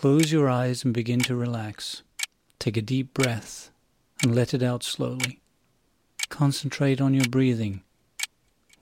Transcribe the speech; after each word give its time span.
Close 0.00 0.30
your 0.30 0.48
eyes 0.48 0.84
and 0.84 0.94
begin 0.94 1.18
to 1.18 1.34
relax. 1.34 2.04
Take 2.60 2.76
a 2.76 2.82
deep 2.82 3.12
breath 3.14 3.72
and 4.22 4.32
let 4.32 4.54
it 4.54 4.62
out 4.62 4.84
slowly. 4.84 5.40
Concentrate 6.28 7.00
on 7.00 7.14
your 7.14 7.24
breathing. 7.24 7.82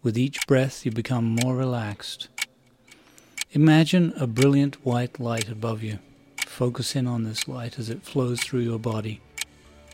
With 0.02 0.18
each 0.18 0.46
breath, 0.46 0.84
you 0.84 0.92
become 0.92 1.38
more 1.42 1.56
relaxed. 1.56 2.28
Imagine 3.52 4.12
a 4.18 4.26
brilliant 4.26 4.84
white 4.84 5.18
light 5.18 5.48
above 5.48 5.82
you. 5.82 6.00
Focus 6.44 6.94
in 6.94 7.06
on 7.06 7.24
this 7.24 7.48
light 7.48 7.78
as 7.78 7.88
it 7.88 8.02
flows 8.02 8.42
through 8.42 8.60
your 8.60 8.78
body. 8.78 9.22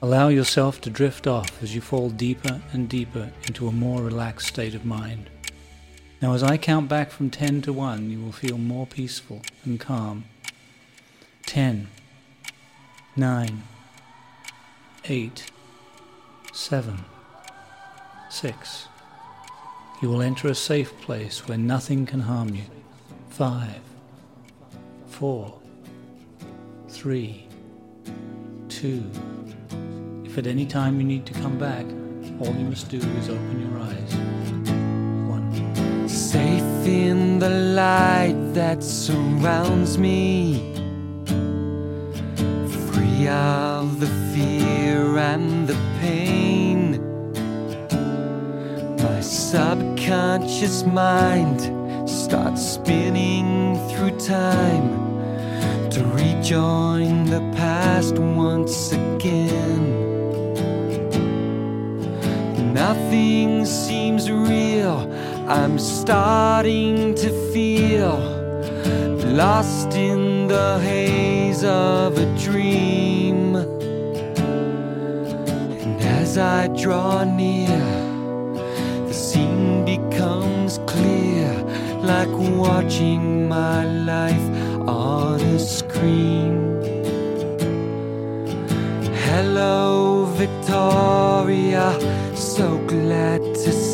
Allow 0.02 0.26
yourself 0.26 0.80
to 0.80 0.90
drift 0.90 1.28
off 1.28 1.62
as 1.62 1.72
you 1.72 1.80
fall 1.80 2.10
deeper 2.10 2.60
and 2.72 2.88
deeper 2.88 3.30
into 3.46 3.68
a 3.68 3.72
more 3.72 4.02
relaxed 4.02 4.48
state 4.48 4.74
of 4.74 4.84
mind. 4.84 5.30
Now, 6.20 6.34
as 6.34 6.42
I 6.42 6.56
count 6.56 6.88
back 6.88 7.12
from 7.12 7.30
10 7.30 7.62
to 7.62 7.72
1, 7.72 8.10
you 8.10 8.20
will 8.20 8.32
feel 8.32 8.58
more 8.58 8.88
peaceful 8.88 9.42
and 9.64 9.78
calm. 9.78 10.24
10, 11.52 11.86
9, 13.14 13.62
8, 15.04 15.50
7, 16.50 17.04
6. 18.30 18.88
You 20.00 20.08
will 20.08 20.22
enter 20.22 20.48
a 20.48 20.54
safe 20.54 20.98
place 21.02 21.46
where 21.46 21.58
nothing 21.58 22.06
can 22.06 22.20
harm 22.20 22.54
you. 22.54 22.62
5, 23.28 23.68
4, 25.08 25.54
3, 26.88 27.46
2. 28.70 29.10
If 30.24 30.38
at 30.38 30.46
any 30.46 30.64
time 30.64 30.98
you 30.98 31.04
need 31.04 31.26
to 31.26 31.34
come 31.34 31.58
back, 31.58 31.84
all 32.40 32.54
you 32.56 32.64
must 32.64 32.88
do 32.88 32.96
is 32.96 33.28
open 33.28 33.60
your 33.60 33.78
eyes. 33.78 34.14
1. 35.28 36.08
Safe 36.08 36.86
in 36.86 37.38
the 37.38 37.50
light 37.50 38.54
that 38.54 38.82
surrounds 38.82 39.98
me. 39.98 40.71
Of 43.28 44.00
the 44.00 44.08
fear 44.34 45.16
and 45.16 45.68
the 45.68 45.76
pain. 46.00 47.00
My 48.98 49.20
subconscious 49.20 50.84
mind 50.84 51.60
starts 52.08 52.62
spinning 52.66 53.78
through 53.88 54.18
time 54.18 54.90
to 55.90 56.04
rejoin 56.06 57.26
the 57.26 57.40
past 57.56 58.18
once 58.18 58.92
again. 58.92 59.84
Nothing 62.74 63.64
seems 63.64 64.30
real. 64.30 65.08
I'm 65.48 65.78
starting 65.78 67.14
to 67.14 67.52
feel 67.52 68.18
lost 69.32 69.94
in 69.94 70.46
the 70.48 70.78
haze 70.80 71.64
of 71.64 72.18
a 72.18 72.26
dream. 72.38 73.11
As 76.32 76.38
I 76.38 76.68
draw 76.68 77.24
near, 77.24 77.78
the 79.06 79.12
scene 79.12 79.84
becomes 79.84 80.78
clear, 80.86 81.52
like 82.00 82.32
watching 82.56 83.46
my 83.48 83.84
life 83.84 84.46
on 84.88 85.40
a 85.40 85.58
screen. 85.58 86.80
Hello, 89.26 90.24
Victoria. 90.42 91.86
So 92.34 92.78
glad 92.86 93.42
to 93.42 93.70
see 93.70 93.91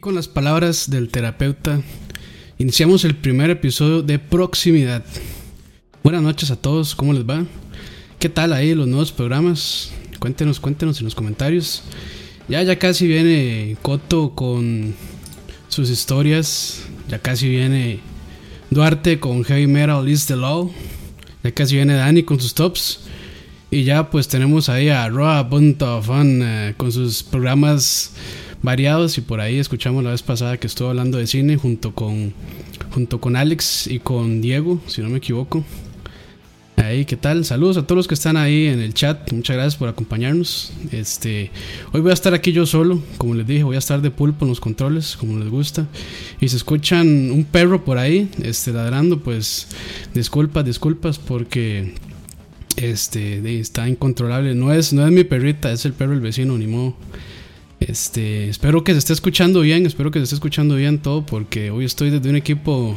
con 0.00 0.14
las 0.14 0.28
palabras 0.28 0.88
del 0.88 1.10
terapeuta, 1.10 1.82
iniciamos 2.58 3.04
el 3.04 3.16
primer 3.16 3.50
episodio 3.50 4.02
de 4.02 4.18
Proximidad. 4.18 5.04
Buenas 6.02 6.22
noches 6.22 6.50
a 6.50 6.56
todos, 6.56 6.94
¿cómo 6.94 7.12
les 7.12 7.24
va? 7.24 7.44
¿Qué 8.18 8.30
tal 8.30 8.54
ahí 8.54 8.74
los 8.74 8.88
nuevos 8.88 9.12
programas? 9.12 9.92
Cuéntenos, 10.18 10.58
cuéntenos 10.58 10.98
en 10.98 11.04
los 11.04 11.14
comentarios. 11.14 11.82
Ya, 12.48 12.62
ya 12.62 12.78
casi 12.78 13.06
viene 13.06 13.76
Coto 13.82 14.34
con 14.34 14.94
sus 15.68 15.90
historias. 15.90 16.82
Ya 17.08 17.18
casi 17.18 17.48
viene 17.48 18.00
Duarte 18.70 19.20
con 19.20 19.44
Heavy 19.44 19.66
Metal 19.66 20.08
is 20.08 20.26
the 20.26 20.36
Law. 20.36 20.70
Ya 21.44 21.52
casi 21.52 21.76
viene 21.76 21.94
Dani 21.94 22.22
con 22.22 22.40
sus 22.40 22.54
tops. 22.54 23.00
Y 23.70 23.84
ya 23.84 24.10
pues 24.10 24.28
tenemos 24.28 24.68
ahí 24.68 24.88
a 24.88 25.08
Roa.fun 25.08 26.42
eh, 26.42 26.74
con 26.76 26.90
sus 26.90 27.22
programas 27.22 28.12
variados. 28.62 29.18
Y 29.18 29.20
por 29.20 29.40
ahí 29.40 29.58
escuchamos 29.58 30.04
la 30.04 30.10
vez 30.10 30.22
pasada 30.22 30.56
que 30.56 30.66
estuvo 30.66 30.88
hablando 30.88 31.18
de 31.18 31.26
cine 31.26 31.56
junto 31.56 31.94
con, 31.94 32.32
junto 32.92 33.20
con 33.20 33.36
Alex 33.36 33.86
y 33.86 33.98
con 33.98 34.40
Diego, 34.40 34.80
si 34.86 35.02
no 35.02 35.08
me 35.08 35.18
equivoco. 35.18 35.64
Ahí, 36.76 37.04
¿qué 37.04 37.16
tal? 37.16 37.44
Saludos 37.44 37.76
a 37.76 37.82
todos 37.82 37.98
los 37.98 38.08
que 38.08 38.14
están 38.14 38.38
ahí 38.38 38.66
en 38.68 38.80
el 38.80 38.94
chat. 38.94 39.30
Muchas 39.32 39.54
gracias 39.54 39.76
por 39.76 39.88
acompañarnos. 39.90 40.72
Este, 40.92 41.50
hoy 41.92 42.00
voy 42.00 42.10
a 42.10 42.14
estar 42.14 42.32
aquí 42.32 42.52
yo 42.52 42.64
solo, 42.64 43.02
como 43.18 43.34
les 43.34 43.46
dije, 43.46 43.64
voy 43.64 43.76
a 43.76 43.78
estar 43.78 44.00
de 44.00 44.10
pulpo 44.10 44.46
en 44.46 44.48
los 44.48 44.60
controles, 44.60 45.14
como 45.16 45.38
les 45.38 45.48
gusta. 45.50 45.86
Y 46.40 46.48
si 46.48 46.56
escuchan 46.56 47.30
un 47.32 47.44
perro 47.44 47.84
por 47.84 47.98
ahí, 47.98 48.30
este, 48.42 48.72
ladrando, 48.72 49.20
pues 49.20 49.68
disculpas, 50.14 50.64
disculpas, 50.64 51.18
porque 51.18 51.92
este, 52.76 53.60
está 53.60 53.86
incontrolable. 53.86 54.54
No 54.54 54.72
es, 54.72 54.94
no 54.94 55.06
es 55.06 55.12
mi 55.12 55.24
perrita, 55.24 55.70
es 55.70 55.84
el 55.84 55.92
perro 55.92 56.12
del 56.12 56.20
vecino, 56.20 56.56
ni 56.56 56.66
modo. 56.66 56.96
Este, 57.80 58.50
espero 58.50 58.84
que 58.84 58.92
se 58.92 58.98
esté 58.98 59.14
escuchando 59.14 59.62
bien, 59.62 59.86
espero 59.86 60.10
que 60.10 60.18
se 60.18 60.24
esté 60.24 60.34
escuchando 60.34 60.76
bien 60.76 60.98
todo, 60.98 61.24
porque 61.24 61.70
hoy 61.70 61.86
estoy 61.86 62.10
desde 62.10 62.28
un 62.28 62.36
equipo 62.36 62.96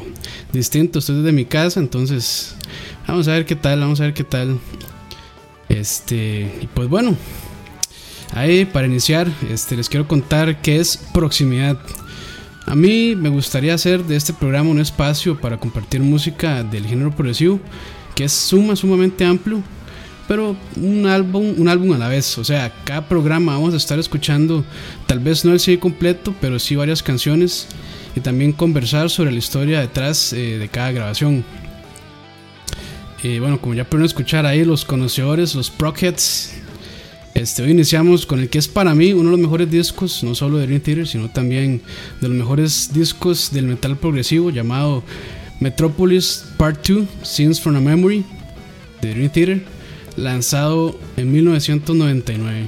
distinto, 0.51 0.99
estoy 0.99 1.17
desde 1.17 1.31
mi 1.31 1.45
casa, 1.45 1.79
entonces 1.79 2.55
vamos 3.07 3.29
a 3.29 3.31
ver 3.31 3.45
qué 3.45 3.55
tal, 3.55 3.79
vamos 3.79 4.01
a 4.01 4.03
ver 4.03 4.13
qué 4.13 4.25
tal. 4.25 4.59
Este, 5.69 6.59
y 6.61 6.67
pues 6.67 6.89
bueno, 6.89 7.15
ahí 8.33 8.65
para 8.65 8.85
iniciar, 8.85 9.31
este, 9.49 9.77
les 9.77 9.87
quiero 9.87 10.05
contar 10.05 10.61
qué 10.61 10.81
es 10.81 10.97
proximidad. 11.13 11.79
A 12.65 12.75
mí 12.75 13.15
me 13.15 13.29
gustaría 13.29 13.73
hacer 13.73 14.03
de 14.03 14.17
este 14.17 14.33
programa 14.33 14.69
un 14.69 14.81
espacio 14.81 15.39
para 15.39 15.57
compartir 15.57 16.01
música 16.01 16.61
del 16.61 16.85
género 16.85 17.11
progresivo, 17.11 17.59
que 18.15 18.25
es 18.25 18.33
suma, 18.33 18.75
sumamente 18.75 19.23
amplio, 19.23 19.63
pero 20.27 20.55
un 20.75 21.05
álbum, 21.05 21.53
un 21.57 21.67
álbum 21.67 21.93
a 21.93 21.97
la 21.97 22.07
vez. 22.07 22.37
O 22.37 22.43
sea, 22.43 22.73
cada 22.85 23.07
programa 23.07 23.53
vamos 23.53 23.73
a 23.73 23.77
estar 23.77 23.99
escuchando, 23.99 24.63
tal 25.07 25.19
vez 25.19 25.43
no 25.45 25.53
el 25.53 25.59
CD 25.59 25.79
completo, 25.79 26.33
pero 26.39 26.59
sí 26.59 26.75
varias 26.75 27.03
canciones 27.03 27.67
y 28.15 28.21
también 28.21 28.51
conversar 28.53 29.09
sobre 29.09 29.31
la 29.31 29.37
historia 29.37 29.79
detrás 29.79 30.33
eh, 30.33 30.57
de 30.57 30.67
cada 30.69 30.91
grabación. 30.91 31.43
Y 33.23 33.39
bueno, 33.39 33.59
como 33.59 33.73
ya 33.73 33.85
pudieron 33.85 34.05
escuchar 34.05 34.45
ahí, 34.45 34.65
los 34.65 34.83
conocedores, 34.83 35.55
los 35.55 35.69
Prockheads. 35.69 36.55
Este, 37.33 37.63
hoy 37.63 37.71
iniciamos 37.71 38.25
con 38.25 38.39
el 38.39 38.49
que 38.49 38.59
es 38.59 38.67
para 38.67 38.93
mí 38.93 39.13
uno 39.13 39.23
de 39.23 39.31
los 39.31 39.39
mejores 39.39 39.71
discos, 39.71 40.23
no 40.23 40.35
solo 40.35 40.57
de 40.57 40.67
Dream 40.67 40.81
Theater, 40.81 41.07
sino 41.07 41.29
también 41.29 41.81
de 42.21 42.27
los 42.27 42.37
mejores 42.37 42.91
discos 42.93 43.51
del 43.51 43.65
metal 43.65 43.97
progresivo, 43.97 44.51
llamado 44.51 45.03
Metropolis 45.59 46.45
Part 46.57 46.87
2, 46.87 47.07
Scenes 47.23 47.59
from 47.59 47.77
a 47.77 47.79
Memory, 47.79 48.23
de 49.01 49.13
Dream 49.13 49.29
Theater, 49.29 49.63
lanzado 50.17 50.97
en 51.17 51.31
1999. 51.31 52.67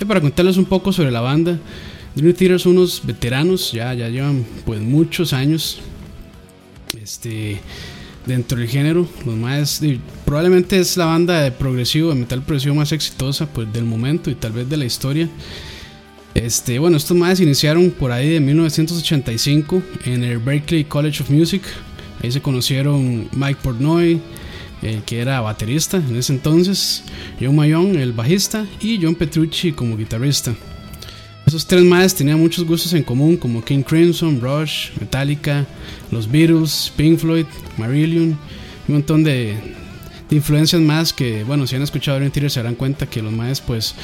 Y 0.00 0.04
para 0.04 0.20
contarles 0.20 0.56
un 0.56 0.64
poco 0.64 0.92
sobre 0.92 1.10
la 1.10 1.20
banda, 1.20 1.58
Dream 2.14 2.34
Theater 2.34 2.60
son 2.60 2.76
unos 2.76 3.02
veteranos, 3.04 3.72
ya, 3.72 3.94
ya 3.94 4.08
llevan 4.08 4.44
pues 4.64 4.80
muchos 4.80 5.32
años 5.32 5.80
este, 7.00 7.60
dentro 8.26 8.58
del 8.58 8.68
género. 8.68 9.06
Los 9.24 9.36
más, 9.36 9.80
probablemente 10.24 10.78
es 10.78 10.96
la 10.96 11.06
banda 11.06 11.40
de 11.40 11.52
progresivo, 11.52 12.10
de 12.10 12.16
metal 12.16 12.42
progresivo 12.42 12.74
más 12.74 12.92
exitosa 12.92 13.46
pues, 13.46 13.72
del 13.72 13.84
momento 13.84 14.30
y 14.30 14.34
tal 14.34 14.52
vez 14.52 14.68
de 14.68 14.76
la 14.76 14.84
historia. 14.84 15.28
Este, 16.34 16.78
bueno, 16.78 16.96
estos 16.96 17.16
más 17.16 17.40
iniciaron 17.40 17.90
por 17.90 18.10
ahí 18.10 18.30
de 18.30 18.40
1985 18.40 19.82
en 20.06 20.24
el 20.24 20.38
Berklee 20.38 20.84
College 20.84 21.22
of 21.22 21.30
Music. 21.30 21.62
Ahí 22.22 22.32
se 22.32 22.40
conocieron 22.40 23.28
Mike 23.32 23.60
Portnoy, 23.62 24.20
el 24.82 25.02
que 25.04 25.20
era 25.20 25.40
baterista 25.40 25.96
en 25.96 26.16
ese 26.16 26.32
entonces, 26.32 27.02
John 27.40 27.56
Mayon, 27.56 27.96
el 27.96 28.12
bajista, 28.12 28.66
y 28.80 28.98
John 29.00 29.14
Petrucci 29.14 29.72
como 29.72 29.96
guitarrista. 29.96 30.54
Esos 31.46 31.66
tres 31.66 31.82
más 31.84 32.14
tenían 32.14 32.38
muchos 32.38 32.64
gustos 32.64 32.92
en 32.92 33.02
común, 33.02 33.36
como 33.36 33.64
King 33.64 33.82
Crimson, 33.82 34.40
Rush, 34.40 34.90
Metallica, 35.00 35.66
los 36.10 36.30
Beatles, 36.30 36.92
Pink 36.96 37.18
Floyd, 37.18 37.46
Marillion, 37.78 38.38
un 38.88 38.94
montón 38.94 39.24
de, 39.24 39.56
influencias 40.30 40.80
más 40.80 41.12
que, 41.12 41.44
bueno, 41.44 41.66
si 41.66 41.76
han 41.76 41.82
escuchado 41.82 42.18
Dream 42.18 42.32
Theater 42.32 42.50
se 42.50 42.60
darán 42.60 42.74
cuenta 42.74 43.06
que 43.06 43.22
los 43.22 43.32
más, 43.32 43.60
pues, 43.60 43.94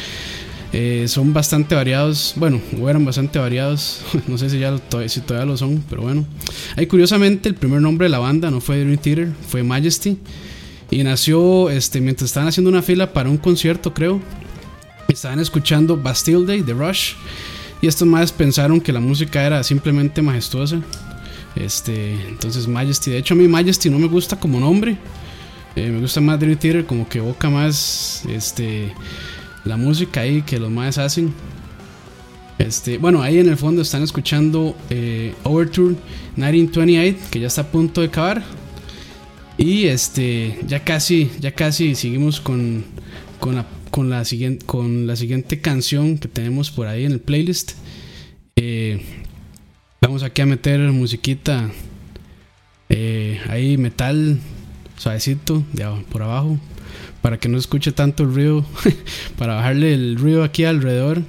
Eh, 0.70 1.06
son 1.08 1.32
bastante 1.32 1.74
variados, 1.74 2.34
bueno, 2.36 2.60
eran 2.86 3.02
bastante 3.02 3.38
variados, 3.38 4.02
no 4.28 4.36
sé 4.36 4.50
si, 4.50 4.58
ya 4.58 4.76
si 5.06 5.20
todavía 5.22 5.46
lo 5.46 5.56
son, 5.56 5.82
pero 5.88 6.02
bueno. 6.02 6.26
Ahí 6.76 6.86
curiosamente 6.86 7.48
el 7.48 7.54
primer 7.54 7.80
nombre 7.80 8.04
de 8.04 8.10
la 8.10 8.18
banda 8.18 8.50
no 8.50 8.60
fue 8.60 8.80
Dream 8.80 8.98
Theater, 8.98 9.32
fue 9.48 9.62
Majesty. 9.62 10.18
Y 10.90 11.02
nació 11.02 11.70
este, 11.70 12.00
mientras 12.00 12.30
estaban 12.30 12.48
haciendo 12.48 12.70
una 12.70 12.82
fila 12.82 13.12
para 13.12 13.28
un 13.28 13.36
concierto, 13.36 13.92
creo. 13.92 14.20
Estaban 15.08 15.40
escuchando 15.40 15.96
Bastille 15.96 16.46
Day 16.46 16.62
de 16.62 16.72
Rush. 16.72 17.14
Y 17.80 17.86
estos 17.86 18.08
más 18.08 18.32
pensaron 18.32 18.80
que 18.80 18.92
la 18.92 19.00
música 19.00 19.44
era 19.44 19.62
simplemente 19.62 20.22
majestuosa. 20.22 20.80
Este, 21.54 22.12
entonces 22.28 22.68
Majesty, 22.68 23.10
de 23.10 23.18
hecho 23.18 23.34
a 23.34 23.36
mí 23.36 23.48
Majesty 23.48 23.90
no 23.90 23.98
me 23.98 24.08
gusta 24.08 24.38
como 24.38 24.60
nombre. 24.60 24.96
Eh, 25.76 25.90
me 25.90 26.00
gusta 26.00 26.20
más 26.20 26.40
Dream 26.40 26.56
Theater, 26.56 26.86
como 26.86 27.08
que 27.08 27.18
evoca 27.18 27.50
más 27.50 28.22
este, 28.28 28.92
la 29.64 29.76
música 29.76 30.22
ahí 30.22 30.42
que 30.42 30.58
los 30.58 30.70
más 30.70 30.98
hacen. 30.98 31.32
Este, 32.58 32.98
bueno, 32.98 33.22
ahí 33.22 33.38
en 33.38 33.48
el 33.48 33.56
fondo 33.56 33.82
están 33.82 34.02
escuchando 34.02 34.76
eh, 34.90 35.34
Overture 35.44 35.94
1928, 36.36 37.18
que 37.30 37.40
ya 37.40 37.46
está 37.46 37.60
a 37.62 37.66
punto 37.66 38.00
de 38.00 38.08
acabar. 38.08 38.42
Y 39.58 39.86
este, 39.86 40.56
ya 40.66 40.84
casi, 40.84 41.30
ya 41.40 41.52
casi 41.52 41.96
seguimos 41.96 42.40
con, 42.40 42.84
con, 43.40 44.08
la, 44.08 44.24
siguiente, 44.24 44.64
con 44.64 45.08
la 45.08 45.16
siguiente 45.16 45.60
canción 45.60 46.16
que 46.16 46.28
tenemos 46.28 46.70
por 46.70 46.86
ahí 46.86 47.04
en 47.04 47.12
el 47.12 47.20
playlist. 47.20 47.72
Eh, 48.54 49.02
vamos 50.00 50.22
aquí 50.22 50.42
a 50.42 50.46
meter 50.46 50.78
musiquita 50.92 51.70
eh, 52.88 53.40
ahí, 53.48 53.76
metal 53.76 54.38
suavecito 54.96 55.64
de 55.72 55.84
por 56.10 56.22
abajo 56.22 56.58
para 57.22 57.38
que 57.38 57.48
no 57.48 57.58
escuche 57.58 57.92
tanto 57.92 58.22
el 58.22 58.34
ruido, 58.34 58.64
para 59.38 59.56
bajarle 59.56 59.92
el 59.92 60.16
ruido 60.16 60.44
aquí 60.44 60.64
alrededor. 60.64 61.22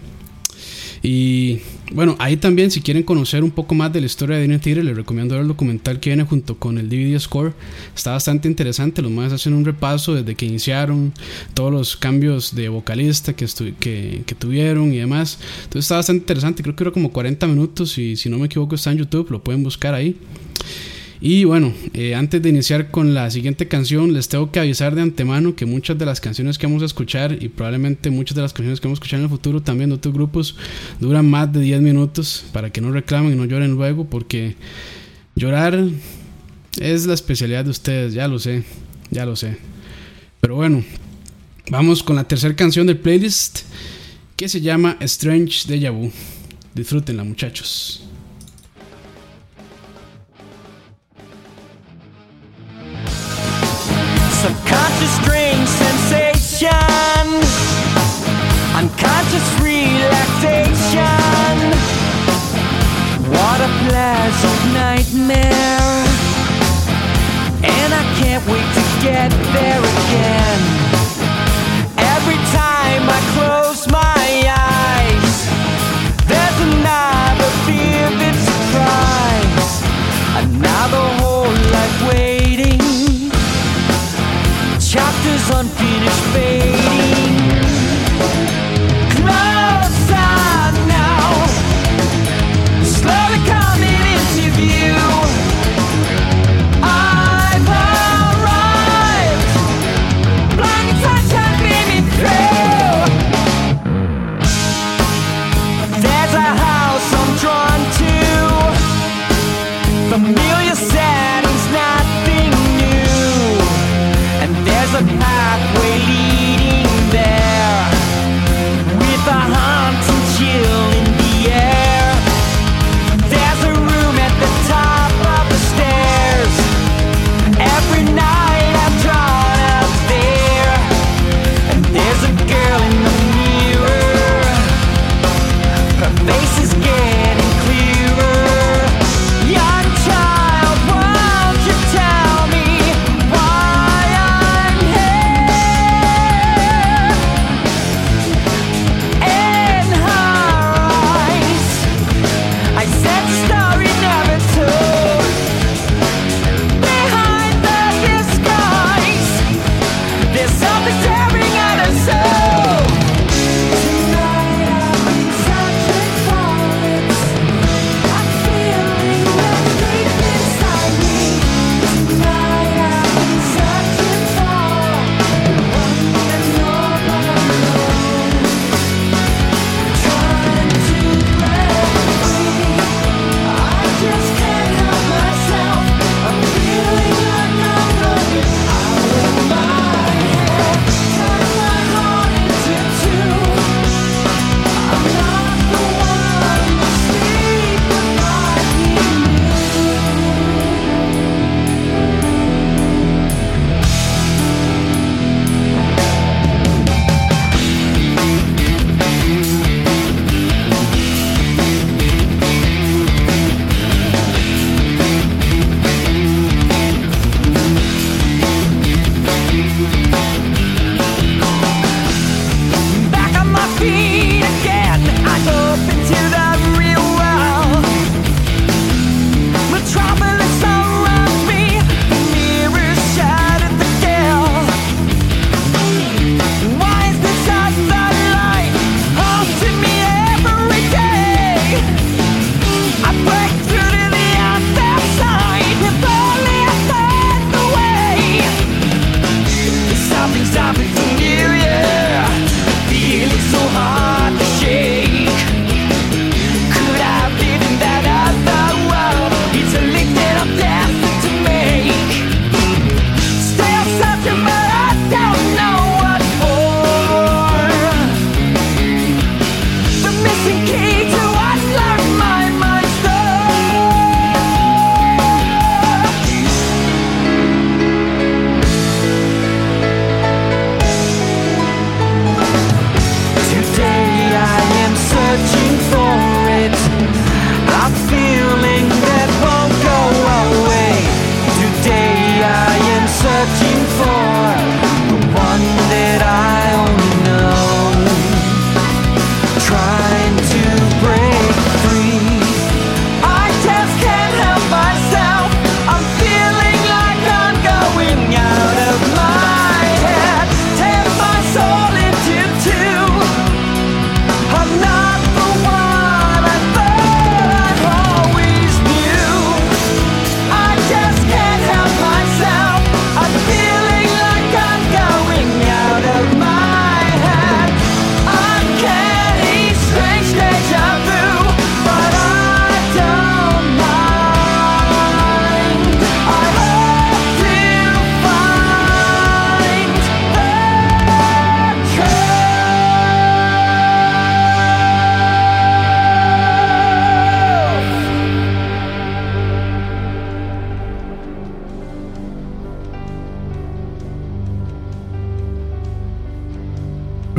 Y 1.01 1.59
bueno, 1.93 2.15
ahí 2.19 2.37
también 2.37 2.71
si 2.71 2.81
quieren 2.81 3.03
conocer 3.03 3.43
un 3.43 3.51
poco 3.51 3.73
más 3.75 3.91
de 3.93 4.01
la 4.01 4.05
historia 4.05 4.35
de 4.35 4.43
Dino 4.43 4.59
Tigre, 4.59 4.83
les 4.83 4.95
recomiendo 4.95 5.35
ver 5.35 5.43
el 5.43 5.47
documental 5.47 5.99
que 5.99 6.09
viene 6.09 6.23
junto 6.23 6.57
con 6.57 6.77
el 6.77 6.89
DVD 6.89 7.17
Score. 7.19 7.53
Está 7.95 8.11
bastante 8.11 8.47
interesante, 8.47 9.01
los 9.01 9.11
más 9.11 9.31
hacen 9.31 9.53
un 9.53 9.65
repaso 9.65 10.15
desde 10.15 10.35
que 10.35 10.45
iniciaron, 10.45 11.13
todos 11.53 11.71
los 11.71 11.95
cambios 11.95 12.53
de 12.55 12.69
vocalista 12.69 13.33
que, 13.33 13.47
que, 13.79 14.23
que, 14.25 14.35
tuvieron 14.35 14.93
y 14.93 14.97
demás. 14.97 15.39
Entonces 15.63 15.85
está 15.85 15.95
bastante 15.95 16.21
interesante, 16.21 16.63
creo 16.63 16.75
que 16.75 16.83
era 16.83 16.91
como 16.91 17.11
40 17.11 17.47
minutos 17.47 17.97
y 17.97 18.15
si 18.15 18.29
no 18.29 18.37
me 18.37 18.45
equivoco 18.45 18.75
está 18.75 18.91
en 18.91 18.97
YouTube, 18.97 19.31
lo 19.31 19.43
pueden 19.43 19.63
buscar 19.63 19.93
ahí. 19.93 20.15
Y 21.21 21.43
bueno, 21.43 21.73
eh, 21.93 22.15
antes 22.15 22.41
de 22.41 22.47
iniciar 22.47 22.91
con 22.91 23.13
la 23.13 23.29
siguiente 23.29 23.67
canción, 23.67 24.13
les 24.13 24.29
tengo 24.29 24.51
que 24.51 24.59
avisar 24.59 24.95
de 24.95 25.01
antemano 25.01 25.53
que 25.53 25.65
muchas 25.65 25.97
de 25.97 26.05
las 26.05 26.21
canciones 26.21 26.57
que 26.57 26.65
vamos 26.65 26.81
a 26.81 26.85
escuchar 26.85 27.37
y 27.43 27.49
probablemente 27.49 28.09
muchas 28.09 28.35
de 28.35 28.41
las 28.41 28.53
canciones 28.53 28.79
que 28.79 28.87
vamos 28.87 28.99
a 28.99 29.01
escuchar 29.01 29.19
en 29.19 29.25
el 29.25 29.29
futuro 29.29 29.61
también 29.61 29.89
de 29.89 29.97
otros 29.97 30.13
grupos 30.13 30.55
duran 31.01 31.29
más 31.29 31.51
de 31.51 31.59
10 31.59 31.81
minutos 31.81 32.45
para 32.53 32.69
que 32.69 32.79
no 32.79 32.91
reclamen 32.91 33.33
y 33.33 33.35
no 33.35 33.43
lloren 33.43 33.71
luego, 33.71 34.05
porque 34.05 34.55
llorar 35.35 35.77
es 36.79 37.05
la 37.05 37.15
especialidad 37.15 37.65
de 37.65 37.71
ustedes, 37.71 38.13
ya 38.13 38.29
lo 38.29 38.39
sé, 38.39 38.63
ya 39.11 39.25
lo 39.25 39.35
sé. 39.35 39.57
Pero 40.39 40.55
bueno, 40.55 40.85
vamos 41.69 42.01
con 42.01 42.15
la 42.15 42.23
tercera 42.23 42.55
canción 42.55 42.87
del 42.87 42.97
playlist 42.97 43.63
que 44.37 44.47
se 44.47 44.61
llama 44.61 44.95
Strange 45.01 45.67
Deja 45.67 45.89
Vu. 45.89 46.11
Disfrútenla, 46.73 47.25
muchachos. 47.25 48.08
Subconscious 54.39 55.13
strange 55.21 55.67
sensation. 55.67 56.69
Unconscious 58.73 59.47
relaxation. 59.59 61.03
What 63.35 63.59
a 63.59 63.69
pleasant 63.83 64.61
nightmare. 64.73 66.05
And 67.63 67.93
I 67.93 68.03
can't 68.21 68.45
wait 68.47 68.67
to 68.77 68.83
get 69.03 69.29
there 69.51 69.83
again. 69.83 70.61
Every 71.97 72.39
time 72.55 73.09
I 73.09 73.19
close 73.35 73.91
my 73.91 74.18
space. 86.31 86.58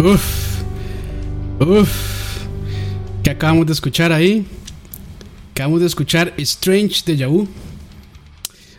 Uf, 0.03 1.85
¿qué 3.23 3.31
acabamos 3.31 3.67
de 3.67 3.73
escuchar 3.75 4.13
ahí? 4.13 4.47
Acabamos 5.53 5.81
de 5.81 5.87
escuchar 5.87 6.33
Strange 6.39 7.03
de 7.05 7.19
Yahoo. 7.19 7.47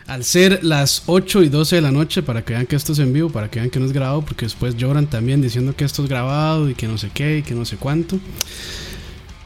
Al 0.08 0.24
ser 0.24 0.64
las 0.64 1.04
8 1.06 1.44
y 1.44 1.48
12 1.48 1.76
de 1.76 1.82
la 1.82 1.92
noche, 1.92 2.24
para 2.24 2.44
que 2.44 2.54
vean 2.54 2.66
que 2.66 2.74
esto 2.74 2.92
es 2.92 2.98
en 2.98 3.12
vivo, 3.12 3.30
para 3.30 3.48
que 3.48 3.60
vean 3.60 3.70
que 3.70 3.78
no 3.78 3.86
es 3.86 3.92
grabado, 3.92 4.22
porque 4.22 4.46
después 4.46 4.76
lloran 4.76 5.06
también 5.06 5.40
diciendo 5.40 5.76
que 5.76 5.84
esto 5.84 6.02
es 6.02 6.08
grabado 6.08 6.68
y 6.68 6.74
que 6.74 6.88
no 6.88 6.98
sé 6.98 7.10
qué 7.14 7.38
y 7.38 7.42
que 7.42 7.54
no 7.54 7.64
sé 7.64 7.76
cuánto. 7.76 8.18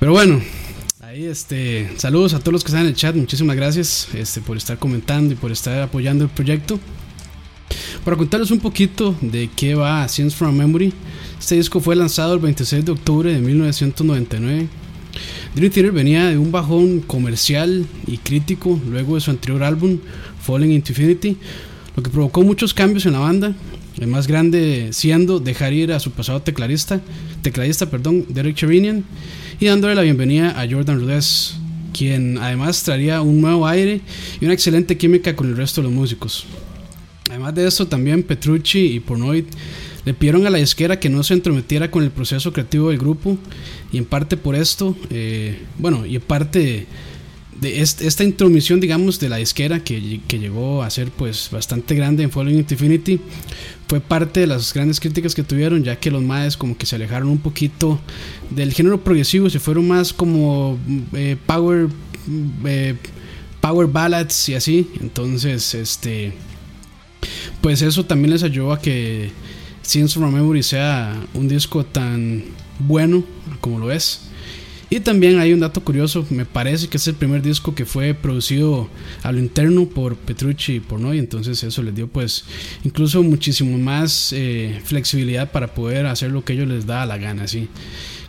Pero 0.01 0.13
bueno, 0.13 0.41
ahí 1.03 1.27
este, 1.27 1.91
saludos 1.99 2.33
a 2.33 2.39
todos 2.39 2.55
los 2.55 2.65
que 2.65 2.69
están 2.69 2.83
en 2.83 2.89
el 2.89 2.97
chat, 2.97 3.15
muchísimas 3.15 3.55
gracias 3.55 4.09
este, 4.15 4.41
por 4.41 4.57
estar 4.57 4.79
comentando 4.79 5.35
y 5.35 5.37
por 5.37 5.53
estar 5.53 5.83
apoyando 5.83 6.25
el 6.25 6.31
proyecto. 6.31 6.81
Para 8.03 8.17
contarles 8.17 8.51
un 8.51 8.61
poquito 8.61 9.15
de 9.21 9.51
qué 9.55 9.75
va 9.75 10.09
Scenes 10.09 10.35
from 10.35 10.57
Memory, 10.57 10.95
este 11.39 11.57
disco 11.57 11.81
fue 11.81 11.97
lanzado 11.97 12.35
el 12.35 12.41
26 12.41 12.85
de 12.85 12.93
octubre 12.93 13.33
de 13.33 13.41
1999. 13.41 14.69
Dream 15.55 15.73
Theater 15.73 15.93
venía 15.93 16.27
de 16.27 16.39
un 16.39 16.53
bajón 16.53 17.01
comercial 17.01 17.87
y 18.07 18.19
crítico 18.19 18.81
luego 18.89 19.15
de 19.15 19.21
su 19.21 19.31
anterior 19.31 19.63
álbum, 19.63 19.99
Falling 20.43 20.73
into 20.73 20.93
Infinity, 20.93 21.37
lo 21.97 22.03
que 22.03 22.11
provocó 22.11 22.43
muchos 22.43 22.75
cambios 22.75 23.07
en 23.07 23.13
la 23.13 23.21
banda. 23.21 23.55
El 23.99 24.09
más 24.09 24.27
grande 24.27 24.89
siendo 24.93 25.41
dejar 25.41 25.73
ir 25.73 25.93
a 25.93 26.01
su 26.01 26.11
pasado 26.11 26.43
tecladista, 26.43 27.01
tecladista 27.41 27.89
perdón, 27.89 28.27
Derek 28.29 28.57
Cherinian, 28.57 29.05
y 29.59 29.67
dándole 29.67 29.95
la 29.95 30.03
bienvenida 30.03 30.61
a 30.61 30.69
Jordan 30.69 31.01
Rudess, 31.01 31.57
quien 31.95 32.37
además 32.37 32.83
traería 32.83 33.23
un 33.23 33.41
nuevo 33.41 33.67
aire 33.67 34.03
y 34.41 34.45
una 34.45 34.53
excelente 34.53 34.99
química 34.99 35.35
con 35.35 35.49
el 35.49 35.57
resto 35.57 35.81
de 35.81 35.89
los 35.89 35.95
músicos. 35.95 36.45
Además 37.31 37.55
de 37.55 37.67
esto, 37.67 37.87
también 37.87 38.23
Petrucci 38.23 38.97
y 38.97 39.01
Pornoid 39.01 39.47
le 40.07 40.15
pidieron 40.15 40.47
a 40.47 40.51
la 40.51 40.59
disquera 40.59 41.01
que 41.01 41.11
no 41.11 41.23
se 41.25 41.35
entrometiera 41.35 41.91
con 41.91 42.05
el 42.05 42.13
proceso 42.13 42.53
creativo 42.53 42.91
del 42.91 42.99
grupo 42.99 43.37
y 43.93 43.99
en 43.99 44.05
parte 44.05 44.37
por 44.37 44.55
esto, 44.55 44.97
eh, 45.11 45.59
bueno, 45.79 46.07
y 46.07 46.15
en 46.15 46.23
parte 46.23 46.87
de 47.61 47.81
esta 47.81 48.23
intromisión, 48.23 48.79
digamos, 48.79 49.19
de 49.19 49.29
la 49.29 49.37
disquera 49.37 49.81
que, 49.81 50.21
que, 50.29 50.39
llegó 50.39 50.83
a 50.83 50.91
ser 50.91 51.11
pues 51.11 51.49
bastante 51.51 51.95
grande 51.97 52.23
en 52.23 52.49
into 52.51 52.75
Infinity, 52.75 53.19
fue 53.89 54.01
parte 54.01 54.41
de 54.41 54.47
las 54.47 54.73
grandes 54.73 55.01
críticas 55.01 55.35
que 55.35 55.43
tuvieron, 55.43 55.83
ya 55.83 55.97
que 55.97 56.13
los 56.13 56.23
maes 56.23 56.57
como 56.57 56.77
que 56.77 56.87
se 56.87 56.95
alejaron 56.95 57.29
un 57.29 57.39
poquito 57.39 57.99
del 58.51 58.73
género 58.73 59.03
progresivo, 59.03 59.51
se 59.51 59.59
fueron 59.59 59.89
más 59.89 60.13
como 60.13 60.79
eh, 61.15 61.37
power, 61.47 61.89
eh, 62.65 62.95
power 63.61 63.89
ballads 63.89 64.51
y 64.51 64.55
así, 64.55 64.89
entonces 65.01 65.75
este 65.75 66.33
pues 67.61 67.83
eso 67.83 68.05
también 68.05 68.31
les 68.31 68.45
ayudó 68.45 68.73
a 68.73 68.81
que 68.81 69.33
Scenes 69.87 70.15
from 70.15 70.35
Memory 70.35 70.63
sea 70.63 71.15
un 71.35 71.49
disco 71.49 71.85
tan 71.85 72.45
bueno 72.79 73.25
como 73.61 73.79
lo 73.79 73.93
es. 73.93 74.23
Y 74.89 75.01
también 75.01 75.41
hay 75.41 75.53
un 75.53 75.59
dato 75.59 75.83
curioso, 75.83 76.25
me 76.31 76.45
parece 76.45 76.87
que 76.87 76.97
es 76.97 77.09
el 77.09 77.15
primer 77.15 77.43
disco 77.43 77.75
que 77.75 77.85
fue 77.85 78.15
producido 78.15 78.89
a 79.25 79.33
lo 79.33 79.41
interno 79.41 79.87
por 79.89 80.15
Petrucci 80.15 80.75
y 80.75 80.81
por 80.81 81.01
Noy, 81.01 81.19
entonces 81.19 81.61
eso 81.65 81.83
les 81.83 81.93
dio 81.93 82.07
pues 82.07 82.45
incluso 82.85 83.21
muchísimo 83.25 83.79
más 83.79 84.33
eh, 84.33 84.81
flexibilidad 84.85 85.51
para 85.51 85.75
poder 85.75 86.07
hacer 86.07 86.31
lo 86.31 86.45
que 86.45 86.53
ellos 86.53 86.69
les 86.69 86.87
da 86.87 87.05
la 87.05 87.19
gana, 87.19 87.49
¿sí? 87.49 87.69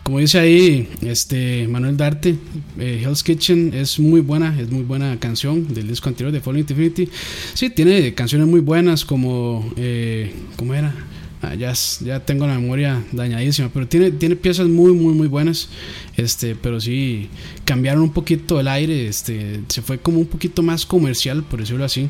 Como 0.01 0.17
dice 0.17 0.39
ahí 0.39 0.89
este 1.01 1.67
Manuel 1.67 1.95
Darte, 1.95 2.37
eh, 2.79 3.03
Hell's 3.03 3.21
Kitchen 3.21 3.73
es 3.75 3.99
muy 3.99 4.21
buena, 4.21 4.59
es 4.59 4.71
muy 4.71 4.81
buena 4.81 5.19
canción 5.19 5.71
del 5.71 5.87
disco 5.87 6.09
anterior 6.09 6.31
de 6.31 6.41
Falling 6.41 6.65
Infinity. 6.67 7.09
Sí, 7.53 7.69
tiene 7.69 8.15
canciones 8.15 8.47
muy 8.47 8.61
buenas 8.61 9.05
como, 9.05 9.71
eh, 9.75 10.33
¿cómo 10.55 10.73
era? 10.73 10.95
Ah, 11.41 11.53
ya, 11.53 11.71
ya 12.01 12.19
tengo 12.19 12.47
la 12.47 12.55
memoria 12.59 13.03
dañadísima, 13.11 13.69
pero 13.71 13.87
tiene, 13.87 14.11
tiene 14.11 14.35
piezas 14.35 14.67
muy, 14.67 14.93
muy, 14.93 15.13
muy 15.13 15.27
buenas. 15.27 15.69
Este, 16.15 16.55
pero 16.55 16.81
sí, 16.81 17.29
cambiaron 17.63 18.01
un 18.01 18.11
poquito 18.11 18.59
el 18.59 18.67
aire, 18.67 19.07
este, 19.07 19.61
se 19.67 19.81
fue 19.81 19.99
como 19.99 20.19
un 20.19 20.25
poquito 20.25 20.63
más 20.63 20.85
comercial, 20.85 21.43
por 21.43 21.59
decirlo 21.59 21.85
así. 21.85 22.09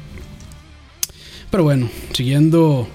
Pero 1.52 1.64
bueno, 1.64 1.90
siguiendo 2.14 2.88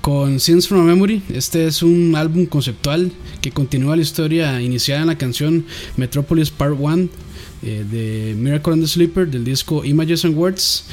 con 0.00 0.40
Scenes 0.40 0.68
from 0.68 0.80
a 0.80 0.84
Memory, 0.84 1.22
este 1.30 1.66
es 1.66 1.82
un 1.82 2.14
álbum 2.16 2.46
conceptual 2.46 3.10
que 3.40 3.50
continúa 3.50 3.96
la 3.96 4.02
historia 4.02 4.60
iniciada 4.60 5.02
en 5.02 5.08
la 5.08 5.18
canción 5.18 5.66
Metropolis 5.96 6.50
Part 6.50 6.76
1 6.78 7.08
eh, 7.62 7.84
de 7.90 8.34
Miracle 8.36 8.74
on 8.74 8.80
the 8.80 8.86
Sleeper 8.86 9.28
del 9.28 9.44
disco 9.44 9.84
Images 9.84 10.24
and 10.24 10.36
Words, 10.36 10.84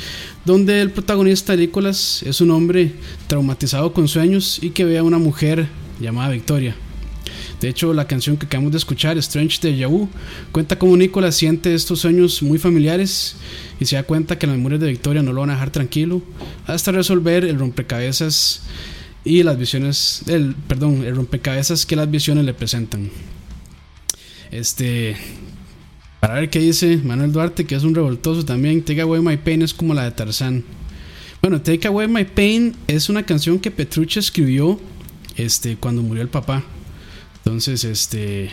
donde 0.45 0.81
el 0.81 0.91
protagonista 0.91 1.55
Nicholas 1.55 2.23
es 2.23 2.39
un 2.39 2.51
hombre 2.51 2.93
traumatizado 3.27 3.91
con 3.93 4.07
sueños 4.07 4.59
y 4.61 4.69
que 4.69 4.85
ve 4.85 4.97
a 4.97 5.03
una 5.03 5.17
mujer 5.17 5.67
llamada 5.99 6.29
Victoria. 6.29 6.75
De 7.59 7.69
hecho, 7.69 7.93
la 7.93 8.05
canción 8.05 8.37
que 8.37 8.45
acabamos 8.45 8.71
de 8.71 8.77
escuchar, 8.77 9.17
Strange 9.17 9.59
de 9.61 9.75
Yahoo, 9.75 10.09
cuenta 10.51 10.77
cómo 10.77 10.95
Nicholas 10.95 11.35
siente 11.35 11.73
estos 11.73 11.99
sueños 11.99 12.43
muy 12.43 12.59
familiares 12.59 13.37
y 13.79 13.85
se 13.85 13.95
da 13.95 14.03
cuenta 14.03 14.37
que 14.37 14.45
las 14.45 14.55
memorias 14.55 14.81
de 14.81 14.89
Victoria 14.89 15.23
no 15.23 15.33
lo 15.33 15.41
van 15.41 15.49
a 15.49 15.53
dejar 15.53 15.71
tranquilo 15.71 16.21
hasta 16.67 16.91
resolver 16.91 17.45
el 17.45 17.57
rompecabezas 17.57 18.61
y 19.23 19.41
las 19.41 19.57
visiones, 19.57 20.21
el, 20.27 20.53
perdón, 20.67 21.03
el 21.03 21.15
rompecabezas 21.15 21.85
que 21.85 21.95
las 21.95 22.11
visiones 22.11 22.45
le 22.45 22.53
presentan. 22.53 23.09
Este, 24.51 25.17
para 26.25 26.39
ver 26.39 26.50
qué 26.50 26.58
dice 26.58 26.98
Manuel 27.03 27.32
Duarte, 27.32 27.65
que 27.65 27.75
es 27.75 27.84
un 27.84 27.94
revoltoso 27.94 28.44
también. 28.44 28.82
Take 28.82 29.00
Away 29.00 29.22
My 29.22 29.38
Pain 29.38 29.62
es 29.62 29.75
como 29.75 29.94
la 29.94 30.05
de 30.05 30.12
Tarzán. 30.12 30.63
Bueno, 31.39 31.62
Take 31.62 31.88
Away 31.88 32.08
My 32.08 32.25
Pain 32.25 32.75
es 32.88 33.10
una 33.10 33.22
canción 33.22 33.60
que 33.60 33.70
Petrucci 33.70 34.17
escribió 34.17 34.79
este, 35.38 35.77
cuando 35.77 36.01
murió 36.01 36.24
el 36.24 36.29
papá. 36.29 36.63
Entonces, 37.38 37.84
este. 37.84 38.50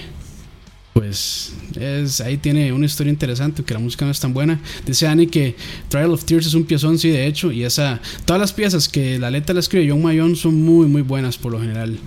Pues 0.92 1.54
es, 1.80 2.20
ahí 2.20 2.36
tiene 2.36 2.74
una 2.74 2.84
historia 2.84 3.10
interesante, 3.10 3.64
que 3.64 3.72
la 3.72 3.80
música 3.80 4.04
no 4.04 4.10
es 4.10 4.20
tan 4.20 4.34
buena. 4.34 4.60
Dice 4.84 5.06
Annie 5.06 5.28
que 5.28 5.56
Trial 5.88 6.10
of 6.10 6.26
Tears 6.26 6.48
es 6.48 6.52
un 6.52 6.64
piezón, 6.64 6.98
sí, 6.98 7.08
de 7.08 7.26
hecho. 7.26 7.50
Y 7.52 7.64
esa, 7.64 8.02
todas 8.26 8.38
las 8.38 8.52
piezas 8.52 8.86
que 8.86 9.18
la 9.18 9.30
letra 9.30 9.54
la 9.54 9.60
escribe 9.60 9.88
John 9.88 10.02
Mayon 10.02 10.36
son 10.36 10.62
muy, 10.62 10.88
muy 10.88 11.00
buenas 11.00 11.38
por 11.38 11.52
lo 11.52 11.58
general. 11.58 11.98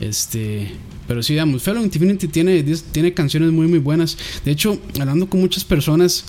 Este, 0.00 0.70
pero 1.06 1.22
sí, 1.22 1.34
digamos, 1.34 1.62
Fellow 1.62 1.82
Infinity 1.82 2.28
tiene, 2.28 2.62
tiene 2.92 3.12
canciones 3.12 3.50
muy, 3.52 3.66
muy 3.66 3.78
buenas. 3.78 4.16
De 4.44 4.50
hecho, 4.50 4.78
hablando 4.98 5.28
con 5.28 5.40
muchas 5.40 5.64
personas, 5.64 6.24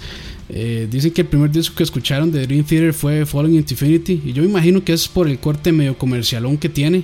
eh, 0.50 0.88
dicen 0.90 1.12
que 1.12 1.22
el 1.22 1.28
primer 1.28 1.52
disco 1.52 1.76
que 1.76 1.84
escucharon 1.84 2.32
de 2.32 2.46
Dream 2.46 2.64
Theater 2.64 2.94
fue 2.94 3.26
Falling 3.26 3.56
into 3.56 3.74
Infinity. 3.74 4.22
Y 4.26 4.34
yo 4.34 4.44
imagino 4.44 4.84
que 4.84 4.94
es 4.94 5.08
por 5.08 5.28
el 5.28 5.40
corte 5.40 5.72
medio 5.72 5.98
comercialón 5.98 6.58
que 6.58 6.70
tiene. 6.70 7.04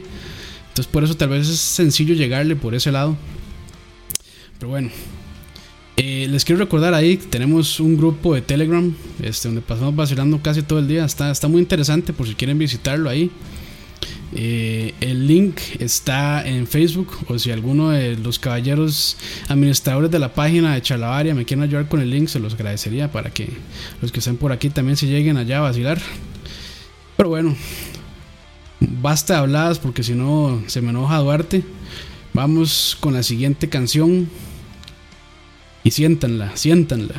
Entonces, 0.70 0.92
por 0.92 1.04
eso 1.04 1.16
tal 1.16 1.30
vez 1.30 1.48
es 1.50 1.60
sencillo 1.60 2.14
llegarle 2.14 2.56
por 2.56 2.76
ese 2.76 2.92
lado. 2.92 3.18
Pero 4.60 4.70
bueno, 4.70 4.90
eh, 5.98 6.28
les 6.30 6.46
quiero 6.46 6.60
recordar 6.60 6.94
ahí 6.94 7.18
que 7.18 7.28
tenemos 7.28 7.80
un 7.80 7.98
grupo 7.98 8.36
de 8.36 8.42
Telegram 8.42 8.94
este, 9.22 9.48
donde 9.48 9.62
pasamos 9.62 9.96
vacilando 9.96 10.42
casi 10.42 10.62
todo 10.62 10.80
el 10.80 10.88
día. 10.88 11.06
Está, 11.06 11.32
está 11.32 11.48
muy 11.48 11.62
interesante 11.62 12.14
por 12.14 12.28
si 12.28 12.36
quieren 12.36 12.58
visitarlo 12.58 13.10
ahí. 13.10 13.32
Eh, 14.34 14.94
el 15.02 15.28
link 15.28 15.60
está 15.80 16.48
en 16.48 16.66
Facebook 16.66 17.10
o 17.28 17.38
si 17.38 17.52
alguno 17.52 17.90
de 17.90 18.16
los 18.16 18.40
caballeros 18.40 19.18
administradores 19.50 20.10
de 20.10 20.20
la 20.20 20.34
página 20.34 20.74
de 20.74 20.82
Charlavaria 20.82 21.36
me 21.36 21.44
quieren 21.44 21.64
ayudar 21.64 21.90
con 21.90 22.00
el 22.00 22.10
link, 22.10 22.28
se 22.30 22.40
los 22.40 22.54
agradecería 22.54 23.12
para 23.12 23.30
que 23.30 23.50
los 24.02 24.12
que 24.12 24.20
estén 24.20 24.38
por 24.38 24.52
aquí 24.52 24.70
también 24.70 24.96
se 24.96 25.08
lleguen 25.08 25.38
allá 25.38 25.58
a 25.58 25.62
vacilar. 25.62 26.00
Pero 27.18 27.30
bueno, 27.30 27.56
basta 28.80 29.34
de 29.34 29.40
habladas 29.40 29.80
porque 29.80 30.04
si 30.04 30.14
no 30.14 30.64
se 30.68 30.82
me 30.82 30.90
enoja 30.90 31.18
Duarte. 31.18 31.64
Vamos 32.34 32.98
con 33.02 33.14
la 33.14 33.24
siguiente 33.24 33.68
canción 33.68 34.30
y 35.84 35.92
siéntanla, 35.92 36.56
siéntanla. 36.56 37.16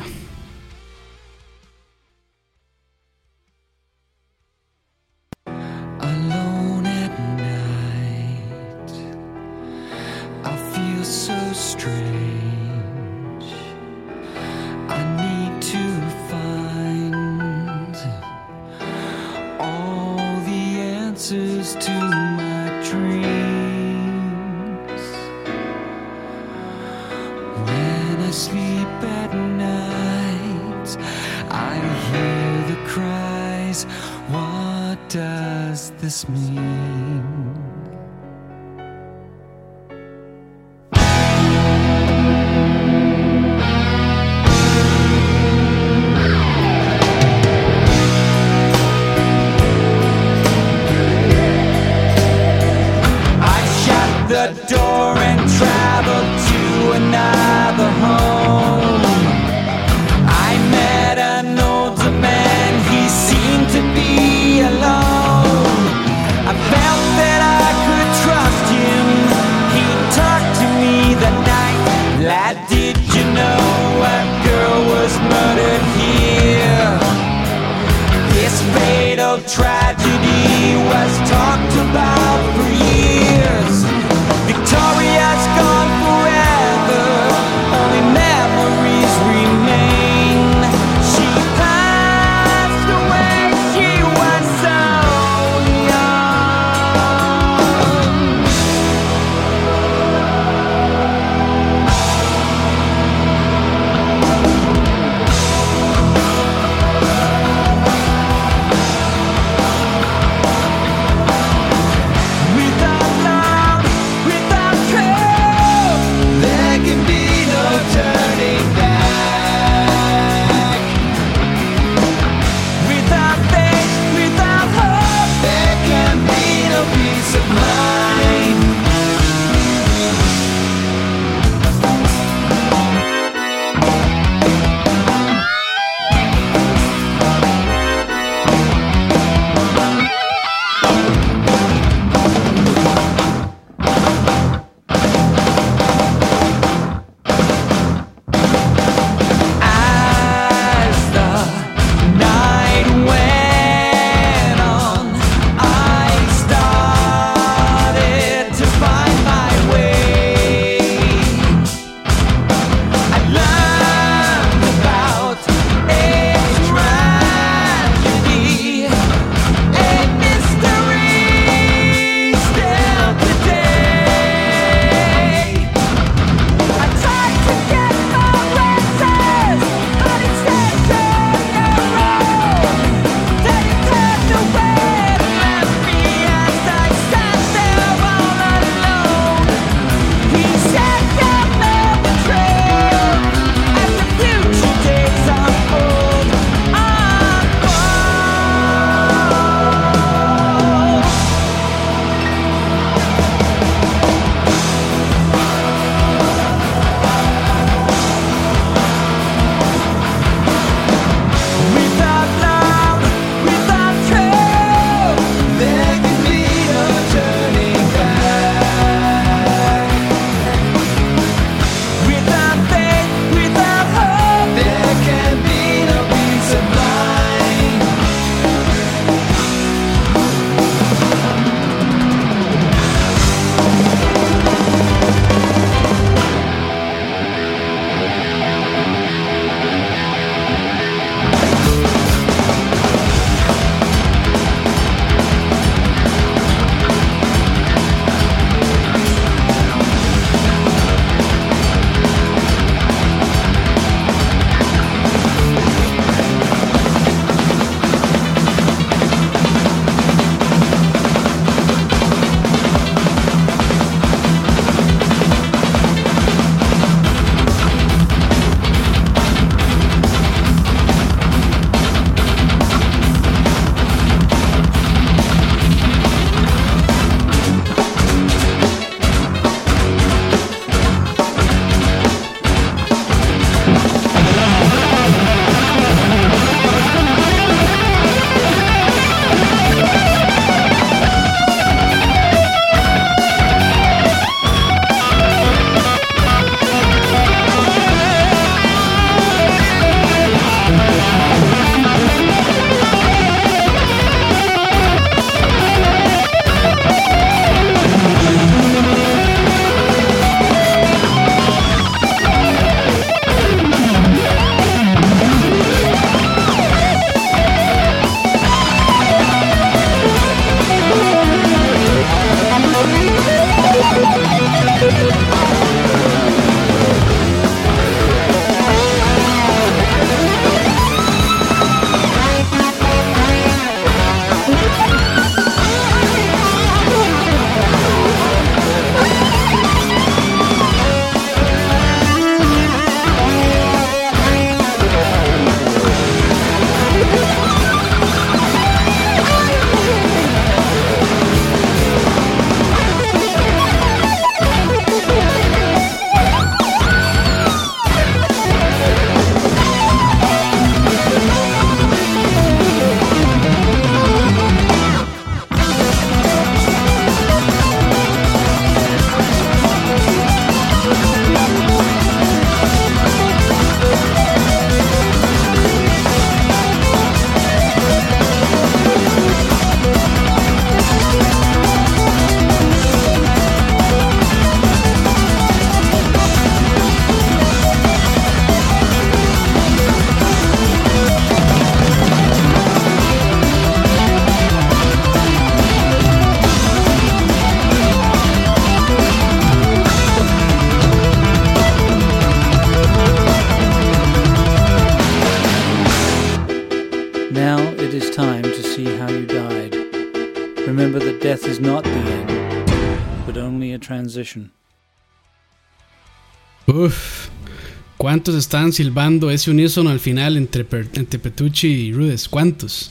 ¿Cuántos 418.23 418.35
están 418.35 418.71
silbando 418.71 419.29
ese 419.31 419.51
unísono 419.51 419.89
al 419.89 419.99
final 419.99 420.37
entre, 420.37 420.65
entre 420.93 421.19
Petucci 421.19 421.67
y 421.67 421.91
Rudes? 421.91 422.29
¿Cuántos? 422.29 422.89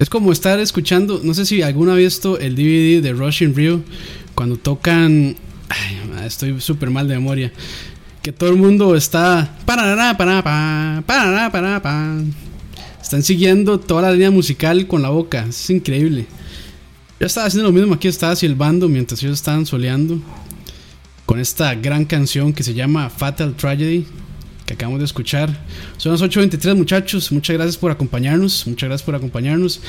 Es 0.00 0.10
como 0.10 0.32
estar 0.32 0.58
escuchando, 0.58 1.20
no 1.22 1.32
sé 1.32 1.46
si 1.46 1.62
alguna 1.62 1.94
vez 1.94 2.14
visto 2.14 2.40
el 2.40 2.56
DVD 2.56 3.00
de 3.00 3.12
Rushing 3.12 3.54
Rio 3.54 3.84
cuando 4.34 4.56
tocan. 4.56 5.36
Ay, 5.68 6.26
estoy 6.26 6.60
súper 6.60 6.90
mal 6.90 7.06
de 7.06 7.14
memoria. 7.14 7.52
Que 8.20 8.32
todo 8.32 8.50
el 8.50 8.56
mundo 8.56 8.96
está. 8.96 9.56
Están 13.00 13.22
siguiendo 13.22 13.78
toda 13.78 14.02
la 14.02 14.10
línea 14.10 14.32
musical 14.32 14.88
con 14.88 15.02
la 15.02 15.10
boca. 15.10 15.46
Es 15.48 15.70
increíble. 15.70 16.26
Yo 17.20 17.26
estaba 17.28 17.46
haciendo 17.46 17.70
lo 17.70 17.72
mismo 17.72 17.94
aquí, 17.94 18.08
estaba 18.08 18.34
silbando 18.34 18.88
mientras 18.88 19.22
ellos 19.22 19.34
estaban 19.34 19.66
soleando. 19.66 20.18
Con 21.32 21.40
esta 21.40 21.74
gran 21.74 22.04
canción 22.04 22.52
que 22.52 22.62
se 22.62 22.74
llama 22.74 23.08
Fatal 23.08 23.54
Tragedy 23.54 24.04
que 24.66 24.74
acabamos 24.74 25.00
de 25.00 25.06
escuchar. 25.06 25.48
Son 25.96 26.12
las 26.12 26.20
8.23 26.20 26.76
muchachos, 26.76 27.32
muchas 27.32 27.56
gracias 27.56 27.78
por 27.78 27.90
acompañarnos, 27.90 28.66
muchas 28.66 28.90
gracias 28.90 29.06
por 29.06 29.14
acompañarnos. 29.14 29.80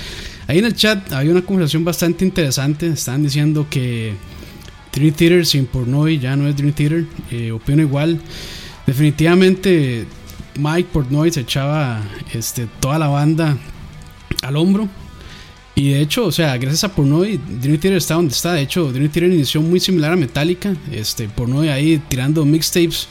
Ahí 0.48 0.60
en 0.60 0.64
el 0.64 0.74
chat 0.74 1.12
había 1.12 1.32
una 1.32 1.42
conversación 1.42 1.84
bastante 1.84 2.24
interesante, 2.24 2.88
estaban 2.88 3.24
diciendo 3.24 3.68
que 3.70 4.14
Dream 4.94 5.14
Theater 5.14 5.46
sin 5.46 5.66
Pornoy 5.66 6.18
ya 6.18 6.38
no 6.38 6.48
es 6.48 6.56
Dream 6.56 6.72
Theater, 6.72 7.06
eh, 7.30 7.52
opino 7.52 7.82
igual. 7.82 8.22
Definitivamente 8.88 10.06
Mike 10.58 10.92
Pornoy 10.94 11.30
se 11.30 11.42
echaba 11.42 12.02
este, 12.34 12.70
toda 12.80 12.98
la 12.98 13.08
banda 13.08 13.58
al 14.44 14.56
hombro. 14.56 14.88
Y 15.76 15.90
de 15.90 16.02
hecho, 16.02 16.26
o 16.26 16.32
sea, 16.32 16.56
gracias 16.58 16.84
a 16.84 16.94
Pornoy, 16.94 17.38
Dream 17.38 17.80
Theater 17.80 17.94
está 17.94 18.14
donde 18.14 18.34
está. 18.34 18.54
De 18.54 18.62
hecho, 18.62 18.92
Dream 18.92 19.10
Theater 19.10 19.32
inició 19.32 19.62
muy 19.62 19.80
similar 19.80 20.12
a 20.12 20.16
Metallica. 20.16 20.76
Este, 20.92 21.28
Pornoy 21.28 21.70
ahí 21.70 22.02
tirando 22.08 22.46
mixtapes 22.46 23.08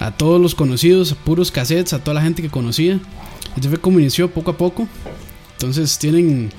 a 0.00 0.10
todos 0.10 0.40
los 0.40 0.54
conocidos, 0.54 1.12
a 1.12 1.14
puros 1.14 1.52
cassettes, 1.52 1.92
a 1.92 2.02
toda 2.02 2.14
la 2.14 2.22
gente 2.22 2.42
que 2.42 2.48
conocía. 2.48 2.98
Esto 3.54 3.68
fue 3.68 3.78
como 3.78 4.00
inició 4.00 4.28
poco 4.28 4.50
a 4.50 4.56
poco. 4.56 4.88
Entonces 5.52 5.96
tienen, 5.98 6.50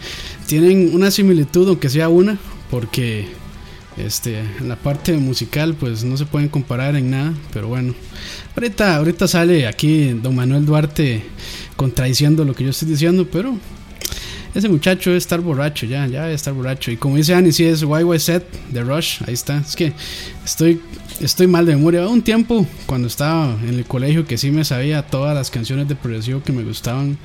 tienen 0.47 0.95
una 0.95 1.11
similitud, 1.11 1.67
aunque 1.67 1.89
sea 1.89 2.07
una, 2.07 2.37
porque 2.71 3.27
este, 3.97 4.39
en 4.39 4.69
la 4.69 4.77
parte 4.77 5.11
musical 5.17 5.75
pues 5.75 6.05
no 6.05 6.15
se 6.15 6.25
pueden 6.25 6.47
comparar 6.47 6.95
en 6.95 7.11
nada, 7.11 7.33
pero 7.51 7.67
bueno. 7.67 7.93
Ahorita, 8.55 8.95
ahorita 8.95 9.27
sale 9.27 9.67
aquí 9.67 10.11
don 10.13 10.35
Manuel 10.35 10.65
Duarte 10.65 11.23
contradiciendo 11.75 12.45
lo 12.45 12.55
que 12.55 12.63
yo 12.63 12.69
estoy 12.69 12.87
diciendo, 12.87 13.27
pero 13.29 13.57
ese 14.53 14.69
muchacho 14.69 15.09
debe 15.09 15.17
estar 15.17 15.41
borracho, 15.41 15.85
ya, 15.85 16.05
ya 16.07 16.23
debe 16.23 16.33
estar 16.35 16.53
borracho. 16.53 16.91
Y 16.91 16.97
como 16.97 17.17
dice 17.17 17.33
Annie, 17.33 17.51
si 17.51 17.65
es 17.65 17.81
YYZ 17.81 18.27
de 18.71 18.83
Rush, 18.83 19.21
ahí 19.25 19.33
está. 19.33 19.57
Es 19.57 19.75
que 19.75 19.93
estoy 20.45 20.79
estoy 21.19 21.47
mal 21.47 21.65
de 21.65 21.75
memoria. 21.75 22.07
Un 22.07 22.21
tiempo 22.21 22.65
cuando 22.85 23.07
estaba 23.07 23.57
en 23.63 23.75
el 23.75 23.85
colegio 23.85 24.25
que 24.25 24.37
sí 24.37 24.51
me 24.51 24.63
sabía 24.65 25.03
todas 25.03 25.35
las 25.35 25.49
canciones 25.51 25.87
de 25.87 25.95
progresivo 25.95 26.41
que 26.43 26.51
me 26.51 26.63
gustaban 26.63 27.17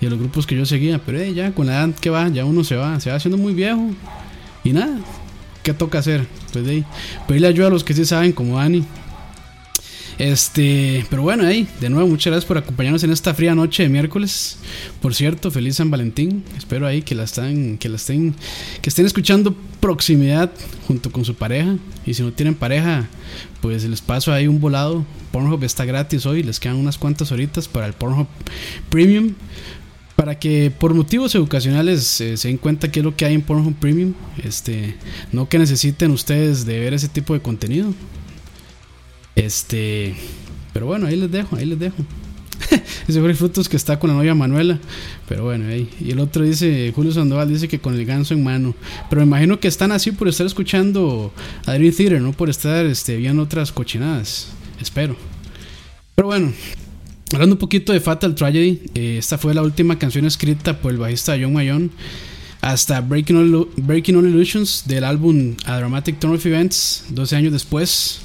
y 0.00 0.06
los 0.06 0.18
grupos 0.18 0.46
que 0.46 0.56
yo 0.56 0.66
seguía, 0.66 1.00
pero 1.04 1.18
eh, 1.18 1.32
ya 1.34 1.52
con 1.52 1.66
la 1.66 1.74
edad 1.74 1.94
que 1.94 2.10
va, 2.10 2.28
ya 2.28 2.44
uno 2.44 2.64
se 2.64 2.76
va, 2.76 2.98
se 3.00 3.10
va 3.10 3.16
haciendo 3.16 3.38
muy 3.38 3.54
viejo. 3.54 3.90
Y 4.64 4.72
nada, 4.72 4.98
¿qué 5.62 5.74
toca 5.74 5.98
hacer? 5.98 6.26
Pues 6.52 6.64
de 6.64 6.70
ahí, 6.70 6.84
pedirle 7.26 7.48
ayuda 7.48 7.68
a 7.68 7.70
los 7.70 7.84
que 7.84 7.94
sí 7.94 8.04
saben, 8.04 8.32
como 8.32 8.58
Dani. 8.58 8.84
Este, 10.22 11.04
pero 11.10 11.22
bueno, 11.22 11.44
ahí, 11.44 11.66
de 11.80 11.90
nuevo, 11.90 12.08
muchas 12.08 12.30
gracias 12.30 12.46
por 12.46 12.56
acompañarnos 12.56 13.02
en 13.02 13.10
esta 13.10 13.34
fría 13.34 13.56
noche 13.56 13.82
de 13.82 13.88
miércoles. 13.88 14.56
Por 15.00 15.16
cierto, 15.16 15.50
feliz 15.50 15.74
San 15.74 15.90
Valentín. 15.90 16.44
Espero 16.56 16.86
ahí 16.86 17.02
que 17.02 17.16
la 17.16 17.24
están, 17.24 17.76
que 17.76 17.88
la 17.88 17.96
estén, 17.96 18.32
que 18.80 18.88
estén 18.88 19.04
escuchando 19.04 19.52
proximidad 19.80 20.52
junto 20.86 21.10
con 21.10 21.24
su 21.24 21.34
pareja. 21.34 21.76
Y 22.06 22.14
si 22.14 22.22
no 22.22 22.32
tienen 22.32 22.54
pareja, 22.54 23.08
pues 23.60 23.82
les 23.82 24.00
paso 24.00 24.32
ahí 24.32 24.46
un 24.46 24.60
volado. 24.60 25.04
Pornhub 25.32 25.64
está 25.64 25.84
gratis 25.84 26.24
hoy, 26.24 26.44
les 26.44 26.60
quedan 26.60 26.76
unas 26.76 26.98
cuantas 26.98 27.32
horitas 27.32 27.66
para 27.66 27.86
el 27.88 27.92
Pornhub 27.92 28.28
Premium. 28.90 29.32
Para 30.14 30.38
que 30.38 30.70
por 30.70 30.94
motivos 30.94 31.34
educacionales 31.34 32.20
eh, 32.20 32.36
se 32.36 32.46
den 32.46 32.58
cuenta 32.58 32.92
qué 32.92 33.00
es 33.00 33.04
lo 33.04 33.16
que 33.16 33.24
hay 33.24 33.34
en 33.34 33.42
Pornhub 33.42 33.74
Premium. 33.74 34.14
Este, 34.44 34.94
no 35.32 35.48
que 35.48 35.58
necesiten 35.58 36.12
ustedes 36.12 36.64
de 36.64 36.78
ver 36.78 36.94
ese 36.94 37.08
tipo 37.08 37.34
de 37.34 37.40
contenido. 37.40 37.92
Este, 39.36 40.14
pero 40.72 40.86
bueno, 40.86 41.06
ahí 41.06 41.16
les 41.16 41.30
dejo, 41.30 41.56
ahí 41.56 41.66
les 41.66 41.78
dejo. 41.78 41.96
Ese 43.08 43.20
fue 43.20 43.34
Frutos 43.34 43.68
que 43.68 43.76
está 43.76 43.98
con 43.98 44.10
la 44.10 44.16
novia 44.16 44.34
Manuela. 44.34 44.78
Pero 45.28 45.44
bueno, 45.44 45.68
ahí. 45.68 45.88
Y 46.00 46.10
el 46.10 46.20
otro 46.20 46.44
dice, 46.44 46.92
Julio 46.94 47.12
Sandoval 47.12 47.48
dice 47.48 47.68
que 47.68 47.78
con 47.78 47.94
el 47.94 48.04
ganso 48.04 48.34
en 48.34 48.42
mano. 48.44 48.74
Pero 49.08 49.20
me 49.22 49.26
imagino 49.26 49.60
que 49.60 49.68
están 49.68 49.92
así 49.92 50.12
por 50.12 50.28
estar 50.28 50.46
escuchando 50.46 51.32
a 51.66 51.74
Dream 51.74 51.94
Theater, 51.94 52.20
no 52.20 52.32
por 52.32 52.50
estar 52.50 52.86
este, 52.86 53.16
viendo 53.16 53.42
otras 53.42 53.72
cochinadas. 53.72 54.48
Espero. 54.80 55.16
Pero 56.14 56.28
bueno, 56.28 56.52
hablando 57.32 57.54
un 57.54 57.58
poquito 57.58 57.92
de 57.92 58.00
Fatal 58.00 58.34
Tragedy, 58.34 58.80
eh, 58.94 59.16
esta 59.18 59.38
fue 59.38 59.54
la 59.54 59.62
última 59.62 59.98
canción 59.98 60.24
escrita 60.24 60.78
por 60.78 60.92
el 60.92 60.98
bajista 60.98 61.36
John 61.40 61.52
Mayon. 61.52 61.90
Hasta 62.60 63.00
Breaking 63.00 63.36
All, 63.36 63.68
Breaking 63.76 64.16
All 64.16 64.28
Illusions 64.28 64.84
del 64.86 65.02
álbum 65.02 65.56
A 65.64 65.78
Dramatic 65.78 66.20
Turn 66.20 66.34
of 66.34 66.46
Events, 66.46 67.06
12 67.08 67.36
años 67.36 67.52
después. 67.52 68.20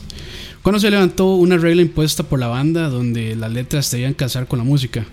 Cuando 0.67 0.81
se 0.81 0.91
levantó 0.91 1.35
una 1.35 1.55
regla 1.55 1.81
impuesta 1.81 2.23
por 2.23 2.39
la 2.39 2.47
banda 2.47 2.89
donde 2.89 3.37
las 3.37 3.53
letras 3.53 3.89
debían 3.89 4.13
casar 4.13 4.49
con 4.49 4.59
la 4.59 4.65
música. 4.65 5.05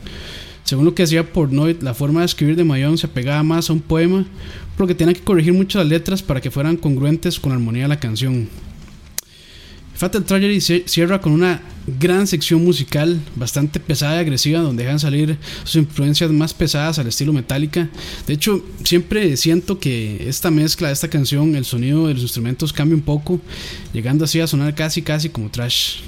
Según 0.64 0.85
lo 0.85 0.97
que 0.97 1.05
hacía 1.05 1.33
Portnoy, 1.33 1.79
la 1.81 1.95
forma 1.95 2.19
de 2.19 2.27
escribir 2.27 2.57
de 2.57 2.64
Mayón 2.64 2.99
se 2.99 3.07
apegaba 3.07 3.40
más 3.45 3.71
a 3.71 3.73
un 3.73 3.79
poema, 3.79 4.27
porque 4.77 4.97
tenía 4.97 5.14
que 5.14 5.21
corregir 5.21 5.53
mucho 5.53 5.79
las 5.79 5.87
letras 5.87 6.25
para 6.25 6.40
que 6.40 6.51
fueran 6.51 6.77
congruentes 6.77 7.38
con 7.38 7.51
la 7.51 7.57
armonía 7.59 7.83
de 7.85 7.88
la 7.88 8.01
canción. 8.01 8.49
Fatal 9.95 10.25
Tragedy 10.25 10.61
cierra 10.61 11.21
con 11.21 11.33
una 11.33 11.63
gran 11.87 12.27
sección 12.27 12.65
musical 12.65 13.21
bastante 13.37 13.79
pesada 13.79 14.17
y 14.17 14.19
agresiva 14.21 14.61
donde 14.61 14.83
dejan 14.83 14.99
salir 14.99 15.39
sus 15.63 15.77
influencias 15.77 16.31
más 16.31 16.53
pesadas 16.53 16.99
al 16.99 17.07
estilo 17.07 17.33
metálica. 17.33 17.89
De 18.27 18.35
hecho, 18.35 18.65
siempre 18.83 19.37
siento 19.37 19.79
que 19.79 20.29
esta 20.29 20.51
mezcla 20.51 20.89
de 20.89 20.95
esta 20.95 21.09
canción, 21.09 21.55
el 21.55 21.65
sonido 21.65 22.09
de 22.09 22.15
los 22.15 22.23
instrumentos 22.23 22.73
cambia 22.73 22.97
un 22.97 23.03
poco, 23.03 23.41
llegando 23.93 24.25
así 24.25 24.41
a 24.41 24.47
sonar 24.47 24.75
casi 24.75 25.03
casi 25.03 25.29
como 25.29 25.51
trash. 25.51 25.99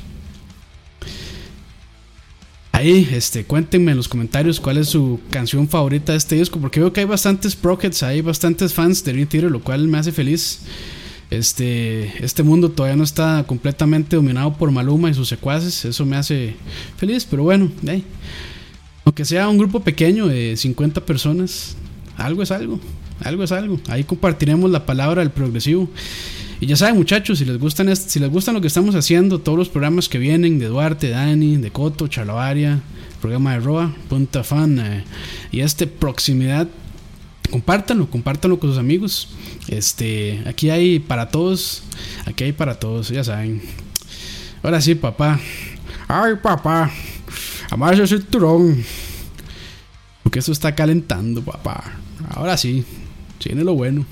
Ahí, 2.72 3.08
este, 3.12 3.44
cuéntenme 3.44 3.92
en 3.92 3.96
los 3.96 4.08
comentarios 4.08 4.60
cuál 4.60 4.76
es 4.76 4.88
su 4.88 5.18
canción 5.30 5.66
favorita 5.66 6.12
de 6.12 6.18
este 6.18 6.34
disco, 6.34 6.60
porque 6.60 6.80
veo 6.80 6.92
que 6.92 7.00
hay 7.00 7.06
bastantes 7.06 7.56
prockets, 7.56 8.02
hay 8.02 8.20
bastantes 8.20 8.74
fans 8.74 9.02
de 9.02 9.12
Dream 9.12 9.28
Theater, 9.28 9.50
lo 9.50 9.62
cual 9.62 9.88
me 9.88 9.96
hace 9.96 10.12
feliz. 10.12 10.60
Este, 11.30 12.24
este 12.24 12.42
mundo 12.42 12.70
todavía 12.70 12.96
no 12.96 13.02
está 13.04 13.44
completamente 13.46 14.14
dominado 14.16 14.54
por 14.54 14.70
Maluma 14.70 15.10
y 15.10 15.14
sus 15.14 15.28
secuaces. 15.28 15.84
Eso 15.84 16.06
me 16.06 16.16
hace 16.16 16.54
feliz, 16.96 17.26
pero 17.28 17.42
bueno, 17.42 17.70
aunque 19.04 19.24
sea 19.24 19.48
un 19.48 19.58
grupo 19.58 19.80
pequeño 19.80 20.28
de 20.28 20.56
50 20.56 21.04
personas, 21.04 21.76
algo 22.16 22.42
es 22.42 22.50
algo. 22.50 22.80
Algo 23.24 23.44
es 23.44 23.52
algo. 23.52 23.80
Ahí 23.88 24.04
compartiremos 24.04 24.70
la 24.70 24.84
palabra 24.84 25.22
del 25.22 25.30
progresivo. 25.30 25.88
Y 26.60 26.66
ya 26.66 26.76
saben, 26.76 26.96
muchachos, 26.96 27.38
si 27.38 27.44
les 27.44 27.58
gustan 27.58 27.94
si 27.94 28.18
les 28.18 28.30
gustan 28.30 28.54
lo 28.54 28.60
que 28.60 28.66
estamos 28.68 28.94
haciendo, 28.94 29.40
todos 29.40 29.58
los 29.58 29.68
programas 29.68 30.08
que 30.08 30.18
vienen 30.18 30.58
de 30.58 30.66
Duarte, 30.66 31.10
Dani, 31.10 31.56
de 31.56 31.70
Coto, 31.70 32.08
Charlavaria, 32.08 32.80
programa 33.20 33.54
de 33.54 33.60
Roa, 33.60 33.94
Punta 34.08 34.42
Fan 34.42 34.78
eh, 34.78 35.04
y 35.52 35.60
este 35.60 35.86
proximidad 35.86 36.68
compártanlo, 37.50 38.08
compártanlo 38.08 38.58
con 38.58 38.70
sus 38.70 38.78
amigos. 38.78 39.28
Este, 39.68 40.42
aquí 40.46 40.70
hay 40.70 40.98
para 40.98 41.28
todos, 41.28 41.82
aquí 42.24 42.44
hay 42.44 42.52
para 42.52 42.78
todos, 42.78 43.08
ya 43.08 43.24
saben. 43.24 43.62
Ahora 44.62 44.80
sí, 44.80 44.94
papá. 44.94 45.38
Ay, 46.08 46.34
papá. 46.42 46.90
Amarse 47.70 48.02
el 48.02 48.08
cinturón. 48.08 48.84
Porque 50.22 50.38
esto 50.38 50.52
está 50.52 50.74
calentando, 50.74 51.42
papá. 51.42 51.84
Ahora 52.30 52.56
sí, 52.56 52.84
tiene 53.38 53.62
lo 53.64 53.74
bueno. 53.74 54.04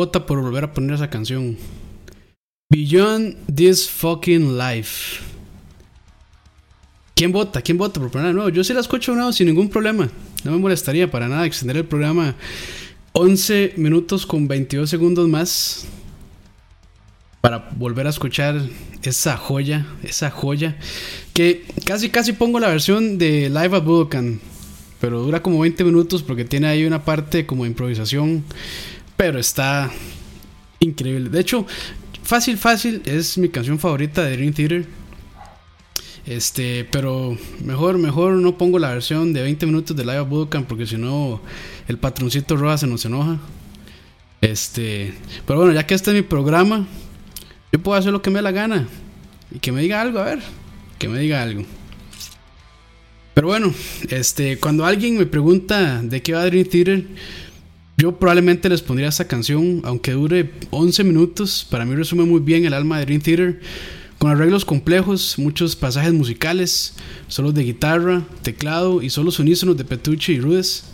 Vota 0.00 0.24
por 0.24 0.40
volver 0.40 0.64
a 0.64 0.72
poner 0.72 0.94
esa 0.94 1.10
canción? 1.10 1.58
Beyond 2.70 3.36
This 3.54 3.86
Fucking 3.90 4.56
Life. 4.56 5.20
¿Quién 7.14 7.32
vota? 7.32 7.60
¿Quién 7.60 7.76
vota 7.76 8.00
por 8.00 8.10
ponerla? 8.10 8.32
No, 8.32 8.48
yo 8.48 8.64
sí 8.64 8.72
la 8.72 8.80
escucho 8.80 9.14
no, 9.14 9.30
sin 9.30 9.48
ningún 9.48 9.68
problema. 9.68 10.08
No 10.42 10.52
me 10.52 10.58
molestaría 10.58 11.10
para 11.10 11.28
nada 11.28 11.44
extender 11.44 11.76
el 11.76 11.84
programa 11.84 12.34
11 13.12 13.74
minutos 13.76 14.24
con 14.24 14.48
22 14.48 14.88
segundos 14.88 15.28
más 15.28 15.84
para 17.42 17.68
volver 17.76 18.06
a 18.06 18.10
escuchar 18.10 18.58
esa 19.02 19.36
joya, 19.36 19.86
esa 20.02 20.30
joya 20.30 20.78
que 21.34 21.66
casi 21.84 22.08
casi 22.08 22.32
pongo 22.32 22.58
la 22.58 22.68
versión 22.68 23.18
de 23.18 23.50
Live 23.50 23.76
at 23.76 23.84
Budokan, 23.84 24.40
pero 24.98 25.20
dura 25.20 25.42
como 25.42 25.60
20 25.60 25.84
minutos 25.84 26.22
porque 26.22 26.46
tiene 26.46 26.68
ahí 26.68 26.86
una 26.86 27.04
parte 27.04 27.44
como 27.44 27.66
improvisación, 27.66 28.44
pero 29.20 29.38
está 29.38 29.90
increíble. 30.78 31.28
De 31.28 31.40
hecho, 31.40 31.66
fácil 32.22 32.56
fácil 32.56 33.02
es 33.04 33.36
mi 33.36 33.50
canción 33.50 33.78
favorita 33.78 34.24
de 34.24 34.34
Dream 34.34 34.54
Theater 34.54 34.86
este, 36.24 36.86
pero 36.90 37.36
mejor, 37.62 37.98
mejor 37.98 38.32
no 38.32 38.56
pongo 38.56 38.78
la 38.78 38.88
versión 38.88 39.34
de 39.34 39.42
20 39.42 39.66
minutos 39.66 39.94
de 39.94 40.06
Live 40.06 40.22
Budokan 40.22 40.64
porque 40.64 40.86
si 40.86 40.96
no 40.96 41.42
el 41.86 41.98
patroncito 41.98 42.56
roja 42.56 42.78
se 42.78 42.86
nos 42.86 43.04
enoja. 43.04 43.38
Este, 44.40 45.12
pero 45.46 45.58
bueno, 45.58 45.74
ya 45.74 45.86
que 45.86 45.92
este 45.92 46.12
es 46.12 46.16
mi 46.16 46.22
programa, 46.22 46.86
yo 47.72 47.78
puedo 47.78 47.98
hacer 47.98 48.12
lo 48.12 48.22
que 48.22 48.30
me 48.30 48.38
dé 48.38 48.42
la 48.42 48.52
gana 48.52 48.88
y 49.50 49.58
que 49.58 49.70
me 49.70 49.82
diga 49.82 50.00
algo, 50.00 50.18
a 50.20 50.24
ver, 50.24 50.38
que 50.98 51.08
me 51.08 51.18
diga 51.18 51.42
algo. 51.42 51.66
Pero 53.34 53.48
bueno, 53.48 53.74
este, 54.08 54.56
cuando 54.58 54.86
alguien 54.86 55.18
me 55.18 55.26
pregunta 55.26 56.00
de 56.00 56.22
qué 56.22 56.32
va 56.32 56.46
Dream 56.46 56.64
Theater, 56.64 57.04
yo 58.00 58.18
probablemente 58.18 58.70
les 58.70 58.80
pondría 58.80 59.08
esta 59.08 59.26
canción, 59.28 59.82
aunque 59.84 60.12
dure 60.12 60.52
11 60.70 61.04
minutos, 61.04 61.66
para 61.68 61.84
mí 61.84 61.94
resume 61.94 62.24
muy 62.24 62.40
bien 62.40 62.64
el 62.64 62.72
alma 62.72 62.98
de 62.98 63.04
Dream 63.04 63.20
Theater 63.20 63.60
con 64.16 64.30
arreglos 64.30 64.64
complejos, 64.64 65.38
muchos 65.38 65.76
pasajes 65.76 66.14
musicales, 66.14 66.94
solos 67.28 67.52
de 67.52 67.62
guitarra, 67.62 68.22
teclado 68.42 69.02
y 69.02 69.10
solos 69.10 69.38
unísonos 69.38 69.76
de 69.76 69.84
Petrucci 69.84 70.32
y 70.32 70.40
Rudes, 70.40 70.84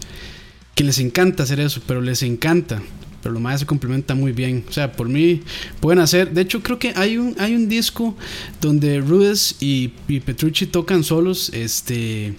que 0.74 0.82
les 0.82 0.98
encanta 0.98 1.44
hacer 1.44 1.60
eso, 1.60 1.80
pero 1.86 2.00
les 2.00 2.24
encanta. 2.24 2.82
Pero 3.22 3.34
lo 3.34 3.40
más 3.40 3.60
se 3.60 3.66
complementa 3.66 4.14
muy 4.14 4.32
bien. 4.32 4.64
O 4.68 4.72
sea, 4.72 4.92
por 4.92 5.08
mí 5.08 5.42
pueden 5.80 6.00
hacer. 6.00 6.32
De 6.32 6.42
hecho, 6.42 6.62
creo 6.62 6.78
que 6.78 6.92
hay 6.94 7.18
un, 7.18 7.34
hay 7.38 7.54
un 7.54 7.68
disco 7.68 8.16
donde 8.60 9.00
Rudes 9.00 9.56
y, 9.58 9.88
Petrucci 9.88 10.66
tocan 10.66 11.02
solos. 11.02 11.50
Este. 11.52 12.34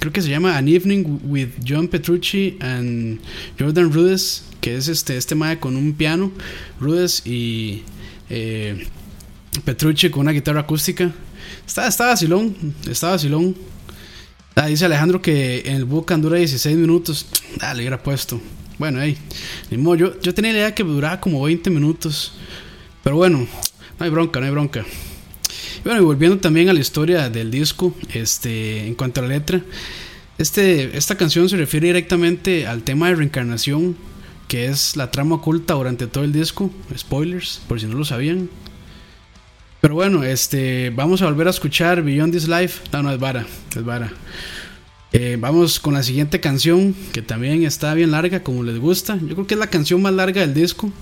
Creo 0.00 0.12
que 0.12 0.22
se 0.22 0.30
llama 0.30 0.56
An 0.56 0.66
Evening 0.66 1.20
with 1.24 1.50
John 1.64 1.86
Petrucci 1.86 2.56
and 2.60 3.20
Jordan 3.58 3.92
Rudes. 3.92 4.44
Que 4.60 4.76
es 4.76 4.88
este, 4.88 5.16
este 5.16 5.34
mae 5.34 5.60
con 5.60 5.76
un 5.76 5.92
piano. 5.92 6.32
Rudes 6.80 7.24
y. 7.24 7.82
Eh, 8.28 8.86
Petrucci 9.64 10.10
con 10.10 10.22
una 10.22 10.32
guitarra 10.32 10.60
acústica. 10.60 11.12
Está, 11.66 11.86
está 11.86 12.06
vacilón, 12.06 12.74
está 12.88 13.10
vacilón. 13.10 13.56
Ah, 14.54 14.66
dice 14.66 14.84
Alejandro 14.84 15.22
que 15.22 15.62
en 15.66 15.76
el 15.76 15.84
Bucan 15.84 16.22
dura 16.22 16.38
16 16.38 16.76
minutos. 16.76 17.26
Ah, 17.60 17.74
le 17.74 17.80
hubiera 17.80 18.02
puesto. 18.02 18.40
Bueno, 18.78 19.00
ahí. 19.00 19.18
yo, 19.70 20.20
yo 20.20 20.34
tenía 20.34 20.52
la 20.52 20.58
idea 20.58 20.74
que 20.74 20.82
duraba 20.82 21.20
como 21.20 21.42
20 21.42 21.68
minutos. 21.68 22.32
Pero 23.02 23.16
bueno, 23.16 23.38
no 23.98 24.04
hay 24.04 24.10
bronca, 24.10 24.40
no 24.40 24.46
hay 24.46 24.52
bronca. 24.52 24.86
Bueno, 25.84 26.00
y 26.00 26.04
volviendo 26.04 26.38
también 26.38 26.68
a 26.68 26.74
la 26.74 26.80
historia 26.80 27.30
del 27.30 27.50
disco, 27.50 27.94
este, 28.12 28.86
en 28.86 28.94
cuanto 28.94 29.20
a 29.20 29.22
la 29.22 29.30
letra, 29.30 29.62
este, 30.36 30.96
esta 30.96 31.16
canción 31.16 31.48
se 31.48 31.56
refiere 31.56 31.86
directamente 31.86 32.66
al 32.66 32.82
tema 32.82 33.08
de 33.08 33.14
reencarnación, 33.16 33.96
que 34.46 34.66
es 34.66 34.96
la 34.96 35.10
trama 35.10 35.36
oculta 35.36 35.74
durante 35.74 36.06
todo 36.06 36.24
el 36.24 36.32
disco. 36.32 36.70
Spoilers, 36.96 37.62
por 37.66 37.80
si 37.80 37.86
no 37.86 37.96
lo 37.96 38.04
sabían. 38.04 38.50
Pero 39.80 39.94
bueno, 39.94 40.22
este, 40.22 40.90
vamos 40.90 41.22
a 41.22 41.26
volver 41.26 41.46
a 41.46 41.50
escuchar 41.50 42.02
Beyond 42.02 42.34
This 42.34 42.46
Life. 42.46 42.82
No, 42.92 43.02
no, 43.02 43.12
es 43.12 43.18
vara, 43.18 43.46
es 43.74 43.84
vara. 43.84 44.12
Eh, 45.12 45.38
vamos 45.40 45.80
con 45.80 45.94
la 45.94 46.02
siguiente 46.02 46.40
canción, 46.40 46.94
que 47.12 47.22
también 47.22 47.64
está 47.64 47.94
bien 47.94 48.10
larga, 48.10 48.42
como 48.42 48.62
les 48.62 48.78
gusta. 48.78 49.16
Yo 49.16 49.34
creo 49.34 49.46
que 49.46 49.54
es 49.54 49.60
la 49.60 49.68
canción 49.68 50.02
más 50.02 50.12
larga 50.12 50.42
del 50.42 50.52
disco. 50.52 50.92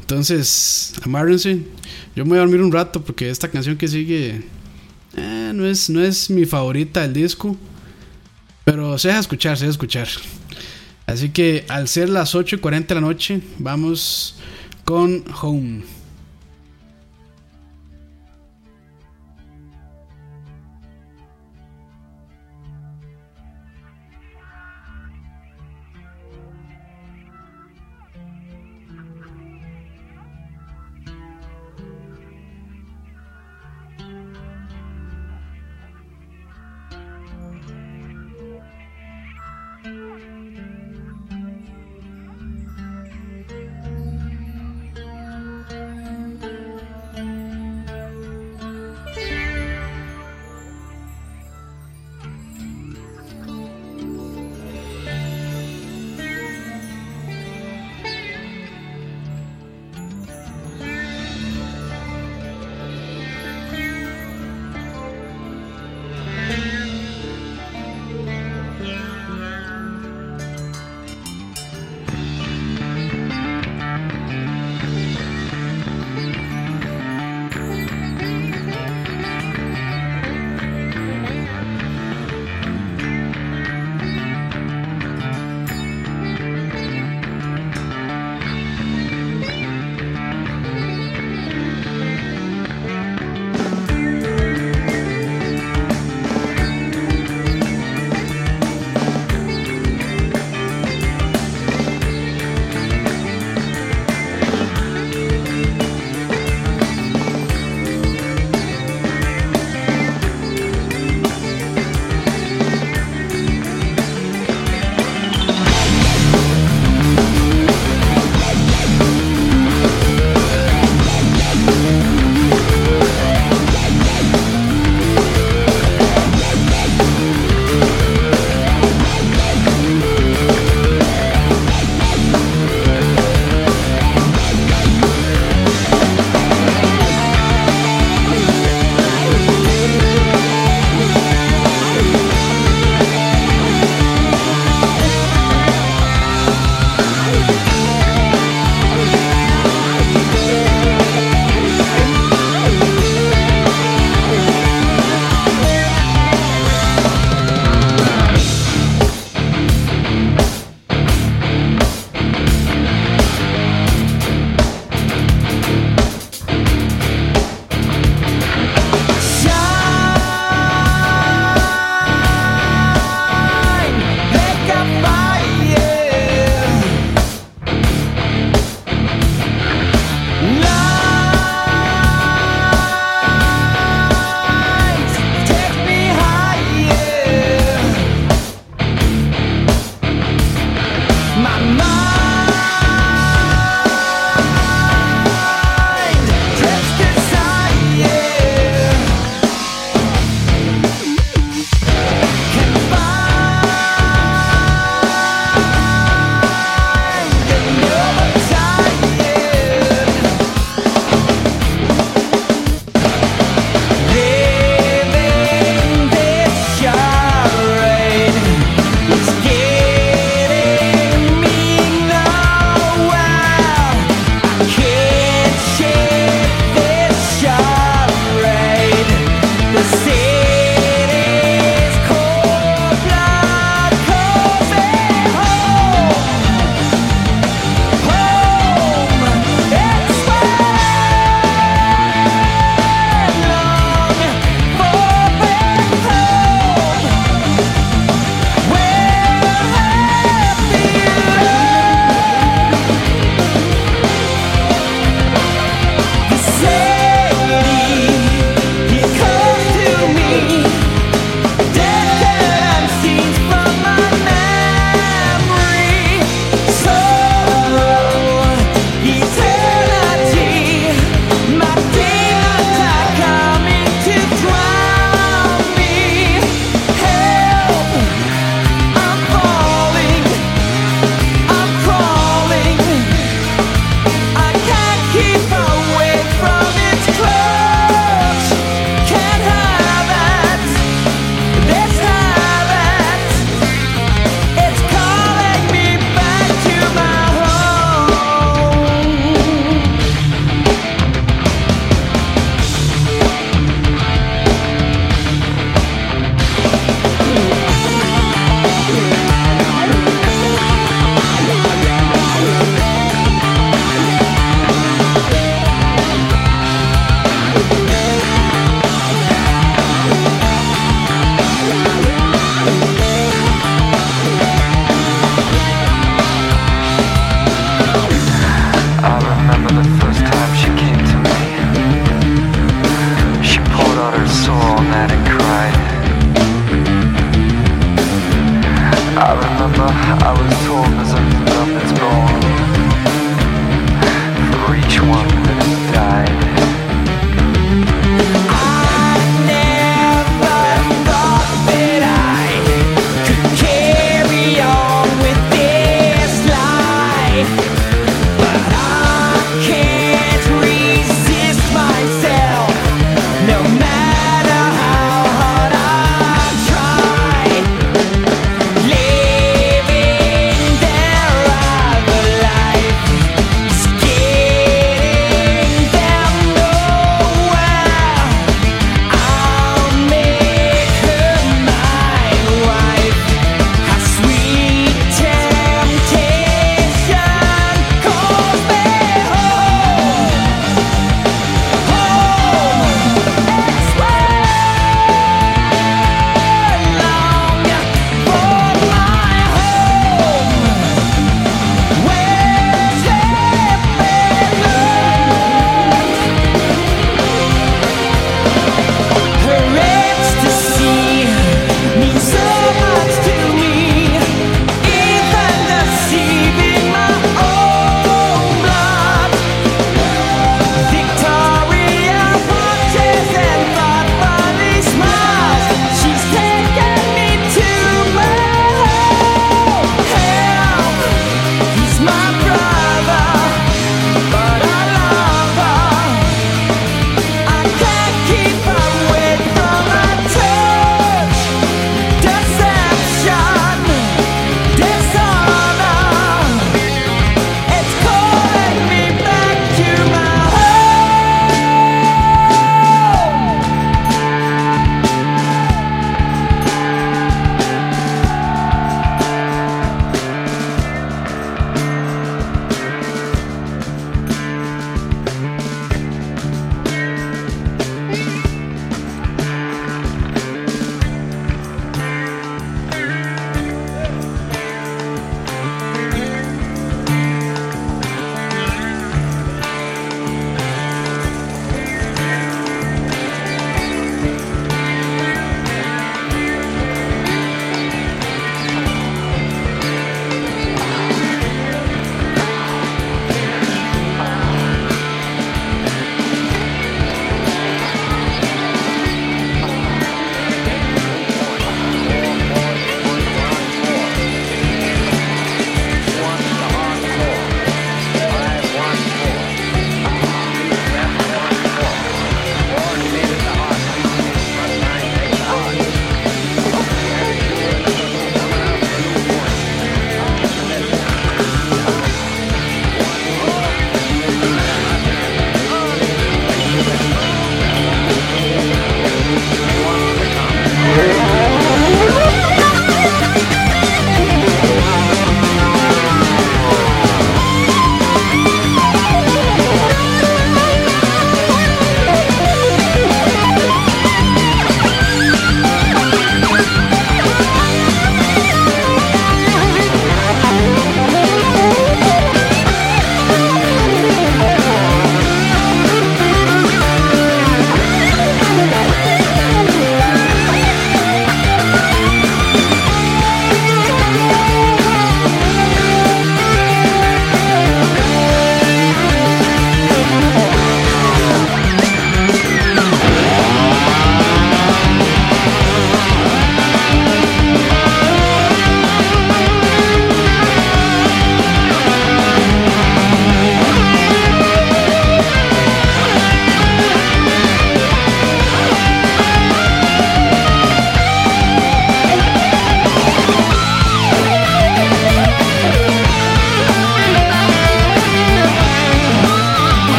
Entonces, 0.00 0.94
amárrense. 1.02 1.62
Yo 2.14 2.24
me 2.24 2.30
voy 2.30 2.38
a 2.38 2.40
dormir 2.40 2.60
un 2.60 2.72
rato 2.72 3.02
porque 3.02 3.28
esta 3.28 3.48
canción 3.48 3.76
que 3.76 3.88
sigue 3.88 4.42
eh, 5.16 5.52
no, 5.54 5.66
es, 5.66 5.90
no 5.90 6.02
es 6.02 6.30
mi 6.30 6.44
favorita 6.44 7.02
del 7.02 7.12
disco. 7.12 7.56
Pero 8.64 8.98
se 8.98 9.08
deja 9.08 9.20
escuchar, 9.20 9.56
se 9.56 9.64
deja 9.64 9.72
escuchar. 9.72 10.08
Así 11.06 11.30
que 11.30 11.64
al 11.68 11.88
ser 11.88 12.08
las 12.08 12.34
8 12.34 12.56
y 12.56 12.58
40 12.58 12.94
de 12.94 13.00
la 13.00 13.06
noche, 13.06 13.40
vamos 13.58 14.36
con 14.84 15.24
Home. 15.40 15.95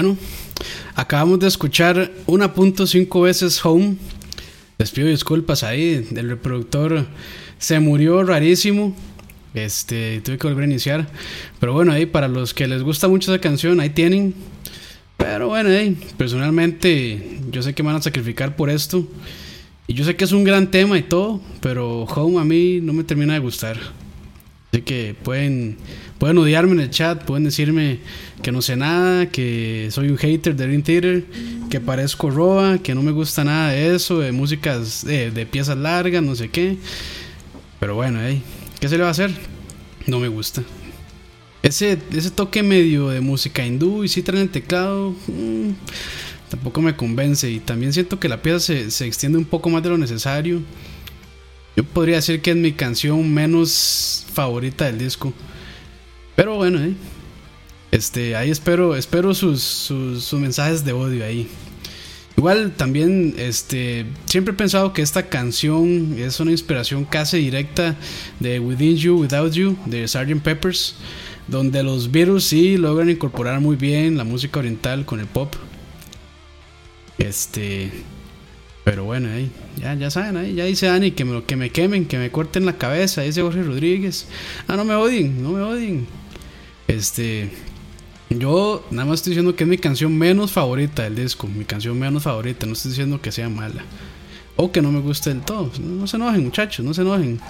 Bueno, 0.00 0.16
acabamos 0.94 1.40
de 1.40 1.48
escuchar 1.48 2.12
1.5 2.28 3.20
veces 3.24 3.64
Home. 3.64 3.96
Les 4.78 4.92
pido 4.92 5.08
disculpas 5.08 5.64
ahí, 5.64 6.06
el 6.14 6.28
reproductor 6.28 7.04
se 7.58 7.80
murió 7.80 8.22
rarísimo. 8.22 8.94
Este, 9.54 10.20
tuve 10.20 10.38
que 10.38 10.46
volver 10.46 10.62
a 10.62 10.66
iniciar. 10.68 11.08
Pero 11.58 11.72
bueno, 11.72 11.90
ahí 11.90 12.06
para 12.06 12.28
los 12.28 12.54
que 12.54 12.68
les 12.68 12.84
gusta 12.84 13.08
mucho 13.08 13.34
esa 13.34 13.40
canción, 13.40 13.80
ahí 13.80 13.90
tienen. 13.90 14.36
Pero 15.16 15.48
bueno, 15.48 15.68
ahí, 15.70 15.98
personalmente 16.16 17.40
yo 17.50 17.60
sé 17.60 17.74
que 17.74 17.82
van 17.82 17.96
a 17.96 18.00
sacrificar 18.00 18.54
por 18.54 18.70
esto. 18.70 19.04
Y 19.88 19.94
yo 19.94 20.04
sé 20.04 20.14
que 20.14 20.22
es 20.22 20.30
un 20.30 20.44
gran 20.44 20.70
tema 20.70 20.96
y 20.96 21.02
todo, 21.02 21.40
pero 21.60 22.04
Home 22.04 22.38
a 22.38 22.44
mí 22.44 22.78
no 22.80 22.92
me 22.92 23.02
termina 23.02 23.32
de 23.32 23.40
gustar. 23.40 23.76
Así 24.70 24.82
que 24.82 25.16
pueden, 25.20 25.76
pueden 26.18 26.38
odiarme 26.38 26.72
en 26.72 26.80
el 26.80 26.90
chat, 26.90 27.24
pueden 27.24 27.44
decirme 27.44 28.00
que 28.42 28.52
no 28.52 28.60
sé 28.60 28.76
nada, 28.76 29.30
que 29.30 29.88
soy 29.90 30.08
un 30.08 30.16
hater 30.16 30.54
de 30.56 30.66
Dream 30.66 30.82
Theater, 30.82 31.24
que 31.70 31.80
parezco 31.80 32.30
Roa, 32.30 32.78
que 32.78 32.94
no 32.94 33.02
me 33.02 33.12
gusta 33.12 33.44
nada 33.44 33.70
de 33.70 33.94
eso, 33.94 34.18
de 34.18 34.32
músicas, 34.32 35.04
de, 35.04 35.30
de 35.30 35.46
piezas 35.46 35.76
largas, 35.76 36.22
no 36.22 36.34
sé 36.34 36.48
qué. 36.48 36.76
Pero 37.80 37.94
bueno, 37.94 38.18
hey, 38.22 38.42
¿qué 38.80 38.88
se 38.88 38.96
le 38.96 39.02
va 39.02 39.08
a 39.08 39.12
hacer? 39.12 39.30
No 40.06 40.18
me 40.18 40.28
gusta. 40.28 40.62
Ese, 41.62 41.98
ese 42.12 42.30
toque 42.30 42.62
medio 42.62 43.08
de 43.08 43.20
música 43.20 43.64
hindú 43.64 44.04
y 44.04 44.08
si 44.08 44.22
traen 44.22 44.42
el 44.42 44.48
teclado, 44.48 45.14
mmm, 45.26 45.70
tampoco 46.48 46.80
me 46.80 46.96
convence. 46.96 47.50
Y 47.50 47.60
también 47.60 47.92
siento 47.92 48.18
que 48.18 48.28
la 48.28 48.42
pieza 48.42 48.60
se, 48.60 48.90
se 48.90 49.06
extiende 49.06 49.38
un 49.38 49.44
poco 49.44 49.70
más 49.70 49.82
de 49.82 49.90
lo 49.90 49.98
necesario. 49.98 50.62
Yo 51.76 51.84
podría 51.84 52.16
decir 52.16 52.40
que 52.40 52.50
es 52.50 52.56
mi 52.56 52.72
canción 52.72 53.32
menos 53.32 54.26
favorita 54.32 54.86
del 54.86 54.98
disco. 54.98 55.32
Pero 56.38 56.54
bueno, 56.54 56.80
eh. 56.80 56.94
Este, 57.90 58.36
ahí 58.36 58.48
espero, 58.48 58.94
espero 58.94 59.34
sus, 59.34 59.60
sus, 59.60 60.22
sus, 60.22 60.38
mensajes 60.38 60.84
de 60.84 60.92
odio 60.92 61.24
ahí. 61.24 61.48
Igual 62.36 62.74
también, 62.76 63.34
este, 63.36 64.06
siempre 64.24 64.54
he 64.54 64.56
pensado 64.56 64.92
que 64.92 65.02
esta 65.02 65.24
canción 65.24 66.14
es 66.16 66.38
una 66.38 66.52
inspiración 66.52 67.04
casi 67.04 67.38
directa 67.38 67.96
de 68.38 68.60
Within 68.60 68.96
You, 68.96 69.16
Without 69.16 69.52
You, 69.52 69.76
de 69.86 70.06
Sgt. 70.06 70.40
Peppers, 70.40 70.94
donde 71.48 71.82
los 71.82 72.12
Beatles 72.12 72.44
sí 72.44 72.76
logran 72.76 73.10
incorporar 73.10 73.60
muy 73.60 73.74
bien 73.74 74.16
la 74.16 74.22
música 74.22 74.60
oriental 74.60 75.04
con 75.04 75.18
el 75.18 75.26
pop. 75.26 75.56
Este, 77.18 77.90
pero 78.84 79.02
bueno, 79.02 79.28
ahí, 79.28 79.50
ya, 79.76 79.94
ya 79.94 80.08
saben, 80.08 80.36
ahí, 80.36 80.54
ya 80.54 80.66
dice 80.66 80.86
Dani 80.86 81.10
que 81.10 81.24
me, 81.24 81.42
que 81.42 81.56
me 81.56 81.70
quemen, 81.70 82.06
que 82.06 82.16
me 82.16 82.30
corten 82.30 82.64
la 82.64 82.78
cabeza, 82.78 83.22
dice 83.22 83.42
Jorge 83.42 83.64
Rodríguez. 83.64 84.28
Ah, 84.68 84.76
no 84.76 84.84
me 84.84 84.94
odien, 84.94 85.42
no 85.42 85.50
me 85.50 85.62
odien. 85.62 86.06
Este, 86.88 87.50
yo 88.30 88.84
nada 88.90 89.06
más 89.06 89.20
estoy 89.20 89.30
diciendo 89.30 89.54
que 89.54 89.64
es 89.64 89.70
mi 89.70 89.78
canción 89.78 90.16
menos 90.16 90.50
favorita 90.50 91.04
del 91.04 91.14
disco, 91.14 91.46
mi 91.46 91.64
canción 91.64 91.98
menos 91.98 92.24
favorita, 92.24 92.66
no 92.66 92.72
estoy 92.72 92.90
diciendo 92.90 93.20
que 93.20 93.30
sea 93.30 93.48
mala. 93.48 93.82
O 94.56 94.72
que 94.72 94.82
no 94.82 94.90
me 94.90 95.00
guste 95.00 95.30
del 95.30 95.42
todo. 95.42 95.70
No 95.78 96.08
se 96.08 96.16
enojen, 96.16 96.42
muchachos, 96.42 96.84
no 96.84 96.92
se 96.92 97.02
enojen. 97.02 97.40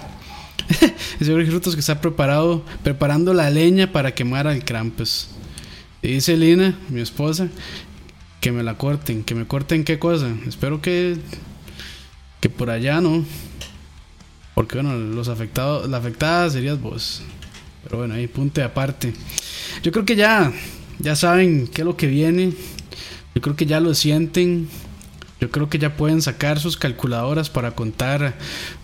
Ese 1.19 1.31
Jorge 1.31 1.49
Rutos 1.49 1.73
que 1.73 1.79
está 1.79 1.99
preparado, 1.99 2.63
preparando 2.83 3.33
la 3.33 3.49
leña 3.49 3.91
para 3.91 4.13
quemar 4.13 4.45
al 4.45 4.63
Krampus. 4.63 5.29
Y 6.03 6.09
dice 6.09 6.37
Lina, 6.37 6.77
mi 6.89 7.01
esposa, 7.01 7.47
que 8.41 8.51
me 8.51 8.61
la 8.61 8.77
corten, 8.77 9.23
que 9.23 9.33
me 9.33 9.47
corten 9.47 9.83
qué 9.83 9.97
cosa. 9.97 10.29
Espero 10.45 10.81
que 10.81 11.17
que 12.39 12.49
por 12.49 12.69
allá 12.69 13.01
no. 13.01 13.25
Porque 14.55 14.75
bueno, 14.75 14.97
los 14.97 15.27
afectados, 15.27 15.89
la 15.89 15.97
afectada 15.97 16.49
serías 16.49 16.79
vos. 16.79 17.21
Pero 17.83 17.97
bueno, 17.97 18.13
ahí 18.13 18.27
punte 18.27 18.61
aparte. 18.61 19.13
Yo 19.83 19.91
creo 19.91 20.05
que 20.05 20.15
ya 20.15 20.51
ya 20.99 21.15
saben 21.15 21.67
qué 21.67 21.81
es 21.81 21.85
lo 21.85 21.97
que 21.97 22.07
viene. 22.07 22.53
Yo 23.35 23.41
creo 23.41 23.55
que 23.55 23.65
ya 23.65 23.79
lo 23.79 23.93
sienten. 23.93 24.67
Yo 25.39 25.49
creo 25.51 25.69
que 25.69 25.79
ya 25.79 25.95
pueden 25.95 26.21
sacar 26.21 26.59
sus 26.59 26.75
calculadoras 26.75 27.49
para 27.49 27.71
contar 27.71 28.37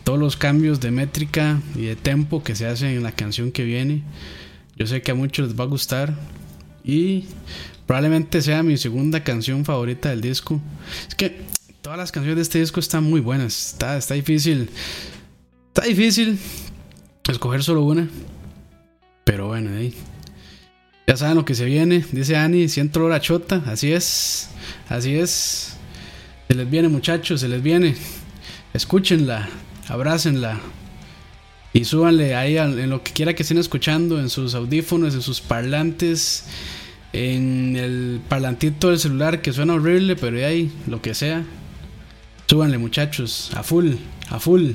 todos 0.05 0.17
los 0.17 0.37
cambios 0.37 0.79
de 0.79 0.91
métrica 0.91 1.61
y 1.75 1.81
de 1.81 1.97
tempo 1.97 2.43
que 2.43 2.55
se 2.55 2.65
hacen 2.65 2.89
en 2.89 3.03
la 3.03 3.11
canción 3.11 3.51
que 3.51 3.63
viene. 3.65 4.03
Yo 4.77 4.87
sé 4.87 5.01
que 5.01 5.11
a 5.11 5.15
muchos 5.15 5.47
les 5.47 5.59
va 5.59 5.65
a 5.65 5.67
gustar. 5.67 6.13
Y 6.83 7.25
Probablemente 7.85 8.41
sea 8.41 8.63
mi 8.63 8.77
segunda 8.77 9.23
canción 9.23 9.63
favorita 9.63 10.09
del 10.09 10.21
disco. 10.21 10.59
Es 11.07 11.13
que 11.13 11.41
todas 11.81 11.99
las 11.99 12.11
canciones 12.11 12.37
de 12.37 12.41
este 12.41 12.59
disco 12.59 12.79
están 12.79 13.03
muy 13.03 13.21
buenas. 13.21 13.73
Está, 13.73 13.97
está 13.97 14.15
difícil. 14.15 14.69
Está 15.67 15.83
difícil 15.83 16.39
escoger 17.29 17.61
solo 17.61 17.83
una. 17.83 18.09
Pero 19.25 19.47
bueno, 19.47 19.77
ahí. 19.77 19.93
Ya 21.07 21.17
saben 21.17 21.35
lo 21.35 21.43
que 21.43 21.53
se 21.53 21.65
viene. 21.65 22.05
Dice 22.13 22.37
Ani, 22.37 22.69
siento 22.69 23.09
la 23.09 23.19
chota. 23.19 23.61
Así 23.65 23.91
es. 23.91 24.49
Así 24.87 25.15
es. 25.15 25.75
Se 26.47 26.55
les 26.55 26.69
viene, 26.69 26.87
muchachos, 26.87 27.41
se 27.41 27.49
les 27.49 27.61
viene. 27.61 27.95
Escúchenla. 28.73 29.49
Abrácenla. 29.89 30.61
Y 31.73 31.83
súbanle 31.83 32.35
ahí 32.35 32.57
en 32.57 32.89
lo 32.89 33.03
que 33.03 33.11
quiera 33.11 33.33
que 33.33 33.43
estén 33.43 33.57
escuchando. 33.57 34.17
En 34.21 34.29
sus 34.29 34.55
audífonos, 34.55 35.13
en 35.13 35.21
sus 35.21 35.41
parlantes 35.41 36.45
en 37.15 37.77
el 37.77 38.21
parlantito 38.27 38.89
del 38.89 38.99
celular 38.99 39.41
que 39.41 39.53
suena 39.53 39.75
horrible, 39.75 40.17
pero 40.17 40.45
ahí, 40.45 40.71
lo 40.85 41.01
que 41.01 41.13
sea. 41.13 41.45
Súbanle 42.45 42.77
muchachos, 42.77 43.51
a 43.55 43.63
full, 43.63 43.93
a 44.29 44.39
full. 44.39 44.71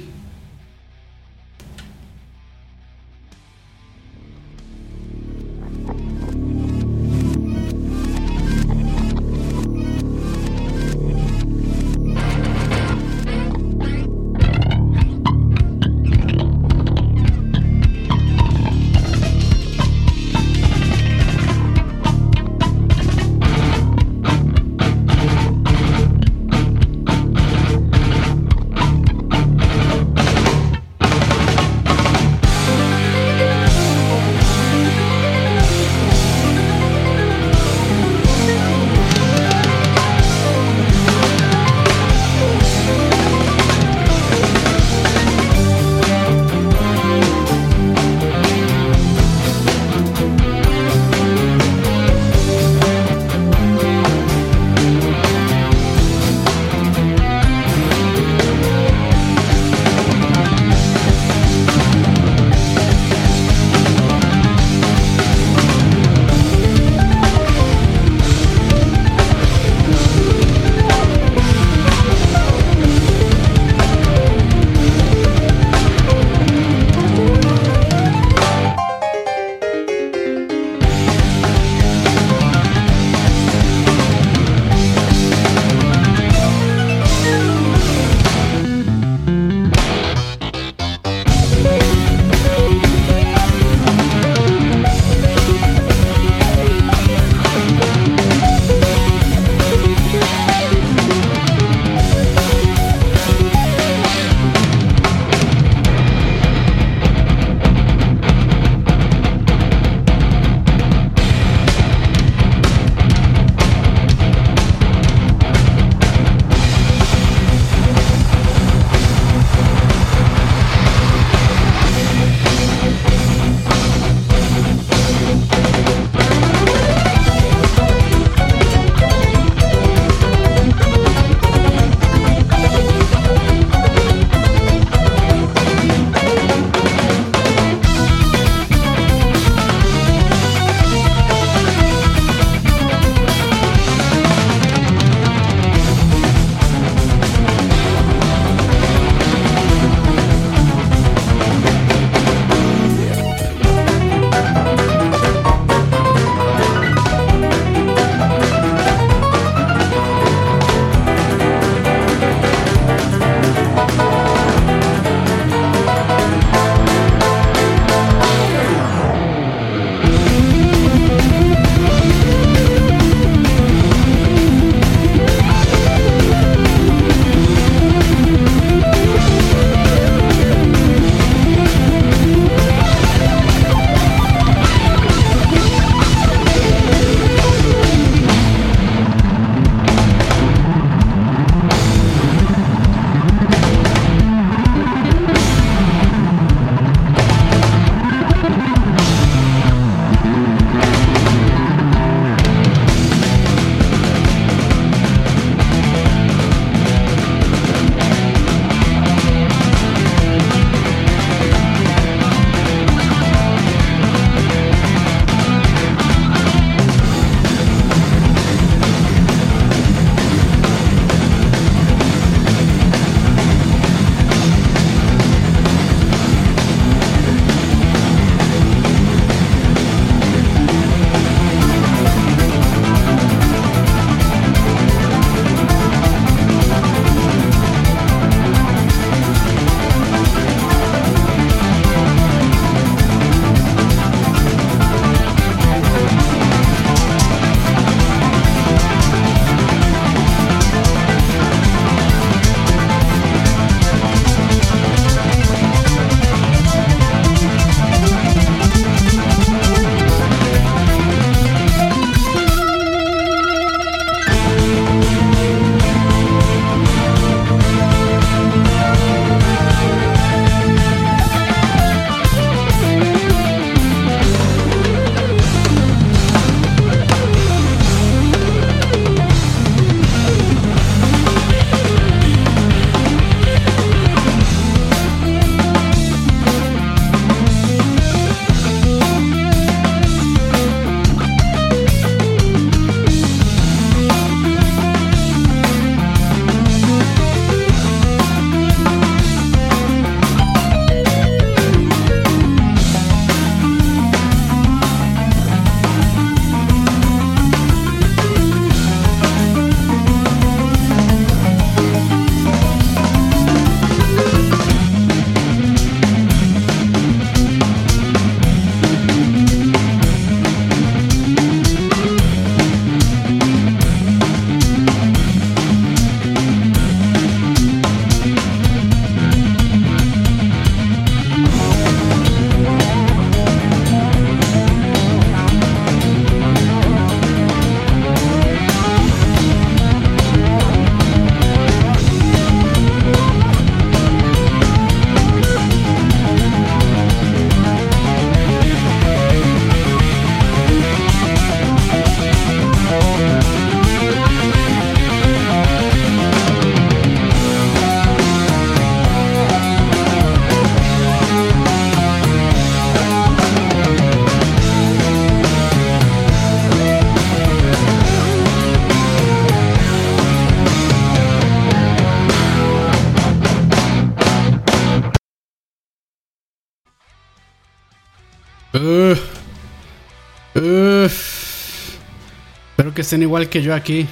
Que 382.95 383.03
estén 383.03 383.23
igual 383.23 383.49
que 383.49 383.63
yo 383.63 383.75
aquí. 383.75 384.07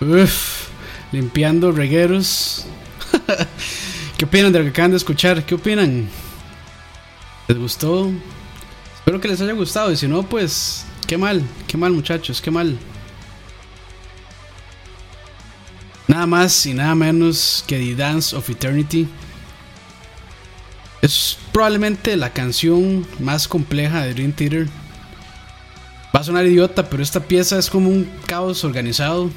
Uf, 0.00 0.68
limpiando 1.12 1.72
regueros. 1.72 2.66
¿Qué 4.16 4.24
opinan 4.24 4.52
de 4.52 4.58
lo 4.60 4.64
que 4.64 4.70
acaban 4.70 4.90
de 4.90 4.96
escuchar? 4.96 5.44
¿Qué 5.44 5.54
opinan? 5.54 6.08
¿Les 7.48 7.58
gustó? 7.58 8.10
Espero 8.96 9.20
que 9.20 9.28
les 9.28 9.40
haya 9.40 9.52
gustado. 9.52 9.92
Y 9.92 9.96
si 9.96 10.06
no, 10.08 10.22
pues, 10.22 10.84
qué 11.06 11.18
mal, 11.18 11.42
qué 11.66 11.76
mal, 11.76 11.92
muchachos, 11.92 12.40
qué 12.40 12.50
mal. 12.50 12.78
Nada 16.08 16.26
más 16.26 16.66
y 16.66 16.74
nada 16.74 16.94
menos 16.94 17.64
que 17.66 17.78
The 17.78 17.94
Dance 17.94 18.36
of 18.36 18.48
Eternity. 18.48 19.08
Es 21.00 21.36
probablemente 21.52 22.16
la 22.16 22.32
canción 22.32 23.06
más 23.18 23.48
compleja 23.48 24.02
de 24.02 24.14
Dream 24.14 24.32
Theater. 24.32 24.68
A 26.22 26.24
sonar 26.24 26.46
idiota, 26.46 26.88
pero 26.88 27.02
esta 27.02 27.18
pieza 27.18 27.58
es 27.58 27.68
como 27.68 27.90
un 27.90 28.08
caos 28.26 28.62
organizado. 28.62 29.28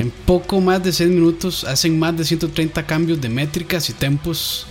En 0.00 0.10
poco 0.10 0.60
más 0.60 0.82
de 0.82 0.92
6 0.92 1.08
minutos 1.10 1.62
hacen 1.62 1.96
más 2.00 2.16
de 2.16 2.24
130 2.24 2.84
cambios 2.84 3.20
de 3.20 3.28
métricas 3.28 3.88
y 3.90 3.92
tempos. 3.92 4.66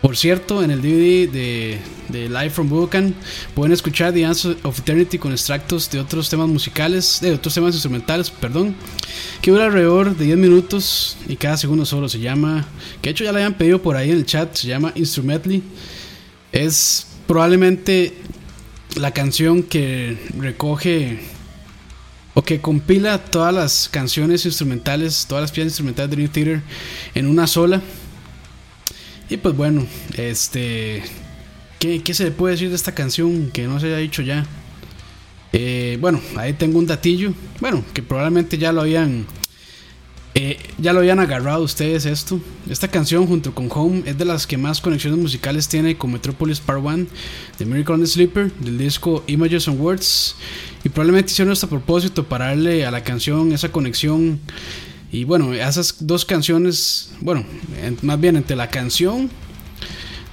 Por 0.00 0.16
cierto, 0.16 0.62
en 0.62 0.70
el 0.70 0.80
DVD 0.80 1.30
de, 1.30 1.78
de 2.08 2.26
Live 2.30 2.48
from 2.48 2.70
Budokan 2.70 3.14
pueden 3.54 3.74
escuchar 3.74 4.14
The 4.14 4.24
Answer 4.24 4.56
of 4.62 4.78
Eternity 4.78 5.18
con 5.18 5.32
extractos 5.32 5.90
de 5.90 6.00
otros 6.00 6.30
temas 6.30 6.48
musicales, 6.48 7.18
de 7.20 7.32
otros 7.34 7.52
temas 7.52 7.74
instrumentales, 7.74 8.30
perdón, 8.30 8.74
que 9.42 9.50
dura 9.50 9.66
alrededor 9.66 10.16
de 10.16 10.24
10 10.24 10.38
minutos 10.38 11.18
y 11.28 11.36
cada 11.36 11.58
segundo 11.58 11.84
solo 11.84 12.08
se 12.08 12.18
llama, 12.18 12.66
que 13.02 13.10
de 13.10 13.12
hecho 13.12 13.24
ya 13.24 13.32
le 13.32 13.40
habían 13.40 13.58
pedido 13.58 13.82
por 13.82 13.94
ahí 13.94 14.10
en 14.10 14.16
el 14.16 14.24
chat, 14.24 14.54
se 14.54 14.68
llama 14.68 14.90
Instrumentally. 14.94 15.62
Es 16.50 17.08
probablemente 17.26 18.14
la 18.96 19.12
canción 19.12 19.62
que 19.62 20.18
recoge 20.38 21.20
o 22.34 22.42
que 22.42 22.60
compila 22.60 23.18
todas 23.18 23.54
las 23.54 23.88
canciones 23.88 24.46
instrumentales, 24.46 25.26
todas 25.28 25.42
las 25.42 25.52
piezas 25.52 25.72
instrumentales 25.72 26.10
de 26.10 26.16
Dream 26.16 26.32
Theater 26.32 26.62
en 27.14 27.26
una 27.26 27.46
sola. 27.46 27.82
Y 29.28 29.36
pues 29.36 29.56
bueno, 29.56 29.86
este. 30.16 31.02
¿qué, 31.78 32.02
¿Qué, 32.02 32.14
se 32.14 32.24
le 32.24 32.30
puede 32.30 32.52
decir 32.52 32.68
de 32.70 32.76
esta 32.76 32.94
canción 32.94 33.50
que 33.50 33.66
no 33.66 33.80
se 33.80 33.86
haya 33.86 33.98
dicho 33.98 34.22
ya? 34.22 34.46
Eh, 35.52 35.98
bueno, 36.00 36.20
ahí 36.36 36.54
tengo 36.54 36.78
un 36.78 36.86
datillo. 36.86 37.32
Bueno, 37.60 37.84
que 37.92 38.02
probablemente 38.02 38.58
ya 38.58 38.72
lo 38.72 38.82
habían. 38.82 39.26
Eh, 40.34 40.58
ya 40.78 40.94
lo 40.94 41.00
habían 41.00 41.20
agarrado 41.20 41.62
ustedes 41.62 42.06
esto. 42.06 42.40
Esta 42.68 42.88
canción 42.88 43.26
junto 43.26 43.54
con 43.54 43.68
Home 43.70 44.02
es 44.06 44.16
de 44.16 44.24
las 44.24 44.46
que 44.46 44.56
más 44.56 44.80
conexiones 44.80 45.18
musicales 45.18 45.68
tiene 45.68 45.98
con 45.98 46.10
Metropolis 46.10 46.58
Part 46.58 46.80
1 46.82 47.06
de 47.58 47.66
Miracle 47.66 47.94
on 47.96 48.00
the 48.00 48.06
Sleeper 48.06 48.50
del 48.52 48.78
disco 48.78 49.22
Images 49.26 49.68
and 49.68 49.78
Words. 49.78 50.36
Y 50.84 50.88
probablemente 50.88 51.32
hicieron 51.32 51.52
esto 51.52 51.68
propósito 51.68 52.24
para 52.24 52.46
darle 52.46 52.86
a 52.86 52.90
la 52.90 53.04
canción 53.04 53.52
esa 53.52 53.70
conexión 53.70 54.40
y 55.12 55.24
bueno, 55.24 55.52
esas 55.52 55.96
dos 56.00 56.24
canciones, 56.24 57.12
bueno, 57.20 57.44
más 58.00 58.18
bien 58.18 58.36
entre 58.36 58.56
la 58.56 58.70
canción 58.70 59.28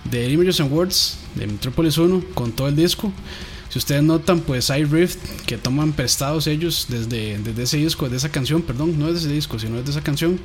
de 0.10 0.32
Images 0.32 0.62
and 0.62 0.72
Words 0.72 1.18
de 1.36 1.48
Metropolis 1.48 1.98
1 1.98 2.24
con 2.34 2.54
todo 2.54 2.70
el 2.70 2.78
disco. 2.78 3.12
Si 3.70 3.78
ustedes 3.78 4.02
notan, 4.02 4.42
pues 4.42 4.70
hay 4.72 4.84
riff 4.84 5.16
que 5.46 5.58
toman 5.58 5.94
prestados 5.94 6.48
ellos 6.48 6.88
desde, 6.90 7.38
desde 7.38 7.64
ese 7.64 7.78
disco, 7.78 8.10
de 8.10 8.18
esa 8.18 8.30
canción, 8.30 8.64
perdón, 8.64 8.98
no 8.98 9.08
es 9.08 9.14
de 9.14 9.20
ese 9.20 9.30
disco, 9.30 9.60
sino 9.60 9.82
de 9.82 9.90
esa 9.90 10.02
canción. 10.02 10.40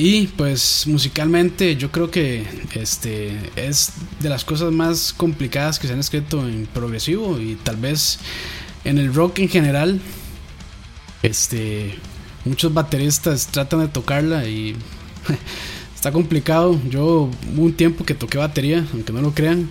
Y 0.00 0.28
pues 0.28 0.86
musicalmente 0.86 1.74
yo 1.76 1.90
creo 1.90 2.08
que 2.08 2.44
este 2.72 3.36
es 3.56 3.92
de 4.20 4.28
las 4.28 4.44
cosas 4.44 4.72
más 4.72 5.12
complicadas 5.12 5.78
que 5.78 5.88
se 5.88 5.92
han 5.92 5.98
escrito 5.98 6.48
en 6.48 6.66
progresivo 6.66 7.40
y 7.40 7.56
tal 7.56 7.76
vez 7.76 8.20
en 8.84 8.98
el 8.98 9.12
rock 9.12 9.40
en 9.40 9.48
general. 9.48 10.00
Este 11.22 11.96
muchos 12.44 12.72
bateristas 12.72 13.48
tratan 13.48 13.80
de 13.80 13.88
tocarla 13.88 14.46
y 14.46 14.76
está 15.94 16.12
complicado. 16.12 16.80
Yo 16.88 17.28
hubo 17.54 17.62
un 17.62 17.72
tiempo 17.72 18.04
que 18.04 18.14
toqué 18.14 18.38
batería, 18.38 18.86
aunque 18.92 19.12
no 19.12 19.20
lo 19.20 19.34
crean. 19.34 19.68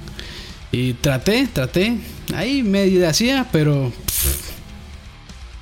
Y 0.72 0.94
traté, 0.94 1.48
traté. 1.52 1.98
Ahí 2.36 2.64
medio 2.64 3.08
hacía, 3.08 3.48
pero... 3.52 3.92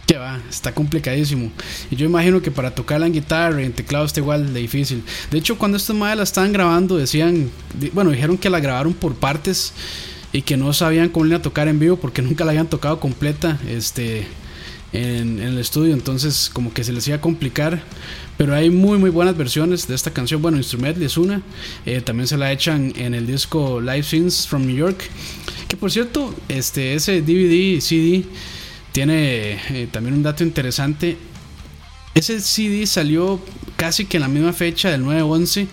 que 0.07 0.17
va, 0.17 0.39
está 0.49 0.73
complicadísimo. 0.73 1.51
Y 1.91 1.95
yo 1.95 2.05
imagino 2.05 2.41
que 2.41 2.51
para 2.51 2.73
tocarla 2.73 3.07
en 3.07 3.13
guitarra 3.13 3.61
y 3.61 3.65
en 3.65 3.73
teclado 3.73 4.05
está 4.05 4.19
igual 4.19 4.53
de 4.53 4.59
difícil. 4.59 5.03
De 5.31 5.37
hecho, 5.37 5.57
cuando 5.57 5.77
estos 5.77 5.95
madres 5.95 6.17
la 6.17 6.23
estaban 6.23 6.53
grabando, 6.53 6.97
decían... 6.97 7.49
Bueno, 7.93 8.11
dijeron 8.11 8.37
que 8.37 8.49
la 8.49 8.59
grabaron 8.59 8.93
por 8.93 9.15
partes 9.15 9.73
y 10.31 10.41
que 10.41 10.57
no 10.57 10.73
sabían 10.73 11.09
cómo 11.09 11.27
ir 11.27 11.35
a 11.35 11.41
tocar 11.41 11.67
en 11.67 11.79
vivo 11.79 11.95
porque 11.95 12.21
nunca 12.21 12.43
la 12.43 12.51
habían 12.51 12.67
tocado 12.67 12.99
completa. 12.99 13.59
Este 13.69 14.27
en, 14.95 15.39
el 15.39 15.57
estudio, 15.57 15.93
entonces 15.93 16.49
como 16.51 16.73
que 16.73 16.83
se 16.83 16.93
les 16.93 17.07
iba 17.07 17.17
a 17.17 17.21
complicar. 17.21 17.83
Pero 18.37 18.53
hay 18.53 18.69
muy 18.69 18.97
muy 18.97 19.09
buenas 19.09 19.37
versiones 19.37 19.87
de 19.87 19.95
esta 19.95 20.11
canción. 20.11 20.41
Bueno, 20.41 20.57
Instrumental 20.57 21.01
es 21.03 21.17
una. 21.17 21.41
Eh, 21.85 22.01
también 22.01 22.27
se 22.27 22.37
la 22.37 22.51
echan 22.51 22.93
en 22.95 23.13
el 23.13 23.27
disco 23.27 23.79
Live 23.79 24.03
Scenes 24.03 24.47
from 24.47 24.65
New 24.65 24.75
York. 24.75 25.03
Que 25.67 25.77
por 25.77 25.91
cierto, 25.91 26.33
este, 26.49 26.95
ese 26.95 27.21
DVD, 27.21 27.79
CD, 27.79 28.25
tiene 28.91 29.59
eh, 29.69 29.87
también 29.91 30.15
un 30.15 30.23
dato 30.23 30.43
interesante. 30.43 31.17
Ese 32.13 32.39
CD 32.39 32.85
salió 32.85 33.41
casi 33.75 34.05
que 34.05 34.17
en 34.17 34.21
la 34.21 34.29
misma 34.29 34.53
fecha 34.53 34.89
del 34.89 35.03
9-11 35.03 35.67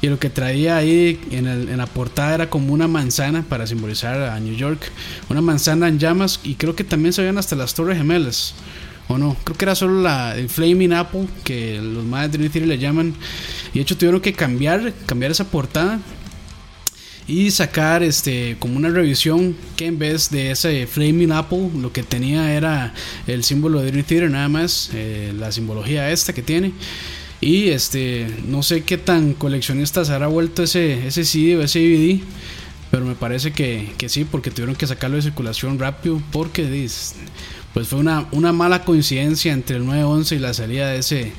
y 0.00 0.08
lo 0.08 0.18
que 0.18 0.30
traía 0.30 0.76
ahí 0.76 1.20
en, 1.30 1.46
el, 1.46 1.68
en, 1.68 1.78
la 1.78 1.86
portada 1.86 2.34
era 2.34 2.50
como 2.50 2.72
una 2.72 2.88
manzana 2.88 3.42
para 3.42 3.66
simbolizar 3.66 4.20
a 4.22 4.38
New 4.40 4.54
York. 4.54 4.90
Una 5.28 5.40
manzana 5.40 5.88
en 5.88 5.98
llamas 5.98 6.40
y 6.44 6.54
creo 6.54 6.76
que 6.76 6.84
también 6.84 7.12
se 7.12 7.22
veían 7.22 7.38
hasta 7.38 7.56
las 7.56 7.74
Torres 7.74 7.96
Gemelas. 7.96 8.54
¿O 9.08 9.18
no? 9.18 9.36
Creo 9.44 9.56
que 9.56 9.64
era 9.64 9.74
solo 9.74 10.00
la, 10.00 10.36
el 10.36 10.48
Flaming 10.48 10.94
Apple 10.94 11.26
que 11.42 11.80
los 11.80 12.04
más 12.04 12.30
de 12.30 12.38
Trinity 12.38 12.60
le 12.60 12.78
llaman. 12.78 13.14
Y 13.72 13.78
de 13.78 13.80
hecho 13.80 13.96
tuvieron 13.96 14.20
que 14.20 14.32
cambiar, 14.32 14.92
cambiar 15.06 15.30
esa 15.30 15.44
portada 15.44 16.00
y 17.26 17.50
sacar 17.50 18.02
este 18.02 18.56
como 18.58 18.76
una 18.76 18.90
revisión 18.90 19.56
que 19.76 19.86
en 19.86 19.98
vez 19.98 20.30
de 20.30 20.50
ese 20.50 20.86
Flaming 20.86 21.32
Apple 21.32 21.70
lo 21.78 21.92
que 21.92 22.02
tenía 22.02 22.52
era 22.52 22.92
el 23.26 23.44
símbolo 23.44 23.80
de 23.80 23.90
Dream 23.90 24.04
Theater 24.04 24.30
nada 24.30 24.48
más 24.48 24.90
eh, 24.92 25.32
la 25.38 25.50
simbología 25.50 26.10
esta 26.10 26.34
que 26.34 26.42
tiene 26.42 26.72
y 27.44 27.68
este, 27.68 28.26
no 28.46 28.62
sé 28.62 28.84
qué 28.84 28.96
tan 28.96 29.34
coleccionista 29.34 30.04
se 30.04 30.12
habrá 30.14 30.28
vuelto 30.28 30.62
ese, 30.62 31.06
ese 31.06 31.24
CD 31.24 31.56
o 31.56 31.62
ese 31.62 31.78
DVD. 31.78 32.20
Pero 32.90 33.04
me 33.04 33.14
parece 33.14 33.52
que, 33.52 33.92
que, 33.98 34.08
sí, 34.08 34.24
porque 34.24 34.50
tuvieron 34.50 34.76
que 34.76 34.86
sacarlo 34.86 35.16
de 35.16 35.22
circulación 35.22 35.78
rápido. 35.78 36.22
Porque 36.32 36.88
pues 37.74 37.88
fue 37.88 37.98
una, 37.98 38.26
una 38.32 38.52
mala 38.52 38.84
coincidencia 38.84 39.52
entre 39.52 39.76
el 39.76 39.84
911 39.84 40.36
y 40.36 40.38
la 40.38 40.54
salida 40.54 40.88
de 40.88 40.98
ese, 40.98 41.32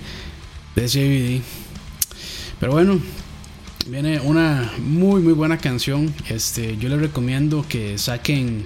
de 0.75 0.85
ese 0.85 0.99
DVD. 0.99 1.41
Pero 2.59 2.73
bueno, 2.73 2.99
viene 3.87 4.19
una 4.19 4.73
muy 4.77 5.21
muy 5.21 5.33
buena 5.33 5.57
canción. 5.57 6.13
Este, 6.29 6.77
yo 6.77 6.87
les 6.89 6.99
recomiendo 6.99 7.65
que 7.67 7.97
saquen 7.97 8.65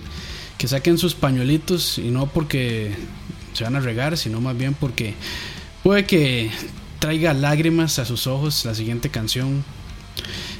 que 0.58 0.68
saquen 0.68 0.98
sus 0.98 1.16
pañuelitos 1.16 2.00
y 2.00 2.12
no 2.12 2.28
porque 2.28 2.92
se 3.54 3.64
van 3.64 3.78
a 3.78 3.80
regar, 3.80 4.18
sino 4.18 4.42
más 4.42 4.58
bien 4.58 4.74
porque 4.74 5.14
puede 5.84 6.06
que 6.06 6.52
traiga 7.00 7.34
lágrimas 7.34 7.97
a 8.00 8.06
sus 8.06 8.28
ojos 8.28 8.66
la 8.66 8.76
siguiente 8.76 9.10
canción. 9.10 9.64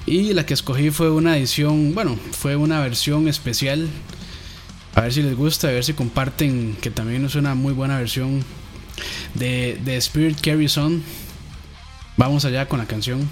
Y 0.06 0.34
la 0.34 0.46
que 0.46 0.54
escogí 0.54 0.90
fue 0.90 1.12
una 1.12 1.38
edición, 1.38 1.94
bueno, 1.94 2.18
fue 2.32 2.56
una 2.56 2.80
versión 2.80 3.28
especial. 3.28 3.88
A 4.96 5.02
ver 5.02 5.14
si 5.14 5.22
les 5.22 5.36
gusta, 5.36 5.68
a 5.68 5.72
ver 5.72 5.84
si 5.84 5.94
comparten, 5.94 6.76
que 6.82 6.90
también 6.90 7.26
es 7.26 7.36
una 7.36 7.54
muy 7.54 7.74
buena 7.74 7.98
versión 7.98 8.44
de, 9.36 9.80
Spirit 9.98 10.40
Carries 10.42 10.78
On. 10.78 11.04
Vamos 12.18 12.46
allá 12.46 12.68
con 12.68 12.80
la 12.80 12.86
canción. 12.86 13.28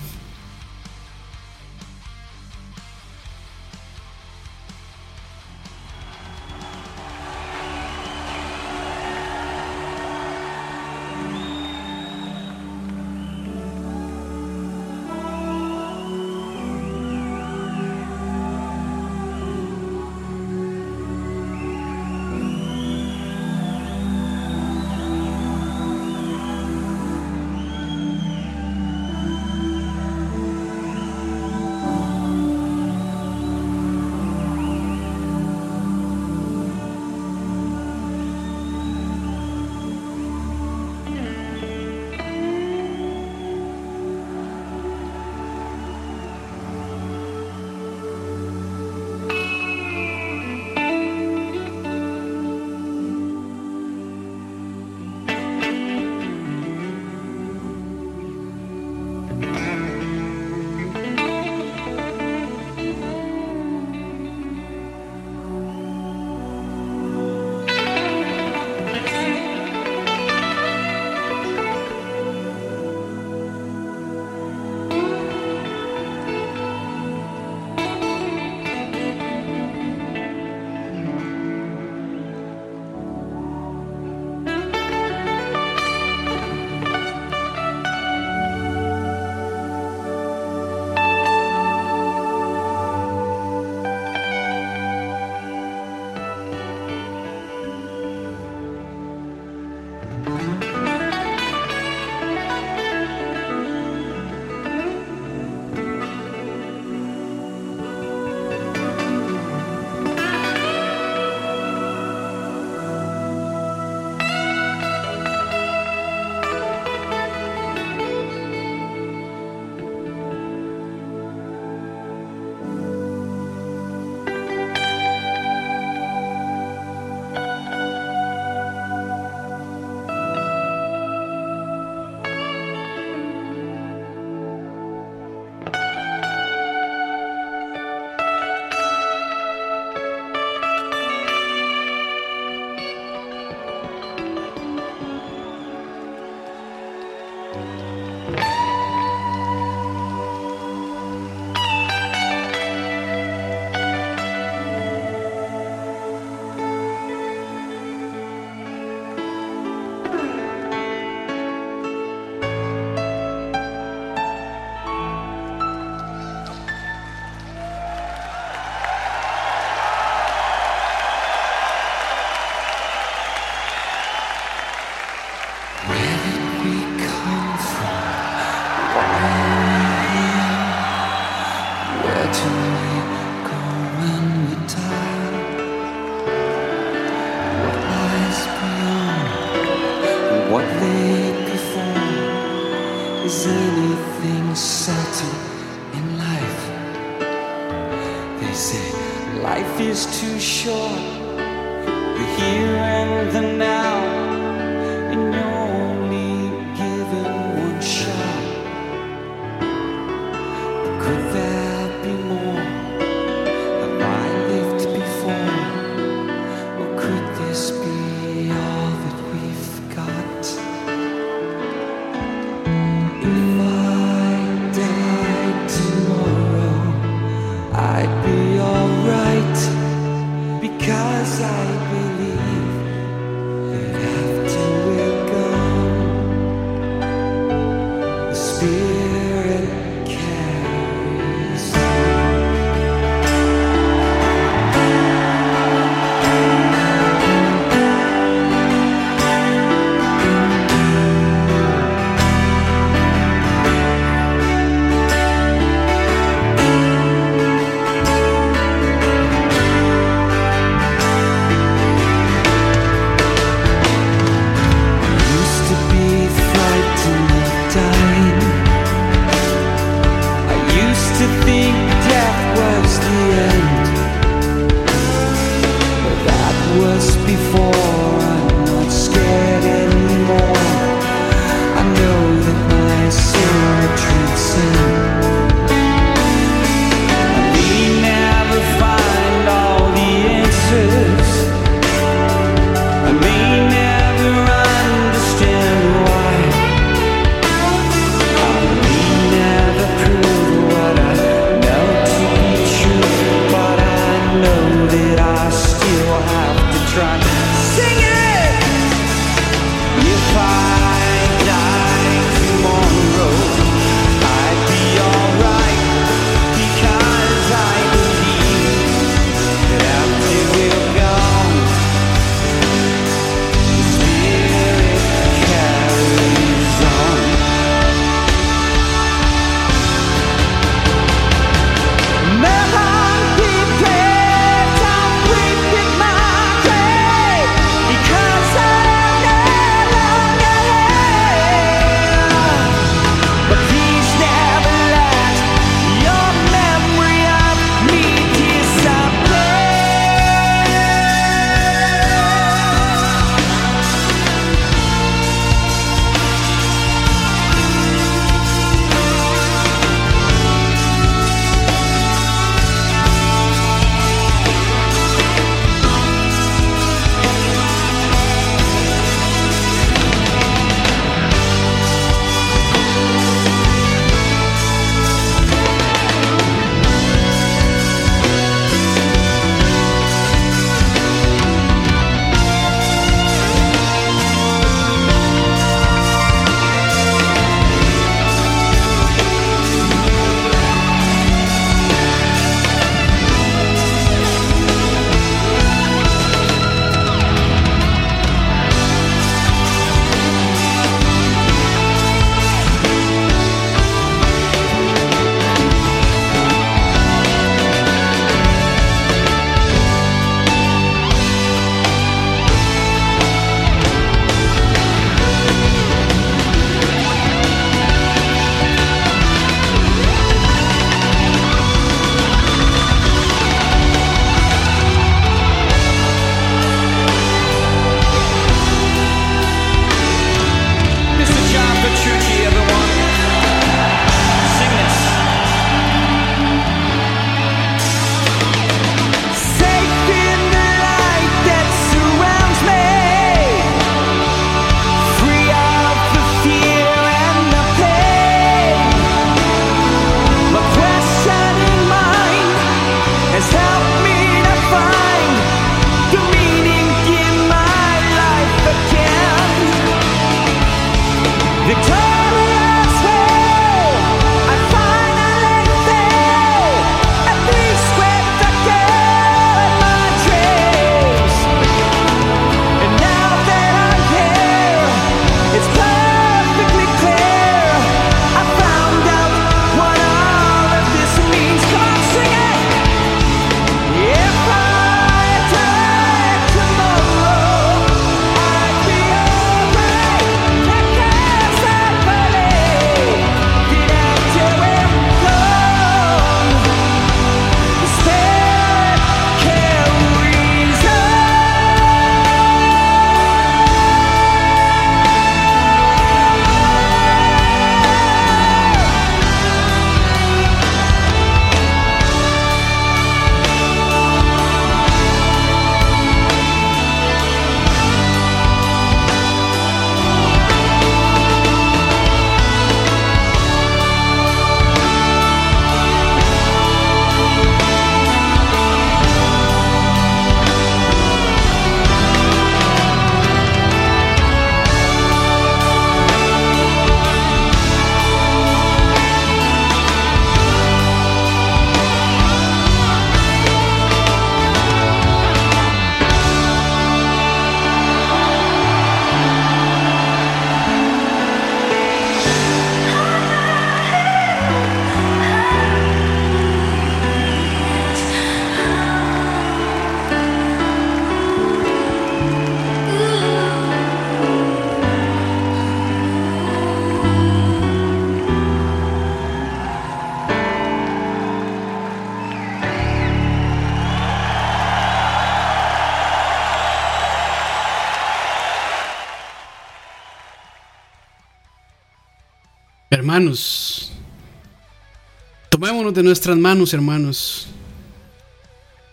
De 585.98 586.03
nuestras 586.03 586.38
manos, 586.38 586.76
hermanos, 586.76 587.48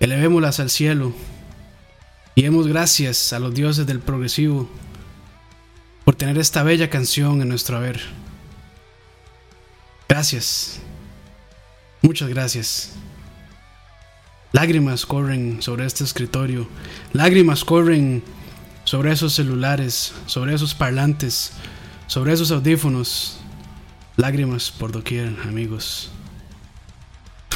elevémoslas 0.01 0.59
al 0.59 0.71
cielo 0.71 1.13
y 2.35 2.43
demos 2.43 2.67
gracias 2.67 3.35
a 3.35 3.39
los 3.39 3.55
dioses 3.55 3.87
del 3.87 4.01
progresivo 4.01 4.71
por 6.07 6.15
tener 6.15 6.39
esta 6.39 6.63
bella 6.63 6.89
canción 6.89 7.43
en 7.43 7.49
nuestro 7.51 7.77
haber. 7.77 8.01
Gracias. 10.09 10.81
Muchas 12.01 12.31
gracias. 12.31 12.93
Lágrimas 14.53 15.05
corren 15.05 15.61
sobre 15.61 15.85
este 15.85 16.05
escritorio. 16.05 16.67
Lágrimas 17.13 17.65
corren 17.65 18.23
sobre 18.85 19.13
esos 19.13 19.35
celulares, 19.35 20.15
sobre 20.25 20.55
esos 20.55 20.75
parlantes, 20.75 21.53
sobre 22.07 22.33
esos 22.33 22.51
audífonos. 22.51 23.41
Lágrimas 24.17 24.71
por 24.71 24.91
doquier, 24.91 25.37
amigos. 25.47 26.14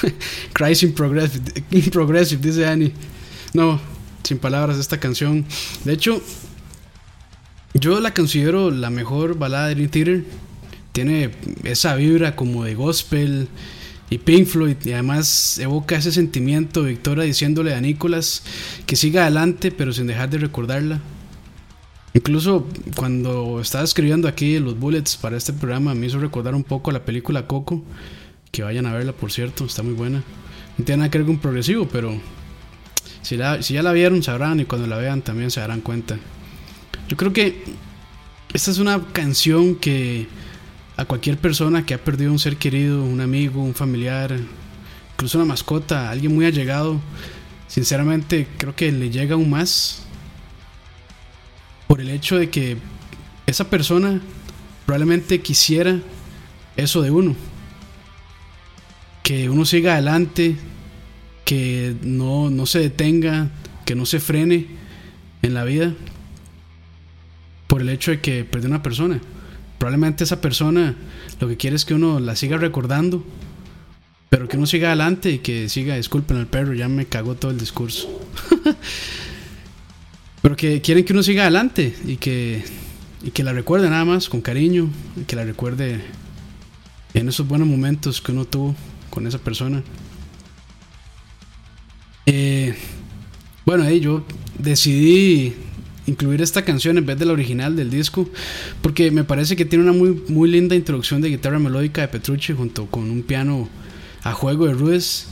Cries 0.53 0.83
in 0.83 0.93
progressive, 0.93 1.43
in 1.71 1.91
progressive, 1.91 2.41
dice 2.41 2.67
Annie. 2.67 2.93
No, 3.55 3.81
sin 4.23 4.39
palabras 4.39 4.79
esta 4.79 4.99
canción. 4.99 5.45
De 5.85 5.93
hecho, 5.93 6.23
yo 7.75 8.01
la 8.01 8.13
considero 8.15 8.71
la 8.71 8.91
mejor 8.91 9.39
balada 9.39 9.69
de 9.69 9.75
Dream 9.75 9.91
Theater. 9.91 10.25
Tiene 10.93 11.31
esa 11.65 11.95
vibra 11.95 12.35
como 12.35 12.65
de 12.65 12.75
gospel 12.75 13.49
y 14.11 14.19
Pink 14.19 14.47
Floyd 14.47 14.77
y 14.85 14.93
además 14.93 15.59
evoca 15.59 15.97
ese 15.97 16.13
sentimiento 16.13 16.83
Victoria 16.83 17.25
diciéndole 17.25 17.75
a 17.75 17.81
Nicholas 17.81 18.43
que 18.87 18.97
siga 18.97 19.23
adelante 19.23 19.71
pero 19.71 19.93
sin 19.93 20.07
dejar 20.07 20.31
de 20.31 20.39
recordarla. 20.39 21.01
Incluso 22.15 22.67
cuando 22.97 23.61
estaba 23.61 23.85
escribiendo 23.85 24.29
aquí 24.29 24.59
los 24.59 24.79
bullets 24.79 25.17
para 25.17 25.37
este 25.37 25.53
programa 25.53 25.95
me 25.95 26.07
hizo 26.07 26.19
recordar 26.19 26.55
un 26.55 26.65
poco 26.65 26.91
la 26.91 27.05
película 27.05 27.47
Coco. 27.47 27.83
Que 28.51 28.63
vayan 28.63 28.87
a 28.87 28.93
verla, 28.93 29.13
por 29.13 29.31
cierto, 29.33 29.65
está 29.65 29.83
muy 29.83 29.95
buena. 29.95 30.23
No 30.77 30.85
tiene 30.85 30.99
nada 30.99 31.11
que 31.11 31.19
ver 31.19 31.27
con 31.27 31.39
progresivo, 31.39 31.87
pero 31.89 32.19
si, 33.23 33.37
la- 33.37 33.63
si 33.63 33.75
ya 33.75 33.83
la 33.83 33.93
vieron 33.93 34.23
sabrán 34.23 34.61
y 34.61 34.65
cuando 34.65 34.87
la 34.87 34.97
vean 34.97 35.23
también 35.23 35.51
se 35.51 35.61
darán 35.61 35.81
cuenta. 35.81 36.17
Yo 37.09 37.17
creo 37.17 37.33
que 37.33 37.63
esta 38.53 38.71
es 38.71 38.79
una 38.79 39.03
canción 39.13 39.75
que 39.75 40.27
a 40.97 41.05
cualquier 41.05 41.37
persona 41.39 41.85
que 41.87 41.95
ha 41.95 42.03
perdido 42.03 42.33
un 42.33 42.39
ser 42.39 42.57
querido, 42.57 43.05
un 43.05 43.21
amigo, 43.21 43.63
un 43.63 43.75
familiar, 43.75 44.37
incluso 45.15 45.39
una 45.39 45.47
mascota, 45.47 46.11
alguien 46.11 46.35
muy 46.35 46.47
allegado, 46.47 47.01
sinceramente 47.69 48.49
creo 48.57 48.75
que 48.75 48.91
le 48.91 49.11
llega 49.11 49.35
aún 49.35 49.51
más 49.51 50.03
por 51.87 52.01
el 52.01 52.11
hecho 52.11 52.37
de 52.37 52.51
que 52.51 52.77
esa 53.47 53.69
persona 53.71 54.21
probablemente 54.87 55.41
quisiera 55.41 55.99
eso 56.77 57.03
de 57.03 57.11
uno. 57.11 57.35
Que 59.23 59.51
uno 59.51 59.65
siga 59.65 59.95
adelante, 59.95 60.57
que 61.45 61.95
no, 62.03 62.51
no 62.51 62.67
se 62.67 62.79
detenga, 62.79 63.51
que 63.85 63.95
no 63.95 64.07
se 64.07 64.21
frene 64.21 64.67
en 65.43 65.55
la 65.55 65.65
vida 65.65 65.95
por 67.67 67.83
el 67.83 67.91
hecho 67.91 68.11
de 68.11 68.21
que 68.21 68.45
perdió 68.45 68.69
una 68.69 68.83
persona. 68.83 69.21
Probablemente 69.79 70.25
esa 70.25 70.41
persona 70.41 70.97
lo 71.41 71.47
que 71.47 71.57
quiere 71.57 71.77
es 71.77 71.85
que 71.85 71.95
uno 71.95 72.19
la 72.19 72.35
siga 72.35 72.57
recordando, 72.57 73.25
pero 74.29 74.49
que 74.49 74.57
uno 74.57 74.67
siga 74.67 74.89
adelante 74.89 75.31
y 75.31 75.39
que 75.39 75.69
siga, 75.69 75.97
disculpen 75.97 76.37
al 76.37 76.49
perro, 76.49 76.75
ya 76.75 76.89
me 76.89 77.07
cagó 77.07 77.37
todo 77.37 77.51
el 77.51 77.59
discurso. 77.59 78.09
pero 80.43 80.57
que 80.57 80.81
quieren 80.81 81.05
que 81.05 81.13
uno 81.13 81.23
siga 81.23 81.43
adelante 81.43 81.95
y 82.05 82.17
que, 82.17 82.65
y 83.23 83.31
que 83.31 83.45
la 83.45 83.53
recuerde 83.53 83.89
nada 83.89 84.05
más 84.05 84.29
con 84.29 84.41
cariño, 84.41 84.91
y 85.17 85.25
que 85.25 85.37
la 85.37 85.45
recuerde 85.45 86.01
en 87.15 87.29
esos 87.29 87.47
buenos 87.47 87.69
momentos 87.69 88.21
que 88.21 88.33
uno 88.33 88.45
tuvo 88.45 88.75
con 89.19 89.27
esa 89.27 89.39
persona. 89.39 89.83
Eh, 92.25 92.73
bueno, 93.67 93.83
ahí 93.83 93.99
yo 93.99 94.25
decidí 94.57 95.55
incluir 96.07 96.41
esta 96.41 96.65
canción 96.65 96.99
en 96.99 97.05
vez 97.05 97.19
de 97.19 97.27
la 97.27 97.33
original 97.33 97.75
del 97.75 97.91
disco 97.91 98.31
porque 98.81 99.11
me 99.11 99.25
parece 99.25 99.57
que 99.57 99.65
tiene 99.65 99.83
una 99.83 99.93
muy, 99.93 100.23
muy 100.29 100.49
linda 100.49 100.77
introducción 100.77 101.21
de 101.21 101.31
guitarra 101.31 101.59
melódica 101.59 102.01
de 102.01 102.07
Petrucci 102.07 102.53
junto 102.53 102.87
con 102.87 103.11
un 103.11 103.25
piano 103.25 103.69
a 104.23 104.35
juego 104.35 104.69
de 104.69 104.75
Ruiz 104.75 105.27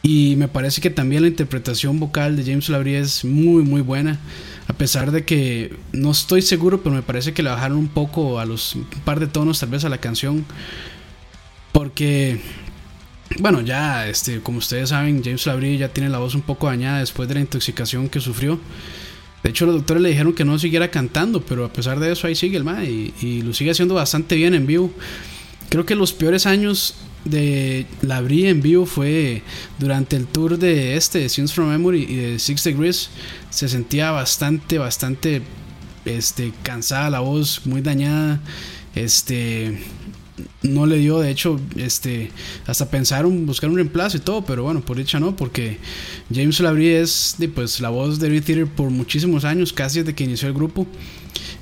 y 0.00 0.36
me 0.36 0.46
parece 0.46 0.80
que 0.80 0.90
también 0.90 1.22
la 1.22 1.28
interpretación 1.28 1.98
vocal 1.98 2.36
de 2.36 2.44
James 2.44 2.68
Labrie 2.68 3.00
es 3.00 3.24
muy 3.24 3.64
muy 3.64 3.80
buena 3.80 4.20
a 4.68 4.74
pesar 4.74 5.10
de 5.10 5.24
que 5.24 5.76
no 5.92 6.12
estoy 6.12 6.40
seguro 6.40 6.84
pero 6.84 6.94
me 6.94 7.02
parece 7.02 7.32
que 7.32 7.42
le 7.42 7.50
bajaron 7.50 7.78
un 7.78 7.88
poco 7.88 8.38
a 8.38 8.44
los 8.44 8.76
par 9.04 9.18
de 9.18 9.26
tonos 9.26 9.58
tal 9.58 9.70
vez 9.70 9.84
a 9.84 9.88
la 9.88 9.98
canción 9.98 10.46
porque 11.72 12.40
bueno, 13.38 13.60
ya, 13.60 14.08
este, 14.08 14.40
como 14.40 14.58
ustedes 14.58 14.88
saben, 14.90 15.22
James 15.22 15.46
Labrie 15.46 15.78
ya 15.78 15.88
tiene 15.88 16.08
la 16.08 16.18
voz 16.18 16.34
un 16.34 16.42
poco 16.42 16.66
dañada 16.66 17.00
después 17.00 17.28
de 17.28 17.34
la 17.34 17.40
intoxicación 17.40 18.08
que 18.08 18.20
sufrió. 18.20 18.58
De 19.42 19.50
hecho, 19.50 19.66
los 19.66 19.76
doctores 19.76 20.02
le 20.02 20.08
dijeron 20.08 20.32
que 20.32 20.44
no 20.44 20.58
siguiera 20.58 20.90
cantando, 20.90 21.42
pero 21.42 21.64
a 21.64 21.72
pesar 21.72 22.00
de 22.00 22.10
eso, 22.10 22.26
ahí 22.26 22.34
sigue 22.34 22.56
el 22.56 22.64
mae 22.64 22.90
y, 22.90 23.14
y 23.20 23.42
lo 23.42 23.54
sigue 23.54 23.70
haciendo 23.70 23.94
bastante 23.94 24.34
bien 24.34 24.54
en 24.54 24.66
vivo. 24.66 24.92
Creo 25.68 25.86
que 25.86 25.94
los 25.94 26.12
peores 26.12 26.46
años 26.46 26.94
de 27.24 27.86
Labrie 28.02 28.48
en 28.48 28.62
vivo 28.62 28.86
fue 28.86 29.42
durante 29.78 30.16
el 30.16 30.26
tour 30.26 30.58
de 30.58 30.96
este, 30.96 31.20
de 31.20 31.28
Scenes 31.28 31.52
from 31.52 31.68
Memory 31.68 32.06
y 32.08 32.16
de 32.16 32.38
Six 32.38 32.64
Degrees. 32.64 33.10
Se 33.50 33.68
sentía 33.68 34.10
bastante, 34.10 34.78
bastante 34.78 35.42
este, 36.04 36.52
cansada 36.62 37.10
la 37.10 37.20
voz, 37.20 37.66
muy 37.66 37.80
dañada. 37.82 38.40
Este, 38.94 39.78
no 40.62 40.86
le 40.86 40.98
dio, 40.98 41.18
de 41.18 41.30
hecho, 41.30 41.60
este, 41.76 42.30
hasta 42.66 42.90
pensaron 42.90 43.46
buscar 43.46 43.70
un 43.70 43.76
reemplazo 43.76 44.16
y 44.16 44.20
todo, 44.20 44.44
pero 44.44 44.62
bueno, 44.62 44.80
por 44.80 44.96
dicha 44.96 45.20
no, 45.20 45.36
porque 45.36 45.78
James 46.32 46.60
Labrie 46.60 47.00
es 47.00 47.36
pues, 47.54 47.80
la 47.80 47.88
voz 47.88 48.18
de 48.18 48.28
Dream 48.28 48.44
Theater 48.44 48.66
por 48.66 48.90
muchísimos 48.90 49.44
años, 49.44 49.72
casi 49.72 50.00
desde 50.00 50.14
que 50.14 50.24
inició 50.24 50.48
el 50.48 50.54
grupo. 50.54 50.86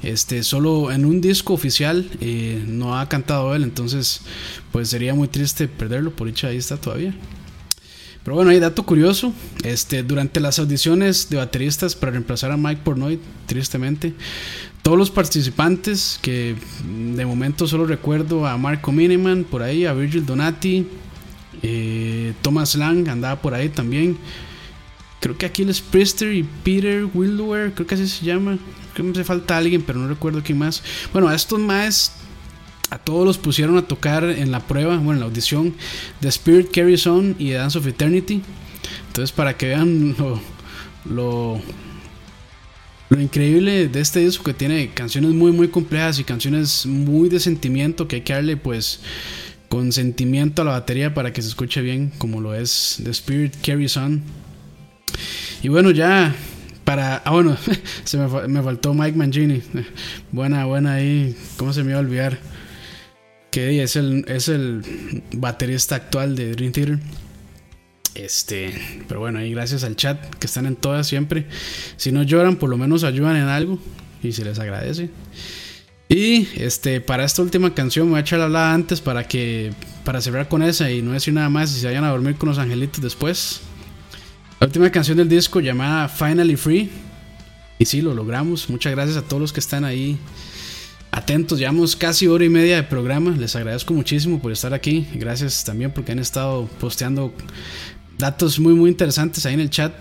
Este, 0.03 0.43
solo 0.43 0.93
en 0.93 1.05
un 1.05 1.21
disco 1.21 1.55
oficial 1.55 2.09
eh, 2.21 2.63
no 2.67 2.99
ha 2.99 3.09
cantado 3.09 3.55
él, 3.55 3.63
entonces, 3.63 4.21
pues 4.73 4.89
sería 4.89 5.15
muy 5.15 5.29
triste 5.29 5.69
perderlo, 5.69 6.15
por 6.15 6.27
dicha 6.29 6.49
ahí 6.49 6.57
está 6.57 6.77
todavía. 6.77 7.15
Pero 8.27 8.35
bueno, 8.35 8.51
hay 8.51 8.59
dato 8.59 8.83
curioso. 8.83 9.33
Este, 9.63 10.03
durante 10.03 10.41
las 10.41 10.59
audiciones 10.59 11.31
de 11.31 11.37
bateristas 11.37 11.95
para 11.95 12.11
reemplazar 12.11 12.51
a 12.51 12.57
Mike 12.57 12.81
Pornoy, 12.83 13.21
tristemente, 13.47 14.15
todos 14.87 14.97
los 14.97 15.11
participantes, 15.11 16.17
que 16.23 16.55
de 17.17 17.27
momento 17.27 17.67
solo 17.67 17.87
recuerdo 17.87 18.47
a 18.47 18.57
Marco 18.57 18.93
Miniman 18.93 19.43
por 19.43 19.65
ahí, 19.65 19.85
a 19.85 19.93
Virgil 19.93 20.25
Donati, 20.25 20.87
eh, 21.61 22.35
Thomas 22.41 22.77
Lang 22.77 23.09
andaba 23.09 23.43
por 23.43 23.53
ahí 23.53 23.69
también. 23.69 24.17
Creo 25.19 25.37
que 25.37 25.45
Aquiles 25.45 25.81
Priester 25.81 26.33
y 26.33 26.45
Peter 26.45 27.05
Willower, 27.13 27.75
creo 27.75 27.85
que 27.85 27.97
así 27.97 28.07
se 28.07 28.25
llama. 28.25 28.59
Creo 28.93 28.95
que 28.95 29.03
me 29.03 29.11
hace 29.11 29.25
falta 29.25 29.57
alguien, 29.57 29.83
pero 29.83 29.99
no 29.99 30.07
recuerdo 30.07 30.41
quién 30.45 30.59
más. 30.59 30.85
Bueno, 31.13 31.27
a 31.27 31.35
estos 31.35 31.59
más 31.59 32.13
a 32.91 32.99
todos 32.99 33.27
los 33.27 33.39
pusieron 33.39 33.79
a 33.79 33.89
tocar 33.89 34.23
en 34.23 34.53
la 34.53 34.61
prueba, 34.61 34.99
bueno, 34.99 35.15
en 35.15 35.19
la 35.19 35.27
audición 35.27 35.75
de 36.21 36.29
Spirit 36.29 36.71
Carries 36.73 37.09
On 37.09 37.35
y 37.41 37.49
de 37.49 37.57
Dance 37.57 37.77
of 37.77 37.89
Eternity. 37.89 38.41
Entonces, 39.09 39.33
para 39.33 39.57
que 39.57 39.67
vean 39.67 40.15
lo, 40.17 40.41
lo, 41.05 41.61
lo 43.09 43.21
increíble 43.21 43.89
de 43.89 44.01
este 44.01 44.21
disco 44.21 44.45
que 44.45 44.55
tiene 44.55 44.91
canciones 44.91 45.33
muy, 45.33 45.53
muy 45.53 45.69
complejas 45.69 46.19
y 46.19 46.25
canciones 46.25 46.87
muy 46.87 47.29
de 47.29 47.41
sentimiento 47.41 48.09
que 48.09 48.17
hay 48.17 48.23
que 48.23 48.33
darle, 48.33 48.57
pues, 48.57 49.01
con 49.69 49.93
sentimiento 49.93 50.63
a 50.63 50.65
la 50.65 50.73
batería 50.73 51.15
para 51.15 51.33
que 51.33 51.43
se 51.43 51.49
escuche 51.49 51.81
bien, 51.83 52.13
como 52.19 52.41
lo 52.41 52.55
es 52.55 53.01
The 53.03 53.11
Spirit 53.11 53.55
Carries 53.65 53.97
On. 53.97 54.23
Y 55.63 55.69
bueno, 55.69 55.91
ya 55.91 56.35
para. 56.85 57.17
Ah, 57.25 57.33
bueno, 57.33 57.57
se 58.05 58.19
me, 58.19 58.49
me 58.49 58.63
faltó 58.63 58.95
Mike 58.95 59.17
Mangini. 59.17 59.63
Buena, 60.33 60.65
buena 60.65 60.95
ahí. 60.95 61.37
¿Cómo 61.57 61.73
se 61.73 61.83
me 61.83 61.91
iba 61.91 61.99
a 61.99 62.03
olvidar? 62.03 62.39
Que 63.51 63.83
es 63.83 63.97
el, 63.97 64.25
es 64.29 64.49
el 64.49 64.83
baterista 65.33 65.97
actual 65.97 66.37
de 66.37 66.53
Dream 66.53 66.73
Theater. 66.73 66.99
Este, 68.17 68.75
pero 69.09 69.21
bueno, 69.21 69.41
ahí 69.41 69.53
gracias 69.53 69.85
al 69.85 69.95
chat 69.95 70.19
que 70.37 70.47
están 70.47 70.65
en 70.65 70.75
todas 70.75 71.07
siempre. 71.07 71.47
Si 71.97 72.13
no 72.13 72.23
lloran, 72.23 72.57
por 72.57 72.71
lo 72.71 72.79
menos 72.79 73.05
ayudan 73.05 73.37
en 73.37 73.49
algo 73.49 73.79
y 74.23 74.33
se 74.33 74.45
les 74.45 74.59
agradece. 74.59 75.11
Y 76.09 76.49
este, 76.55 77.01
para 77.01 77.25
esta 77.25 77.43
última 77.43 77.75
canción 77.75 78.07
me 78.07 78.13
voy 78.13 78.19
a 78.19 78.21
echar 78.23 78.39
la 78.39 78.73
antes 78.73 79.01
para 79.01 79.27
que 79.27 79.73
para 80.05 80.21
cerrar 80.21 80.49
con 80.49 80.63
esa 80.63 80.91
y 80.91 81.03
no 81.03 81.13
decir 81.13 81.35
nada 81.35 81.51
más 81.51 81.77
y 81.77 81.81
se 81.81 81.87
vayan 81.87 82.05
a 82.05 82.11
dormir 82.11 82.37
con 82.37 82.49
los 82.49 82.59
angelitos 82.59 83.03
después. 83.03 83.61
La 84.61 84.67
última 84.67 84.91
canción 84.91 85.19
del 85.19 85.29
disco 85.29 85.61
llamada 85.61 86.09
Finally 86.09 86.57
Free. 86.57 86.91
Y 87.79 87.85
sí, 87.85 88.01
lo 88.01 88.15
logramos. 88.15 88.71
Muchas 88.71 88.93
gracias 88.93 89.19
a 89.19 89.23
todos 89.23 89.43
los 89.43 89.53
que 89.53 89.61
están 89.61 89.85
ahí 89.85 90.17
atentos. 91.11 91.59
Llevamos 91.59 91.97
casi 91.97 92.27
hora 92.27 92.45
y 92.45 92.49
media 92.49 92.77
de 92.77 92.83
programa. 92.83 93.33
Les 93.33 93.55
agradezco 93.55 93.93
muchísimo 93.93 94.41
por 94.41 94.53
estar 94.53 94.73
aquí. 94.73 95.07
Gracias 95.15 95.65
también 95.65 95.91
porque 95.91 96.13
han 96.13 96.19
estado 96.19 96.67
posteando 96.81 97.35
datos 98.19 98.59
muy 98.59 98.75
muy 98.75 98.91
interesantes 98.91 99.45
ahí 99.47 99.55
en 99.55 99.61
el 99.61 99.71
chat. 99.71 99.93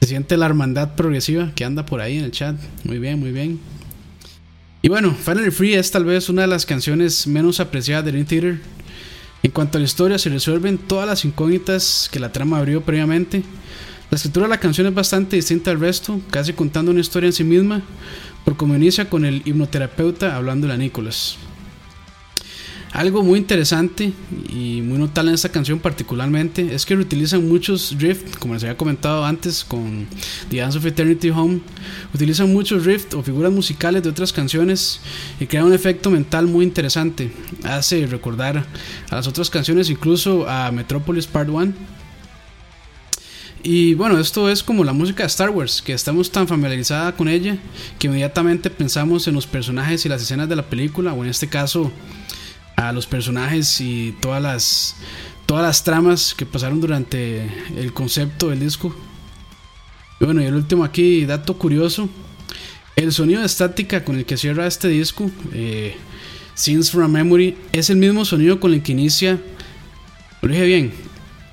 Se 0.00 0.08
siente 0.08 0.36
la 0.36 0.46
hermandad 0.46 0.94
progresiva 0.94 1.52
que 1.54 1.64
anda 1.64 1.86
por 1.86 2.00
ahí 2.00 2.18
en 2.18 2.24
el 2.24 2.32
chat. 2.32 2.56
Muy 2.84 2.98
bien, 2.98 3.20
muy 3.20 3.30
bien. 3.30 3.60
Y 4.82 4.88
bueno, 4.88 5.14
Finally 5.14 5.52
Free 5.52 5.74
es 5.74 5.90
tal 5.92 6.04
vez 6.04 6.28
una 6.28 6.42
de 6.42 6.48
las 6.48 6.66
canciones 6.66 7.26
menos 7.28 7.60
apreciadas 7.60 8.04
de 8.04 8.10
Dream 8.10 8.26
Theater. 8.26 8.60
En 9.44 9.50
cuanto 9.52 9.78
a 9.78 9.80
la 9.80 9.84
historia, 9.84 10.18
se 10.18 10.28
resuelven 10.28 10.76
todas 10.76 11.06
las 11.06 11.24
incógnitas 11.24 12.08
que 12.10 12.18
la 12.18 12.32
trama 12.32 12.58
abrió 12.58 12.82
previamente. 12.82 13.42
La 14.10 14.16
escritura 14.16 14.46
de 14.46 14.50
la 14.50 14.60
canción 14.60 14.86
es 14.88 14.94
bastante 14.94 15.36
distinta 15.36 15.70
al 15.70 15.80
resto, 15.80 16.20
casi 16.30 16.52
contando 16.52 16.90
una 16.90 17.00
historia 17.00 17.28
en 17.28 17.32
sí 17.32 17.44
misma, 17.44 17.82
por 18.44 18.56
como 18.56 18.74
inicia 18.74 19.08
con 19.08 19.24
el 19.24 19.42
hipnoterapeuta 19.44 20.36
hablando 20.36 20.70
a 20.70 20.76
Nicholas. 20.76 21.38
Algo 22.92 23.22
muy 23.22 23.38
interesante 23.38 24.12
y 24.50 24.82
muy 24.82 24.98
notable 24.98 25.30
en 25.30 25.34
esta 25.34 25.48
canción 25.48 25.78
particularmente 25.78 26.74
es 26.74 26.84
que 26.84 26.94
reutilizan 26.94 27.48
muchos 27.48 27.96
riffs, 27.98 28.36
como 28.36 28.52
les 28.52 28.64
había 28.64 28.76
comentado 28.76 29.24
antes 29.24 29.64
con 29.64 30.06
The 30.50 30.58
Dance 30.58 30.76
of 30.76 30.84
Eternity 30.84 31.30
Home, 31.30 31.60
utilizan 32.14 32.52
muchos 32.52 32.84
riffs 32.84 33.14
o 33.14 33.22
figuras 33.22 33.50
musicales 33.50 34.02
de 34.02 34.10
otras 34.10 34.30
canciones 34.30 35.00
y 35.40 35.46
crean 35.46 35.64
un 35.64 35.72
efecto 35.72 36.10
mental 36.10 36.46
muy 36.48 36.66
interesante. 36.66 37.32
Hace 37.64 38.06
recordar 38.06 38.66
a 39.08 39.14
las 39.14 39.26
otras 39.26 39.48
canciones, 39.48 39.88
incluso 39.88 40.46
a 40.46 40.70
Metropolis 40.70 41.26
Part 41.26 41.48
1. 41.48 41.72
Y 43.62 43.94
bueno, 43.94 44.18
esto 44.18 44.50
es 44.50 44.62
como 44.62 44.84
la 44.84 44.92
música 44.92 45.22
de 45.22 45.28
Star 45.28 45.48
Wars, 45.48 45.80
que 45.80 45.94
estamos 45.94 46.30
tan 46.30 46.46
familiarizada 46.46 47.16
con 47.16 47.28
ella 47.28 47.56
que 47.98 48.08
inmediatamente 48.08 48.68
pensamos 48.68 49.28
en 49.28 49.34
los 49.34 49.46
personajes 49.46 50.04
y 50.04 50.10
las 50.10 50.20
escenas 50.20 50.48
de 50.50 50.56
la 50.56 50.64
película, 50.64 51.14
o 51.14 51.24
en 51.24 51.30
este 51.30 51.48
caso 51.48 51.90
a 52.76 52.92
los 52.92 53.06
personajes 53.06 53.80
y 53.80 54.14
todas 54.20 54.42
las 54.42 54.96
todas 55.46 55.64
las 55.64 55.84
tramas 55.84 56.34
que 56.34 56.46
pasaron 56.46 56.80
durante 56.80 57.46
el 57.76 57.92
concepto 57.92 58.48
del 58.48 58.60
disco. 58.60 58.94
Bueno, 60.18 60.40
y 60.40 60.46
el 60.46 60.54
último 60.54 60.84
aquí, 60.84 61.26
dato 61.26 61.58
curioso, 61.58 62.08
el 62.96 63.12
sonido 63.12 63.40
de 63.40 63.46
estática 63.46 64.04
con 64.04 64.16
el 64.16 64.24
que 64.24 64.36
cierra 64.36 64.66
este 64.66 64.88
disco, 64.88 65.30
eh, 65.52 65.96
Scenes 66.54 66.90
from 66.90 67.04
a 67.04 67.08
Memory, 67.08 67.56
es 67.72 67.90
el 67.90 67.96
mismo 67.96 68.24
sonido 68.24 68.60
con 68.60 68.72
el 68.72 68.82
que 68.82 68.92
inicia, 68.92 69.40
lo 70.40 70.48
dije 70.48 70.64
bien, 70.64 70.92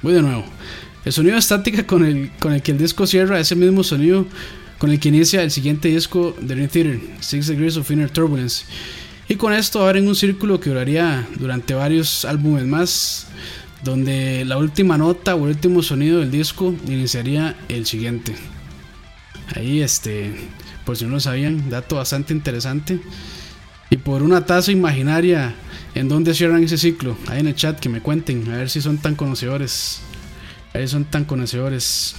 voy 0.02 0.14
de 0.14 0.22
nuevo, 0.22 0.46
el 1.04 1.12
sonido 1.12 1.34
de 1.34 1.40
estática 1.40 1.88
con 1.88 2.06
el, 2.06 2.32
con 2.40 2.54
el 2.54 2.62
que 2.62 2.72
el 2.72 2.78
disco 2.78 3.08
cierra 3.08 3.40
es 3.40 3.52
el 3.52 3.58
mismo 3.58 3.84
sonido 3.84 4.28
con 4.78 4.92
el 4.92 5.00
que 5.00 5.10
inicia 5.10 5.42
el 5.44 5.52
siguiente 5.52 5.90
disco 5.90 6.36
de 6.40 6.56
Dream 6.56 6.70
Theater, 6.70 7.00
Six 7.20 7.48
Degrees 7.48 7.76
of 7.76 7.92
Inner 7.92 8.10
Turbulence. 8.10 8.66
Y 9.32 9.36
con 9.36 9.54
esto 9.54 9.86
abren 9.86 10.08
un 10.08 10.16
círculo 10.16 10.60
que 10.60 10.72
duraría 10.72 11.28
durante 11.38 11.76
varios 11.76 12.26
álbumes 12.26 12.66
más, 12.66 13.28
donde 13.84 14.44
la 14.44 14.58
última 14.58 14.98
nota 14.98 15.36
o 15.36 15.46
el 15.46 15.52
último 15.52 15.84
sonido 15.84 16.20
del 16.20 16.32
disco 16.32 16.74
iniciaría 16.88 17.56
el 17.68 17.86
siguiente. 17.86 18.34
Ahí, 19.56 19.82
este, 19.82 20.34
por 20.84 20.98
si 20.98 21.06
no 21.06 21.12
lo 21.12 21.20
sabían, 21.20 21.70
dato 21.70 21.98
bastante 21.98 22.34
interesante. 22.34 23.00
Y 23.92 23.98
por 23.98 24.24
una 24.24 24.48
taza 24.48 24.72
imaginaria, 24.72 25.54
¿en 25.94 26.10
dónde 26.10 26.34
cierran 26.34 26.64
ese 26.64 26.80
ciclo? 26.80 27.16
Ahí 27.28 27.42
en 27.42 27.48
el 27.48 27.56
chat 27.56 27.80
que 27.80 27.88
me 27.88 28.02
cuenten, 28.02 28.52
a 28.52 28.58
ver 28.58 28.72
si 28.72 28.82
son 28.82 28.98
tan 28.98 29.14
conocedores. 29.14 30.00
Ahí 30.74 30.88
son 30.88 31.06
tan 31.06 31.26
conocedores. 31.26 32.16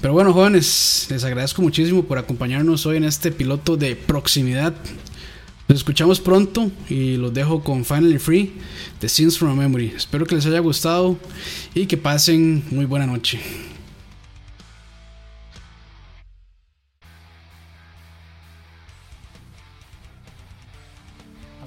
Pero 0.00 0.12
bueno, 0.12 0.32
jóvenes, 0.32 1.08
les 1.10 1.24
agradezco 1.24 1.62
muchísimo 1.62 2.04
por 2.04 2.18
acompañarnos 2.18 2.86
hoy 2.86 2.98
en 2.98 3.04
este 3.04 3.32
piloto 3.32 3.76
de 3.76 3.96
proximidad. 3.96 4.72
Nos 5.70 5.78
escuchamos 5.78 6.18
pronto 6.18 6.68
y 6.88 7.16
los 7.16 7.32
dejo 7.32 7.62
con 7.62 7.84
Finally 7.84 8.18
Free 8.18 8.54
de 9.00 9.08
Scenes 9.08 9.38
from 9.38 9.50
a 9.50 9.54
Memory. 9.54 9.92
Espero 9.94 10.26
que 10.26 10.34
les 10.34 10.44
haya 10.44 10.58
gustado 10.58 11.16
y 11.76 11.86
que 11.86 11.96
pasen 11.96 12.64
muy 12.72 12.86
buena 12.86 13.06
noche. 13.06 13.38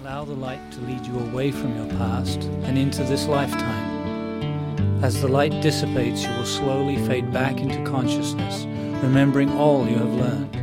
Allow 0.02 0.26
the 0.26 0.34
light 0.34 0.60
to 0.74 0.82
lead 0.82 1.06
you 1.06 1.18
away 1.32 1.50
from 1.50 1.74
your 1.78 1.88
past 1.98 2.44
and 2.66 2.78
into 2.78 3.06
this 3.06 3.26
lifetime. 3.30 4.84
As 5.02 5.22
the 5.22 5.30
light 5.30 5.54
dissipates, 5.62 6.26
you 6.26 6.32
will 6.32 6.46
slowly 6.46 6.98
fade 7.08 7.32
back 7.32 7.62
into 7.62 7.82
consciousness, 7.90 8.66
remembering 9.02 9.50
all 9.54 9.88
you 9.88 9.98
have 9.98 10.14
learned. 10.14 10.63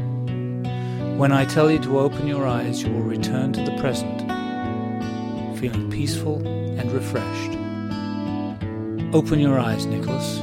When 1.21 1.33
I 1.33 1.45
tell 1.45 1.71
you 1.71 1.79
to 1.81 1.99
open 1.99 2.27
your 2.27 2.47
eyes, 2.47 2.83
you 2.83 2.91
will 2.91 3.03
return 3.03 3.53
to 3.53 3.63
the 3.63 3.77
present, 3.77 4.23
feeling 5.59 5.91
peaceful 5.91 6.37
and 6.47 6.91
refreshed. 6.91 7.59
Open 9.15 9.39
your 9.39 9.59
eyes, 9.59 9.85
Nicholas. 9.85 10.39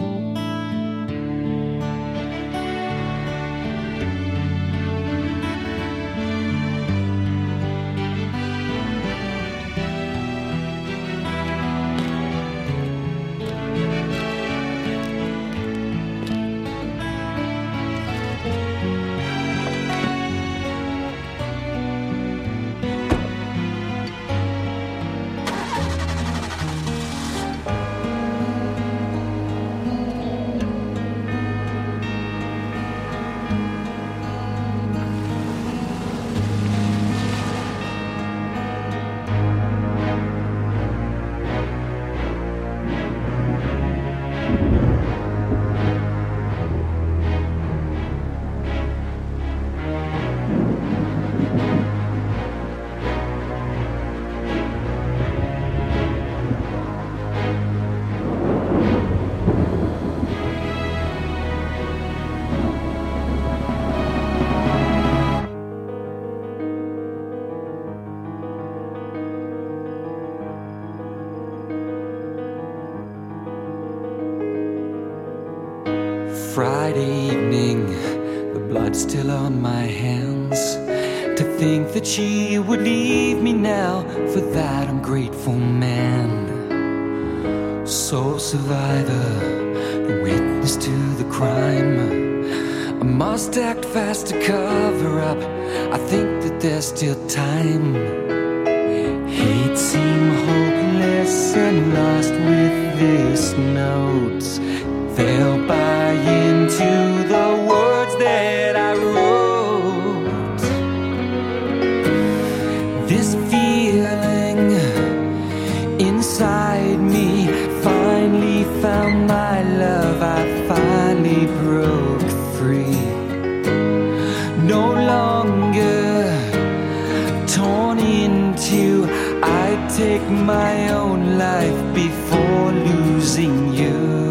Take 130.17 130.29
my 130.29 130.89
own 130.89 131.37
life 131.37 131.93
before 131.93 132.71
losing 132.71 133.73
you. 133.73 134.26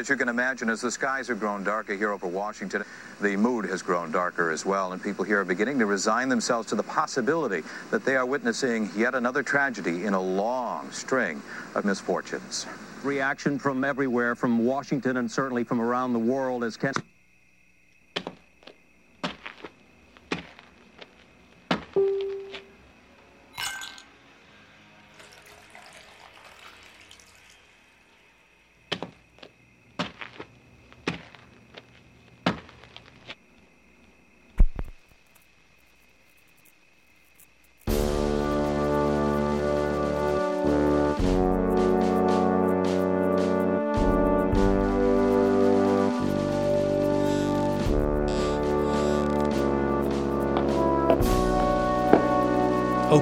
As 0.00 0.08
you 0.08 0.16
can 0.16 0.30
imagine, 0.30 0.70
as 0.70 0.80
the 0.80 0.90
skies 0.90 1.28
have 1.28 1.38
grown 1.38 1.62
darker 1.62 1.94
here 1.94 2.10
over 2.10 2.26
Washington, 2.26 2.82
the 3.20 3.36
mood 3.36 3.66
has 3.66 3.82
grown 3.82 4.10
darker 4.10 4.50
as 4.50 4.64
well, 4.64 4.94
and 4.94 5.02
people 5.02 5.26
here 5.26 5.40
are 5.40 5.44
beginning 5.44 5.78
to 5.78 5.84
resign 5.84 6.30
themselves 6.30 6.66
to 6.68 6.74
the 6.74 6.82
possibility 6.82 7.62
that 7.90 8.02
they 8.06 8.16
are 8.16 8.24
witnessing 8.24 8.88
yet 8.96 9.14
another 9.14 9.42
tragedy 9.42 10.06
in 10.06 10.14
a 10.14 10.20
long 10.20 10.90
string 10.90 11.42
of 11.74 11.84
misfortunes. 11.84 12.66
reaction 13.02 13.58
from 13.58 13.84
everywhere, 13.84 14.34
from 14.34 14.64
Washington 14.64 15.18
and 15.18 15.30
certainly 15.30 15.64
from 15.64 15.80
around 15.80 16.14
the 16.14 16.18
world 16.18 16.64
as 16.64 16.76
Ken. 16.78 16.94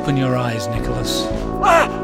Open 0.08 0.16
your 0.16 0.38
eyes, 0.38 0.66
Nicholas. 0.68 1.26
Ah! 1.62 1.97